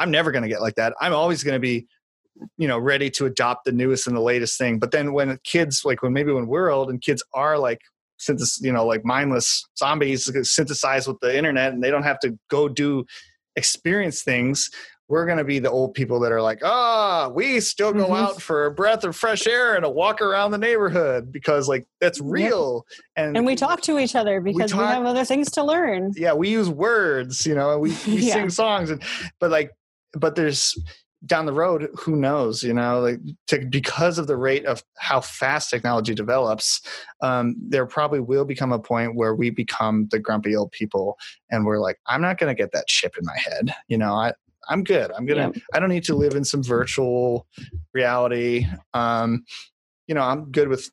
I'm 0.00 0.10
never 0.10 0.32
going 0.32 0.42
to 0.42 0.48
get 0.48 0.62
like 0.62 0.76
that. 0.76 0.94
I'm 1.00 1.12
always 1.12 1.44
going 1.44 1.54
to 1.54 1.60
be, 1.60 1.86
you 2.56 2.66
know, 2.66 2.78
ready 2.78 3.10
to 3.10 3.26
adopt 3.26 3.66
the 3.66 3.72
newest 3.72 4.06
and 4.06 4.16
the 4.16 4.22
latest 4.22 4.56
thing. 4.56 4.78
But 4.78 4.92
then 4.92 5.12
when 5.12 5.38
kids, 5.44 5.82
like 5.84 6.02
when 6.02 6.14
maybe 6.14 6.32
when 6.32 6.46
we're 6.46 6.70
old 6.70 6.88
and 6.88 7.02
kids 7.02 7.22
are 7.34 7.58
like 7.58 7.82
synthesis, 8.16 8.60
you 8.62 8.72
know, 8.72 8.86
like 8.86 9.04
mindless 9.04 9.62
zombies 9.78 10.30
synthesized 10.50 11.06
with 11.06 11.20
the 11.20 11.36
internet 11.36 11.74
and 11.74 11.82
they 11.82 11.90
don't 11.90 12.02
have 12.02 12.18
to 12.20 12.38
go 12.48 12.66
do 12.66 13.04
experience 13.56 14.22
things, 14.22 14.70
we're 15.10 15.26
going 15.26 15.38
to 15.38 15.44
be 15.44 15.58
the 15.58 15.70
old 15.70 15.92
people 15.92 16.20
that 16.20 16.30
are 16.30 16.40
like, 16.40 16.60
ah, 16.62 17.26
oh, 17.26 17.28
we 17.30 17.58
still 17.58 17.92
go 17.92 18.04
mm-hmm. 18.04 18.12
out 18.12 18.40
for 18.40 18.66
a 18.66 18.70
breath 18.70 19.02
of 19.02 19.16
fresh 19.16 19.44
air 19.48 19.74
and 19.74 19.84
a 19.84 19.90
walk 19.90 20.22
around 20.22 20.52
the 20.52 20.58
neighborhood 20.58 21.32
because 21.32 21.68
like 21.68 21.84
that's 22.00 22.20
real. 22.20 22.86
And, 23.16 23.36
and 23.36 23.44
we 23.44 23.56
talk 23.56 23.80
to 23.82 23.98
each 23.98 24.14
other 24.14 24.40
because 24.40 24.72
we, 24.72 24.78
talk, 24.78 24.88
we, 24.88 24.94
have 24.94 25.04
other 25.04 25.24
things 25.24 25.50
to 25.52 25.64
learn. 25.64 26.12
Yeah. 26.16 26.34
We 26.34 26.48
use 26.48 26.70
words, 26.70 27.44
you 27.44 27.56
know, 27.56 27.76
we, 27.78 27.90
we 28.06 28.18
yeah. 28.18 28.34
sing 28.34 28.50
songs 28.50 28.90
and, 28.90 29.02
but 29.40 29.50
like 29.50 29.72
but 30.12 30.36
there's 30.36 30.76
down 31.26 31.44
the 31.44 31.52
road 31.52 31.88
who 31.98 32.16
knows 32.16 32.62
you 32.62 32.72
know 32.72 33.00
like 33.00 33.20
to, 33.46 33.58
because 33.66 34.18
of 34.18 34.26
the 34.26 34.36
rate 34.38 34.64
of 34.64 34.82
how 34.96 35.20
fast 35.20 35.68
technology 35.68 36.14
develops 36.14 36.80
um, 37.22 37.54
there 37.60 37.84
probably 37.84 38.20
will 38.20 38.46
become 38.46 38.72
a 38.72 38.78
point 38.78 39.14
where 39.14 39.34
we 39.34 39.50
become 39.50 40.08
the 40.10 40.18
grumpy 40.18 40.56
old 40.56 40.72
people 40.72 41.18
and 41.50 41.66
we're 41.66 41.78
like 41.78 41.98
i'm 42.06 42.22
not 42.22 42.38
going 42.38 42.48
to 42.54 42.58
get 42.58 42.72
that 42.72 42.86
chip 42.86 43.16
in 43.18 43.24
my 43.26 43.36
head 43.36 43.74
you 43.88 43.98
know 43.98 44.14
i 44.14 44.32
i'm 44.70 44.82
good 44.82 45.10
i'm 45.12 45.26
gonna 45.26 45.52
yeah. 45.54 45.62
i 45.74 45.78
don't 45.78 45.90
need 45.90 46.04
to 46.04 46.14
live 46.14 46.34
in 46.34 46.44
some 46.44 46.62
virtual 46.62 47.46
reality 47.92 48.66
um, 48.94 49.44
you 50.06 50.14
know 50.14 50.22
i'm 50.22 50.50
good 50.50 50.68
with 50.68 50.90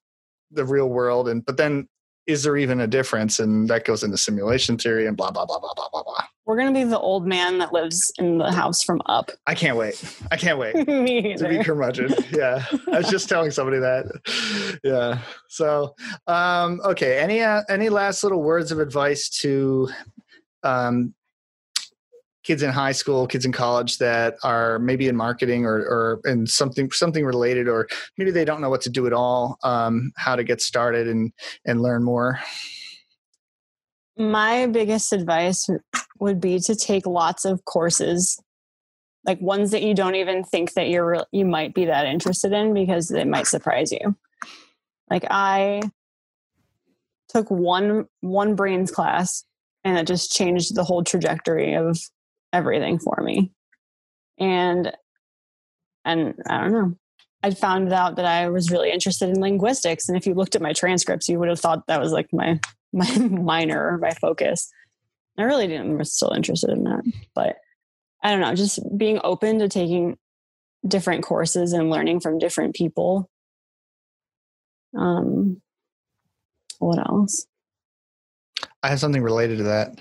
the 0.51 0.65
real 0.65 0.89
world 0.89 1.29
and 1.29 1.45
but 1.45 1.57
then 1.57 1.87
is 2.27 2.43
there 2.43 2.57
even 2.57 2.81
a 2.81 2.87
difference? 2.87 3.39
And 3.39 3.69
that 3.69 3.85
goes 3.85 4.03
into 4.03 4.17
simulation 4.17 4.77
theory 4.77 5.07
and 5.07 5.15
blah, 5.15 5.31
blah, 5.31 5.45
blah, 5.45 5.59
blah, 5.59 5.73
blah, 5.73 5.87
blah, 5.89 6.03
blah. 6.03 6.23
We're 6.45 6.57
going 6.57 6.73
to 6.73 6.77
be 6.77 6.83
the 6.83 6.99
old 6.99 7.25
man 7.25 7.57
that 7.59 7.73
lives 7.73 8.11
in 8.19 8.37
the 8.37 8.51
house 8.51 8.83
from 8.83 9.01
up. 9.05 9.31
I 9.47 9.55
can't 9.55 9.77
wait. 9.77 10.03
I 10.29 10.35
can't 10.35 10.59
wait 10.59 10.75
Me 10.87 11.35
to 11.35 11.47
be 11.47 11.63
curmudgeon. 11.63 12.13
Yeah. 12.31 12.65
I 12.91 12.97
was 12.97 13.09
just 13.09 13.29
telling 13.29 13.51
somebody 13.51 13.79
that. 13.79 14.79
Yeah. 14.83 15.19
So, 15.47 15.95
um, 16.27 16.81
okay. 16.83 17.17
Any, 17.17 17.41
uh, 17.41 17.63
any 17.69 17.89
last 17.89 18.23
little 18.23 18.43
words 18.43 18.71
of 18.71 18.79
advice 18.79 19.29
to 19.41 19.89
um, 20.63 21.13
kids 22.47 22.63
in 22.63 22.71
high 22.71 22.93
school, 22.93 23.27
kids 23.27 23.43
in 23.43 23.51
college 23.51 23.97
that 23.97 24.35
are 24.41 24.79
maybe 24.79 25.09
in 25.09 25.17
marketing 25.17 25.65
or, 25.65 25.75
or 25.75 26.21
in 26.23 26.47
something 26.47 26.89
something 26.91 27.25
related, 27.25 27.67
or 27.67 27.89
maybe 28.17 28.31
they 28.31 28.45
don't 28.45 28.61
know 28.61 28.69
what 28.69 28.79
to 28.79 28.89
do 28.89 29.05
at 29.05 29.11
all, 29.11 29.59
um, 29.63 30.13
how 30.15 30.33
to 30.33 30.45
get 30.45 30.61
started 30.61 31.09
and 31.09 31.33
and 31.65 31.81
learn 31.81 32.03
more? 32.03 32.39
My 34.17 34.65
biggest 34.65 35.11
advice 35.11 35.69
would 36.21 36.39
be 36.39 36.59
to 36.61 36.73
take 36.73 37.05
lots 37.05 37.43
of 37.43 37.65
courses, 37.65 38.41
like 39.25 39.41
ones 39.41 39.71
that 39.71 39.83
you 39.83 39.93
don't 39.93 40.15
even 40.15 40.45
think 40.45 40.73
that 40.73 40.87
you're 40.87 41.25
you 41.33 41.43
might 41.43 41.73
be 41.73 41.83
that 41.83 42.05
interested 42.07 42.53
in 42.53 42.73
because 42.73 43.11
it 43.11 43.27
might 43.27 43.47
surprise 43.47 43.91
you. 43.91 44.15
Like 45.09 45.25
I 45.29 45.81
took 47.27 47.51
one 47.51 48.05
one 48.21 48.55
brains 48.55 48.89
class 48.89 49.43
and 49.83 49.97
it 49.97 50.07
just 50.07 50.31
changed 50.31 50.75
the 50.75 50.85
whole 50.85 51.03
trajectory 51.03 51.73
of 51.73 51.99
everything 52.53 52.99
for 52.99 53.21
me. 53.21 53.51
and 54.39 54.91
and 56.05 56.35
I 56.47 56.61
don't 56.61 56.71
know. 56.71 56.95
I 57.43 57.51
found 57.51 57.91
out 57.93 58.15
that 58.15 58.25
I 58.25 58.49
was 58.49 58.71
really 58.71 58.91
interested 58.91 59.29
in 59.29 59.41
linguistics, 59.41 60.07
and 60.07 60.17
if 60.17 60.25
you 60.25 60.33
looked 60.33 60.55
at 60.55 60.61
my 60.61 60.73
transcripts, 60.73 61.29
you 61.29 61.37
would 61.39 61.49
have 61.49 61.59
thought 61.59 61.85
that 61.87 61.99
was 61.99 62.11
like 62.11 62.29
my 62.31 62.59
my 62.93 63.17
minor 63.17 63.97
my 63.97 64.11
focus. 64.11 64.69
I 65.37 65.43
really 65.43 65.67
didn't. 65.67 65.91
I'm 65.91 66.03
still 66.05 66.31
interested 66.31 66.71
in 66.71 66.83
that, 66.85 67.03
but 67.35 67.57
I 68.23 68.31
don't 68.31 68.41
know. 68.41 68.55
Just 68.55 68.79
being 68.97 69.19
open 69.23 69.59
to 69.59 69.69
taking 69.69 70.17
different 70.87 71.23
courses 71.23 71.73
and 71.73 71.89
learning 71.89 72.21
from 72.21 72.39
different 72.39 72.75
people. 72.75 73.29
Um, 74.97 75.61
what 76.79 76.97
else? 76.99 77.45
I 78.81 78.89
have 78.89 78.99
something 78.99 79.21
related 79.21 79.57
to 79.57 79.63
that. 79.65 79.99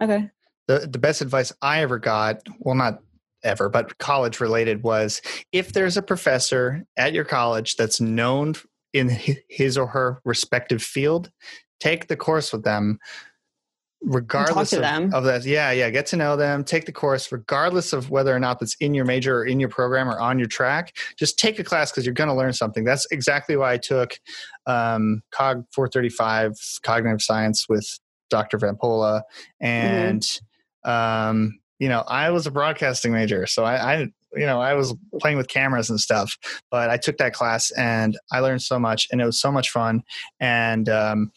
Okay. 0.00 0.30
The 0.68 0.86
the 0.90 0.98
best 0.98 1.20
advice 1.20 1.52
I 1.60 1.80
ever 1.80 1.98
got, 1.98 2.42
well, 2.60 2.76
not 2.76 3.00
ever, 3.42 3.68
but 3.68 3.98
college 3.98 4.40
related 4.40 4.82
was 4.82 5.20
if 5.52 5.72
there's 5.72 5.96
a 5.96 6.02
professor 6.02 6.84
at 6.96 7.12
your 7.12 7.24
college 7.24 7.76
that's 7.76 8.00
known 8.00 8.54
in 8.92 9.10
his 9.48 9.76
or 9.76 9.86
her 9.88 10.20
respective 10.24 10.82
field, 10.82 11.30
take 11.80 12.08
the 12.08 12.16
course 12.16 12.52
with 12.52 12.64
them 12.64 12.98
regardless 14.02 14.72
of, 14.72 14.80
them. 14.80 15.12
of 15.12 15.24
that 15.24 15.44
yeah 15.44 15.72
yeah 15.72 15.90
get 15.90 16.06
to 16.06 16.16
know 16.16 16.36
them 16.36 16.62
take 16.62 16.86
the 16.86 16.92
course 16.92 17.32
regardless 17.32 17.92
of 17.92 18.10
whether 18.10 18.34
or 18.34 18.38
not 18.38 18.60
that's 18.60 18.76
in 18.78 18.94
your 18.94 19.04
major 19.04 19.40
or 19.40 19.44
in 19.44 19.58
your 19.58 19.68
program 19.68 20.08
or 20.08 20.20
on 20.20 20.38
your 20.38 20.46
track 20.46 20.96
just 21.18 21.36
take 21.36 21.58
a 21.58 21.64
class 21.64 21.90
because 21.90 22.06
you're 22.06 22.14
going 22.14 22.28
to 22.28 22.34
learn 22.34 22.52
something 22.52 22.84
that's 22.84 23.08
exactly 23.10 23.56
why 23.56 23.72
i 23.72 23.76
took 23.76 24.20
um, 24.66 25.20
cog 25.32 25.64
435 25.72 26.56
cognitive 26.84 27.20
science 27.20 27.68
with 27.68 27.98
dr 28.30 28.56
vampola 28.56 29.22
and 29.60 30.22
mm-hmm. 30.22 30.44
Um, 30.88 31.58
you 31.78 31.88
know 31.88 32.00
i 32.08 32.30
was 32.30 32.46
a 32.46 32.50
broadcasting 32.50 33.12
major 33.12 33.46
so 33.46 33.64
I, 33.64 33.94
I 33.94 33.96
you 34.34 34.46
know 34.46 34.60
i 34.60 34.74
was 34.74 34.94
playing 35.20 35.36
with 35.36 35.48
cameras 35.48 35.90
and 35.90 36.00
stuff 36.00 36.36
but 36.70 36.90
i 36.90 36.96
took 36.96 37.18
that 37.18 37.32
class 37.32 37.70
and 37.72 38.18
i 38.32 38.40
learned 38.40 38.62
so 38.62 38.78
much 38.78 39.06
and 39.12 39.20
it 39.20 39.24
was 39.24 39.40
so 39.40 39.52
much 39.52 39.70
fun 39.70 40.02
and 40.40 40.88
um, 40.88 41.30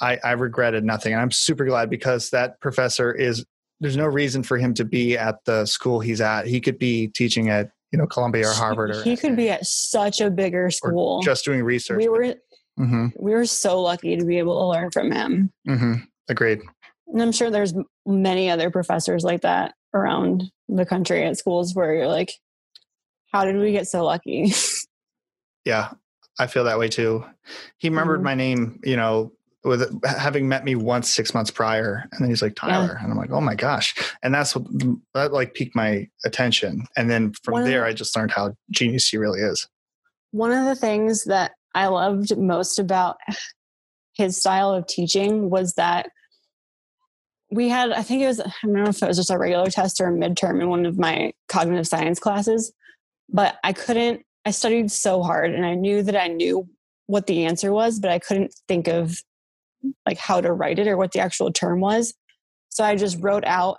I, 0.00 0.18
I 0.22 0.32
regretted 0.32 0.84
nothing. 0.84 1.12
And 1.12 1.20
I'm 1.20 1.30
super 1.30 1.64
glad 1.64 1.90
because 1.90 2.30
that 2.30 2.60
professor 2.60 3.12
is 3.12 3.44
there's 3.80 3.96
no 3.96 4.06
reason 4.06 4.42
for 4.42 4.56
him 4.56 4.74
to 4.74 4.84
be 4.84 5.16
at 5.16 5.44
the 5.44 5.64
school 5.66 6.00
he's 6.00 6.20
at. 6.20 6.46
He 6.46 6.60
could 6.60 6.78
be 6.78 7.08
teaching 7.08 7.48
at, 7.48 7.70
you 7.92 7.98
know, 7.98 8.06
Columbia 8.06 8.48
or 8.48 8.52
Harvard 8.52 8.90
or 8.90 9.02
he 9.02 9.16
could 9.16 9.36
be 9.36 9.50
at 9.50 9.66
such 9.66 10.20
a 10.20 10.30
bigger 10.30 10.70
school. 10.70 11.22
just 11.22 11.44
doing 11.44 11.62
research. 11.62 11.98
We 11.98 12.08
were 12.08 12.34
mm-hmm. 12.78 13.06
we 13.18 13.32
were 13.32 13.46
so 13.46 13.80
lucky 13.80 14.16
to 14.16 14.24
be 14.24 14.38
able 14.38 14.58
to 14.58 14.66
learn 14.66 14.90
from 14.90 15.12
him. 15.12 15.52
Mm-hmm. 15.66 15.94
Agreed. 16.28 16.60
And 17.12 17.22
I'm 17.22 17.32
sure 17.32 17.50
there's 17.50 17.74
many 18.06 18.50
other 18.50 18.70
professors 18.70 19.24
like 19.24 19.42
that 19.42 19.74
around 19.94 20.50
the 20.68 20.86
country 20.86 21.24
at 21.24 21.38
schools 21.38 21.74
where 21.74 21.94
you're 21.94 22.06
like, 22.08 22.32
how 23.32 23.44
did 23.44 23.56
we 23.56 23.72
get 23.72 23.88
so 23.88 24.04
lucky? 24.04 24.52
yeah, 25.64 25.92
I 26.38 26.46
feel 26.46 26.64
that 26.64 26.78
way 26.78 26.88
too. 26.88 27.24
He 27.78 27.88
remembered 27.88 28.18
mm-hmm. 28.18 28.24
my 28.24 28.34
name, 28.34 28.80
you 28.84 28.96
know, 28.96 29.32
with 29.64 30.02
having 30.04 30.48
met 30.48 30.64
me 30.64 30.74
once 30.74 31.10
six 31.10 31.34
months 31.34 31.50
prior 31.50 32.08
and 32.12 32.20
then 32.20 32.28
he's 32.28 32.42
like 32.42 32.54
tyler 32.54 32.96
yeah. 32.96 33.02
and 33.02 33.12
i'm 33.12 33.18
like 33.18 33.32
oh 33.32 33.40
my 33.40 33.54
gosh 33.54 33.94
and 34.22 34.32
that's 34.32 34.54
what 34.54 34.64
that 35.14 35.32
like 35.32 35.54
piqued 35.54 35.74
my 35.74 36.06
attention 36.24 36.84
and 36.96 37.10
then 37.10 37.32
from 37.42 37.52
one 37.52 37.64
there 37.64 37.80
the, 37.80 37.86
i 37.86 37.92
just 37.92 38.16
learned 38.16 38.30
how 38.30 38.54
genius 38.70 39.08
he 39.08 39.16
really 39.16 39.40
is 39.40 39.68
one 40.30 40.52
of 40.52 40.64
the 40.64 40.76
things 40.76 41.24
that 41.24 41.52
i 41.74 41.86
loved 41.86 42.36
most 42.38 42.78
about 42.78 43.16
his 44.14 44.36
style 44.36 44.72
of 44.72 44.86
teaching 44.86 45.50
was 45.50 45.74
that 45.74 46.10
we 47.50 47.68
had 47.68 47.92
i 47.92 48.02
think 48.02 48.22
it 48.22 48.26
was 48.26 48.40
i 48.40 48.52
don't 48.62 48.72
know 48.74 48.84
if 48.84 49.02
it 49.02 49.08
was 49.08 49.16
just 49.16 49.30
a 49.30 49.38
regular 49.38 49.70
test 49.70 50.00
or 50.00 50.08
a 50.08 50.12
midterm 50.12 50.60
in 50.60 50.68
one 50.68 50.86
of 50.86 50.98
my 50.98 51.32
cognitive 51.48 51.86
science 51.86 52.18
classes 52.18 52.72
but 53.28 53.56
i 53.64 53.72
couldn't 53.72 54.22
i 54.44 54.50
studied 54.50 54.90
so 54.90 55.22
hard 55.22 55.54
and 55.54 55.64
i 55.64 55.74
knew 55.74 56.02
that 56.02 56.16
i 56.16 56.28
knew 56.28 56.68
what 57.06 57.26
the 57.26 57.44
answer 57.44 57.72
was 57.72 57.98
but 57.98 58.10
i 58.10 58.18
couldn't 58.18 58.54
think 58.68 58.86
of 58.86 59.22
like 60.06 60.18
how 60.18 60.40
to 60.40 60.52
write 60.52 60.78
it 60.78 60.88
or 60.88 60.96
what 60.96 61.12
the 61.12 61.20
actual 61.20 61.52
term 61.52 61.80
was. 61.80 62.14
So 62.68 62.84
I 62.84 62.96
just 62.96 63.18
wrote 63.20 63.44
out 63.44 63.78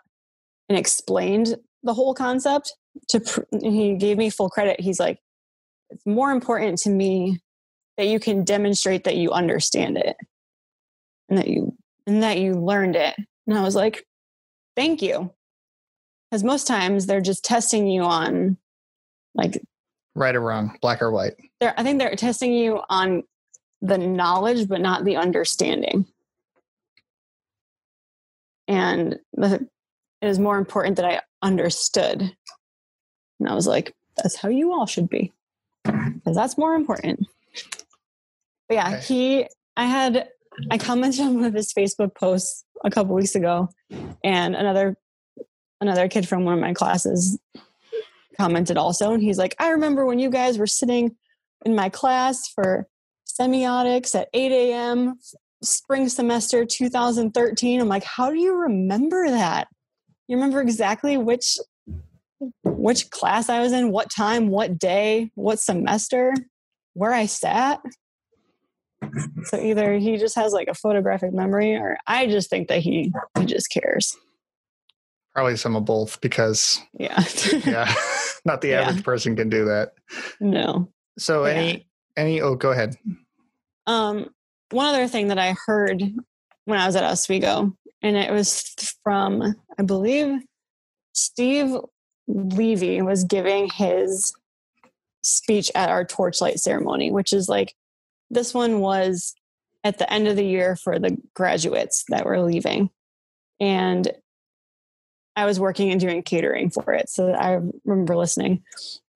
and 0.67 0.77
explained 0.77 1.55
the 1.83 1.93
whole 1.93 2.13
concept 2.13 2.73
to 3.09 3.19
pr- 3.19 3.41
he 3.61 3.95
gave 3.95 4.17
me 4.17 4.29
full 4.29 4.49
credit. 4.49 4.79
He's 4.79 4.99
like 4.99 5.19
it's 5.89 6.05
more 6.05 6.31
important 6.31 6.77
to 6.79 6.89
me 6.89 7.39
that 7.97 8.07
you 8.07 8.19
can 8.19 8.43
demonstrate 8.43 9.05
that 9.05 9.15
you 9.15 9.31
understand 9.31 9.97
it 9.97 10.15
and 11.27 11.37
that 11.37 11.47
you 11.47 11.75
and 12.05 12.23
that 12.23 12.39
you 12.39 12.53
learned 12.53 12.95
it. 12.95 13.15
And 13.49 13.57
I 13.57 13.63
was 13.63 13.75
like, 13.75 14.05
"Thank 14.75 15.01
you." 15.01 15.33
Cuz 16.31 16.43
most 16.43 16.67
times 16.67 17.07
they're 17.07 17.19
just 17.19 17.43
testing 17.43 17.87
you 17.87 18.03
on 18.03 18.57
like 19.33 19.61
right 20.15 20.35
or 20.35 20.41
wrong, 20.41 20.77
black 20.81 21.01
or 21.01 21.11
white. 21.11 21.33
They're, 21.59 21.73
I 21.77 21.83
think 21.83 21.99
they're 21.99 22.15
testing 22.15 22.53
you 22.53 22.81
on 22.89 23.23
the 23.81 23.97
knowledge, 23.97 24.67
but 24.67 24.81
not 24.81 25.05
the 25.05 25.15
understanding. 25.15 26.05
And 28.67 29.19
the, 29.33 29.67
was 30.21 30.37
more 30.37 30.57
important 30.57 30.97
that 30.97 31.05
I 31.05 31.21
understood. 31.41 32.21
And 33.39 33.49
I 33.49 33.55
was 33.55 33.65
like, 33.65 33.95
that's 34.17 34.35
how 34.35 34.49
you 34.49 34.73
all 34.73 34.85
should 34.85 35.09
be, 35.09 35.33
because 35.83 36.35
that's 36.35 36.57
more 36.57 36.75
important. 36.75 37.25
But 38.67 38.75
yeah, 38.75 38.87
okay. 38.89 39.01
he, 39.01 39.47
I 39.77 39.85
had, 39.85 40.29
I 40.71 40.77
commented 40.77 41.21
on 41.21 41.35
one 41.35 41.45
of 41.45 41.53
his 41.53 41.73
Facebook 41.73 42.15
posts 42.15 42.63
a 42.83 42.89
couple 42.89 43.15
weeks 43.15 43.35
ago, 43.35 43.69
and 44.23 44.55
another, 44.55 44.95
another 45.81 46.07
kid 46.07 46.27
from 46.27 46.45
one 46.45 46.53
of 46.55 46.59
my 46.59 46.73
classes 46.73 47.39
commented 48.37 48.77
also, 48.77 49.13
and 49.13 49.21
he's 49.21 49.37
like, 49.37 49.55
I 49.59 49.71
remember 49.71 50.05
when 50.05 50.19
you 50.19 50.29
guys 50.29 50.57
were 50.57 50.67
sitting 50.67 51.15
in 51.65 51.75
my 51.75 51.89
class 51.89 52.47
for 52.47 52.87
semiotics 53.27 54.15
at 54.15 54.29
8 54.33 54.51
a.m. 54.51 55.19
spring 55.61 56.07
semester 56.09 56.65
2013. 56.65 57.81
I'm 57.81 57.87
like, 57.87 58.03
how 58.03 58.29
do 58.29 58.37
you 58.37 58.55
remember 58.55 59.29
that? 59.29 59.67
You 60.27 60.37
remember 60.37 60.61
exactly 60.61 61.17
which 61.17 61.57
which 62.63 63.09
class 63.09 63.49
I 63.49 63.59
was 63.59 63.73
in, 63.73 63.91
what 63.91 64.09
time, 64.09 64.47
what 64.47 64.79
day, 64.79 65.31
what 65.35 65.59
semester, 65.59 66.33
where 66.93 67.11
I 67.11 67.25
sat. 67.25 67.81
So 69.45 69.59
either 69.59 69.93
he 69.97 70.17
just 70.17 70.35
has 70.35 70.53
like 70.53 70.67
a 70.67 70.73
photographic 70.73 71.33
memory 71.33 71.75
or 71.75 71.97
I 72.07 72.27
just 72.27 72.49
think 72.49 72.67
that 72.67 72.79
he 72.79 73.11
he 73.37 73.45
just 73.45 73.71
cares. 73.71 74.15
Probably 75.33 75.57
some 75.57 75.75
of 75.75 75.85
both 75.85 76.19
because 76.21 76.81
yeah. 76.93 77.23
yeah. 77.65 77.93
Not 78.45 78.61
the 78.61 78.73
average 78.73 78.97
yeah. 78.97 79.03
person 79.03 79.35
can 79.35 79.49
do 79.49 79.65
that. 79.65 79.93
No. 80.39 80.89
So 81.17 81.45
yeah. 81.45 81.53
any 81.53 81.87
any 82.17 82.41
oh 82.41 82.55
go 82.55 82.71
ahead. 82.71 82.97
Um, 83.87 84.29
one 84.71 84.85
other 84.85 85.07
thing 85.07 85.27
that 85.27 85.39
I 85.39 85.55
heard 85.65 86.03
when 86.65 86.79
I 86.79 86.85
was 86.85 86.95
at 86.95 87.03
Oswego, 87.03 87.75
and 88.01 88.15
it 88.15 88.31
was 88.31 88.75
from, 89.03 89.55
I 89.79 89.83
believe, 89.83 90.41
Steve 91.13 91.75
Levy 92.27 93.01
was 93.01 93.23
giving 93.23 93.69
his 93.69 94.33
speech 95.23 95.71
at 95.73 95.89
our 95.89 96.05
torchlight 96.05 96.59
ceremony, 96.59 97.11
which 97.11 97.33
is 97.33 97.49
like 97.49 97.73
this 98.29 98.53
one 98.53 98.79
was 98.79 99.33
at 99.83 99.97
the 99.97 100.11
end 100.11 100.27
of 100.27 100.35
the 100.35 100.45
year 100.45 100.75
for 100.75 100.99
the 100.99 101.17
graduates 101.33 102.03
that 102.09 102.25
were 102.25 102.41
leaving. 102.41 102.89
And 103.59 104.11
I 105.35 105.45
was 105.45 105.59
working 105.59 105.91
and 105.91 105.99
doing 105.99 106.21
catering 106.21 106.69
for 106.69 106.93
it. 106.93 107.09
So 107.09 107.33
I 107.33 107.59
remember 107.85 108.15
listening. 108.15 108.63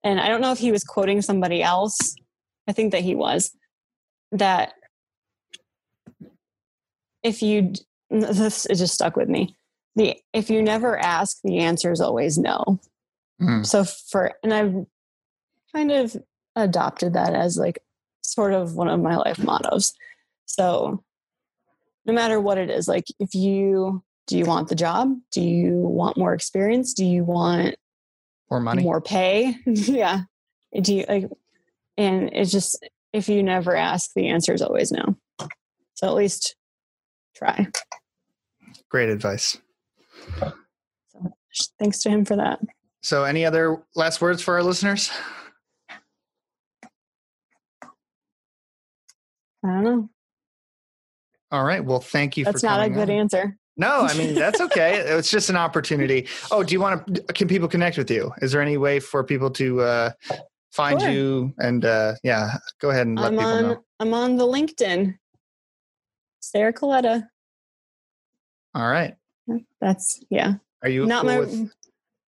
And 0.02 0.20
I 0.20 0.28
don't 0.28 0.40
know 0.40 0.52
if 0.52 0.58
he 0.58 0.72
was 0.72 0.84
quoting 0.84 1.22
somebody 1.22 1.62
else. 1.62 2.14
I 2.66 2.72
think 2.72 2.92
that 2.92 3.02
he 3.02 3.14
was 3.14 3.54
that 4.32 4.74
if 7.22 7.42
you 7.42 7.72
this 8.10 8.66
it 8.66 8.76
just 8.76 8.94
stuck 8.94 9.16
with 9.16 9.28
me 9.28 9.56
the 9.96 10.16
if 10.32 10.50
you 10.50 10.62
never 10.62 10.98
ask 10.98 11.38
the 11.42 11.58
answer 11.58 11.90
is 11.90 12.00
always 12.00 12.38
no 12.38 12.80
mm. 13.40 13.66
so 13.66 13.84
for 13.84 14.32
and 14.42 14.52
i've 14.52 14.74
kind 15.74 15.90
of 15.90 16.16
adopted 16.54 17.14
that 17.14 17.34
as 17.34 17.56
like 17.56 17.78
sort 18.24 18.52
of 18.52 18.74
one 18.74 18.88
of 18.88 19.00
my 19.00 19.16
life 19.16 19.38
mottos 19.42 19.92
so 20.46 21.02
no 22.06 22.12
matter 22.12 22.40
what 22.40 22.58
it 22.58 22.70
is 22.70 22.88
like 22.88 23.04
if 23.18 23.34
you 23.34 24.02
do 24.26 24.38
you 24.38 24.44
want 24.44 24.68
the 24.68 24.74
job 24.74 25.14
do 25.30 25.40
you 25.40 25.74
want 25.74 26.16
more 26.16 26.34
experience 26.34 26.94
do 26.94 27.04
you 27.04 27.24
want 27.24 27.74
more 28.50 28.60
money 28.60 28.82
more 28.82 29.00
pay 29.00 29.56
yeah 29.66 30.22
do 30.80 30.94
you 30.94 31.04
like 31.08 31.28
and 31.96 32.30
it's 32.32 32.50
just 32.50 32.78
if 33.14 33.28
you 33.28 33.42
never 33.42 33.76
ask, 33.76 34.10
the 34.14 34.28
answer 34.28 34.52
is 34.52 34.60
always 34.60 34.90
no. 34.90 35.16
So 35.94 36.08
at 36.08 36.14
least 36.14 36.56
try. 37.34 37.68
Great 38.90 39.08
advice. 39.08 39.56
So 40.38 40.52
thanks 41.78 42.00
to 42.00 42.10
him 42.10 42.24
for 42.24 42.36
that. 42.36 42.60
So, 43.02 43.24
any 43.24 43.44
other 43.44 43.82
last 43.94 44.20
words 44.20 44.42
for 44.42 44.54
our 44.54 44.62
listeners? 44.62 45.10
I 49.64 49.68
don't 49.68 49.84
know. 49.84 50.08
All 51.50 51.64
right. 51.64 51.84
Well, 51.84 52.00
thank 52.00 52.36
you. 52.36 52.44
That's 52.44 52.62
not 52.62 52.84
a 52.84 52.88
good 52.90 53.10
on. 53.10 53.16
answer. 53.16 53.56
No, 53.76 54.02
I 54.02 54.14
mean 54.16 54.34
that's 54.34 54.60
okay. 54.60 54.96
it's 54.98 55.30
just 55.30 55.50
an 55.50 55.56
opportunity. 55.56 56.28
Oh, 56.50 56.62
do 56.62 56.72
you 56.72 56.80
want 56.80 57.14
to? 57.14 57.22
Can 57.32 57.48
people 57.48 57.68
connect 57.68 57.98
with 57.98 58.10
you? 58.10 58.32
Is 58.40 58.52
there 58.52 58.60
any 58.60 58.76
way 58.76 59.00
for 59.00 59.24
people 59.24 59.50
to 59.52 59.80
uh, 59.80 60.10
find 60.72 61.00
Sure. 61.00 61.10
you? 61.10 61.54
And 61.58 61.84
uh, 61.84 62.14
yeah, 62.22 62.56
go 62.80 62.90
ahead 62.90 63.06
and 63.06 63.18
let 63.18 63.26
I'm 63.32 63.38
people 63.38 63.46
on 63.50 63.62
know. 63.62 63.84
I'm 64.00 64.14
on 64.14 64.36
the 64.36 64.44
LinkedIn. 64.46 65.14
Sarah 66.40 66.72
Colletta. 66.72 67.24
All 68.74 68.88
right. 68.88 69.14
That's 69.80 70.20
yeah. 70.30 70.54
Are 70.82 70.88
you 70.88 71.06
Not 71.06 71.22
cool 71.22 71.32
my 71.32 71.40
with? 71.40 71.72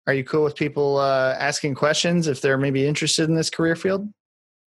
Are 0.08 0.14
you 0.14 0.24
cool 0.24 0.44
with 0.44 0.56
people 0.56 0.98
uh, 0.98 1.36
asking 1.40 1.74
questions 1.76 2.28
if 2.28 2.40
they're 2.42 2.58
maybe 2.58 2.88
interested 2.88 3.28
in 3.28 3.36
this 3.36 3.50
career 3.50 3.76
field? 3.76 4.08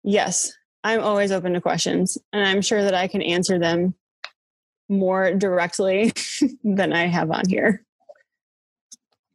Yes. 0.03 0.51
I'm 0.87 1.03
always 1.03 1.33
open 1.33 1.51
to 1.51 1.59
questions 1.59 2.17
and 2.31 2.47
I'm 2.47 2.61
sure 2.61 2.81
that 2.81 2.93
I 2.93 3.09
can 3.09 3.21
answer 3.21 3.59
them 3.59 3.93
more 4.87 5.33
directly 5.33 6.13
than 6.63 6.93
I 6.93 7.07
have 7.07 7.29
on 7.29 7.43
here. 7.49 7.83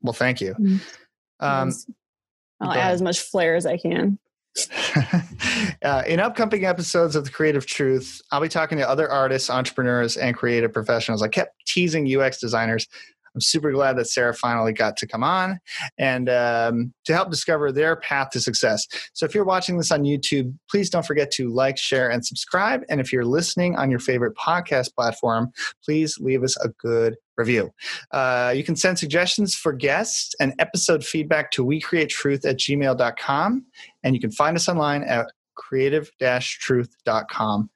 Well, 0.00 0.14
thank 0.14 0.40
you. 0.40 0.54
Mm. 0.54 0.80
Um, 1.40 1.72
I'll 2.58 2.70
add 2.70 2.78
ahead. 2.78 2.94
as 2.94 3.02
much 3.02 3.20
flair 3.20 3.54
as 3.54 3.66
I 3.66 3.76
can. 3.76 4.18
uh, 5.84 6.02
in 6.06 6.20
upcoming 6.20 6.64
episodes 6.64 7.16
of 7.16 7.26
the 7.26 7.30
Creative 7.30 7.66
Truth, 7.66 8.22
I'll 8.30 8.40
be 8.40 8.48
talking 8.48 8.78
to 8.78 8.88
other 8.88 9.10
artists, 9.10 9.50
entrepreneurs, 9.50 10.16
and 10.16 10.34
creative 10.34 10.72
professionals. 10.72 11.22
I 11.22 11.28
kept 11.28 11.66
teasing 11.66 12.18
UX 12.18 12.40
designers. 12.40 12.88
I'm 13.34 13.40
super 13.40 13.72
glad 13.72 13.96
that 13.96 14.06
Sarah 14.06 14.34
finally 14.34 14.72
got 14.72 14.96
to 14.98 15.06
come 15.06 15.22
on 15.22 15.58
and 15.98 16.28
um, 16.28 16.92
to 17.04 17.12
help 17.12 17.30
discover 17.30 17.72
their 17.72 17.96
path 17.96 18.30
to 18.30 18.40
success. 18.40 18.86
So, 19.12 19.24
if 19.24 19.34
you're 19.34 19.44
watching 19.44 19.78
this 19.78 19.90
on 19.90 20.02
YouTube, 20.02 20.54
please 20.70 20.90
don't 20.90 21.06
forget 21.06 21.30
to 21.32 21.48
like, 21.48 21.78
share, 21.78 22.10
and 22.10 22.24
subscribe. 22.24 22.82
And 22.88 23.00
if 23.00 23.12
you're 23.12 23.24
listening 23.24 23.76
on 23.76 23.90
your 23.90 24.00
favorite 24.00 24.36
podcast 24.36 24.94
platform, 24.94 25.52
please 25.84 26.18
leave 26.18 26.42
us 26.42 26.56
a 26.58 26.68
good 26.68 27.16
review. 27.36 27.72
Uh, 28.10 28.52
you 28.54 28.62
can 28.62 28.76
send 28.76 28.98
suggestions 28.98 29.54
for 29.54 29.72
guests 29.72 30.34
and 30.38 30.54
episode 30.58 31.04
feedback 31.04 31.50
to 31.52 31.64
wecreatetruth 31.64 31.92
create 31.92 32.08
truth 32.08 32.46
at 32.46 32.58
gmail.com. 32.58 33.66
And 34.02 34.14
you 34.14 34.20
can 34.20 34.30
find 34.30 34.56
us 34.56 34.66
online 34.68 35.04
at 35.04 35.26
creative-truth.com. 35.54 37.70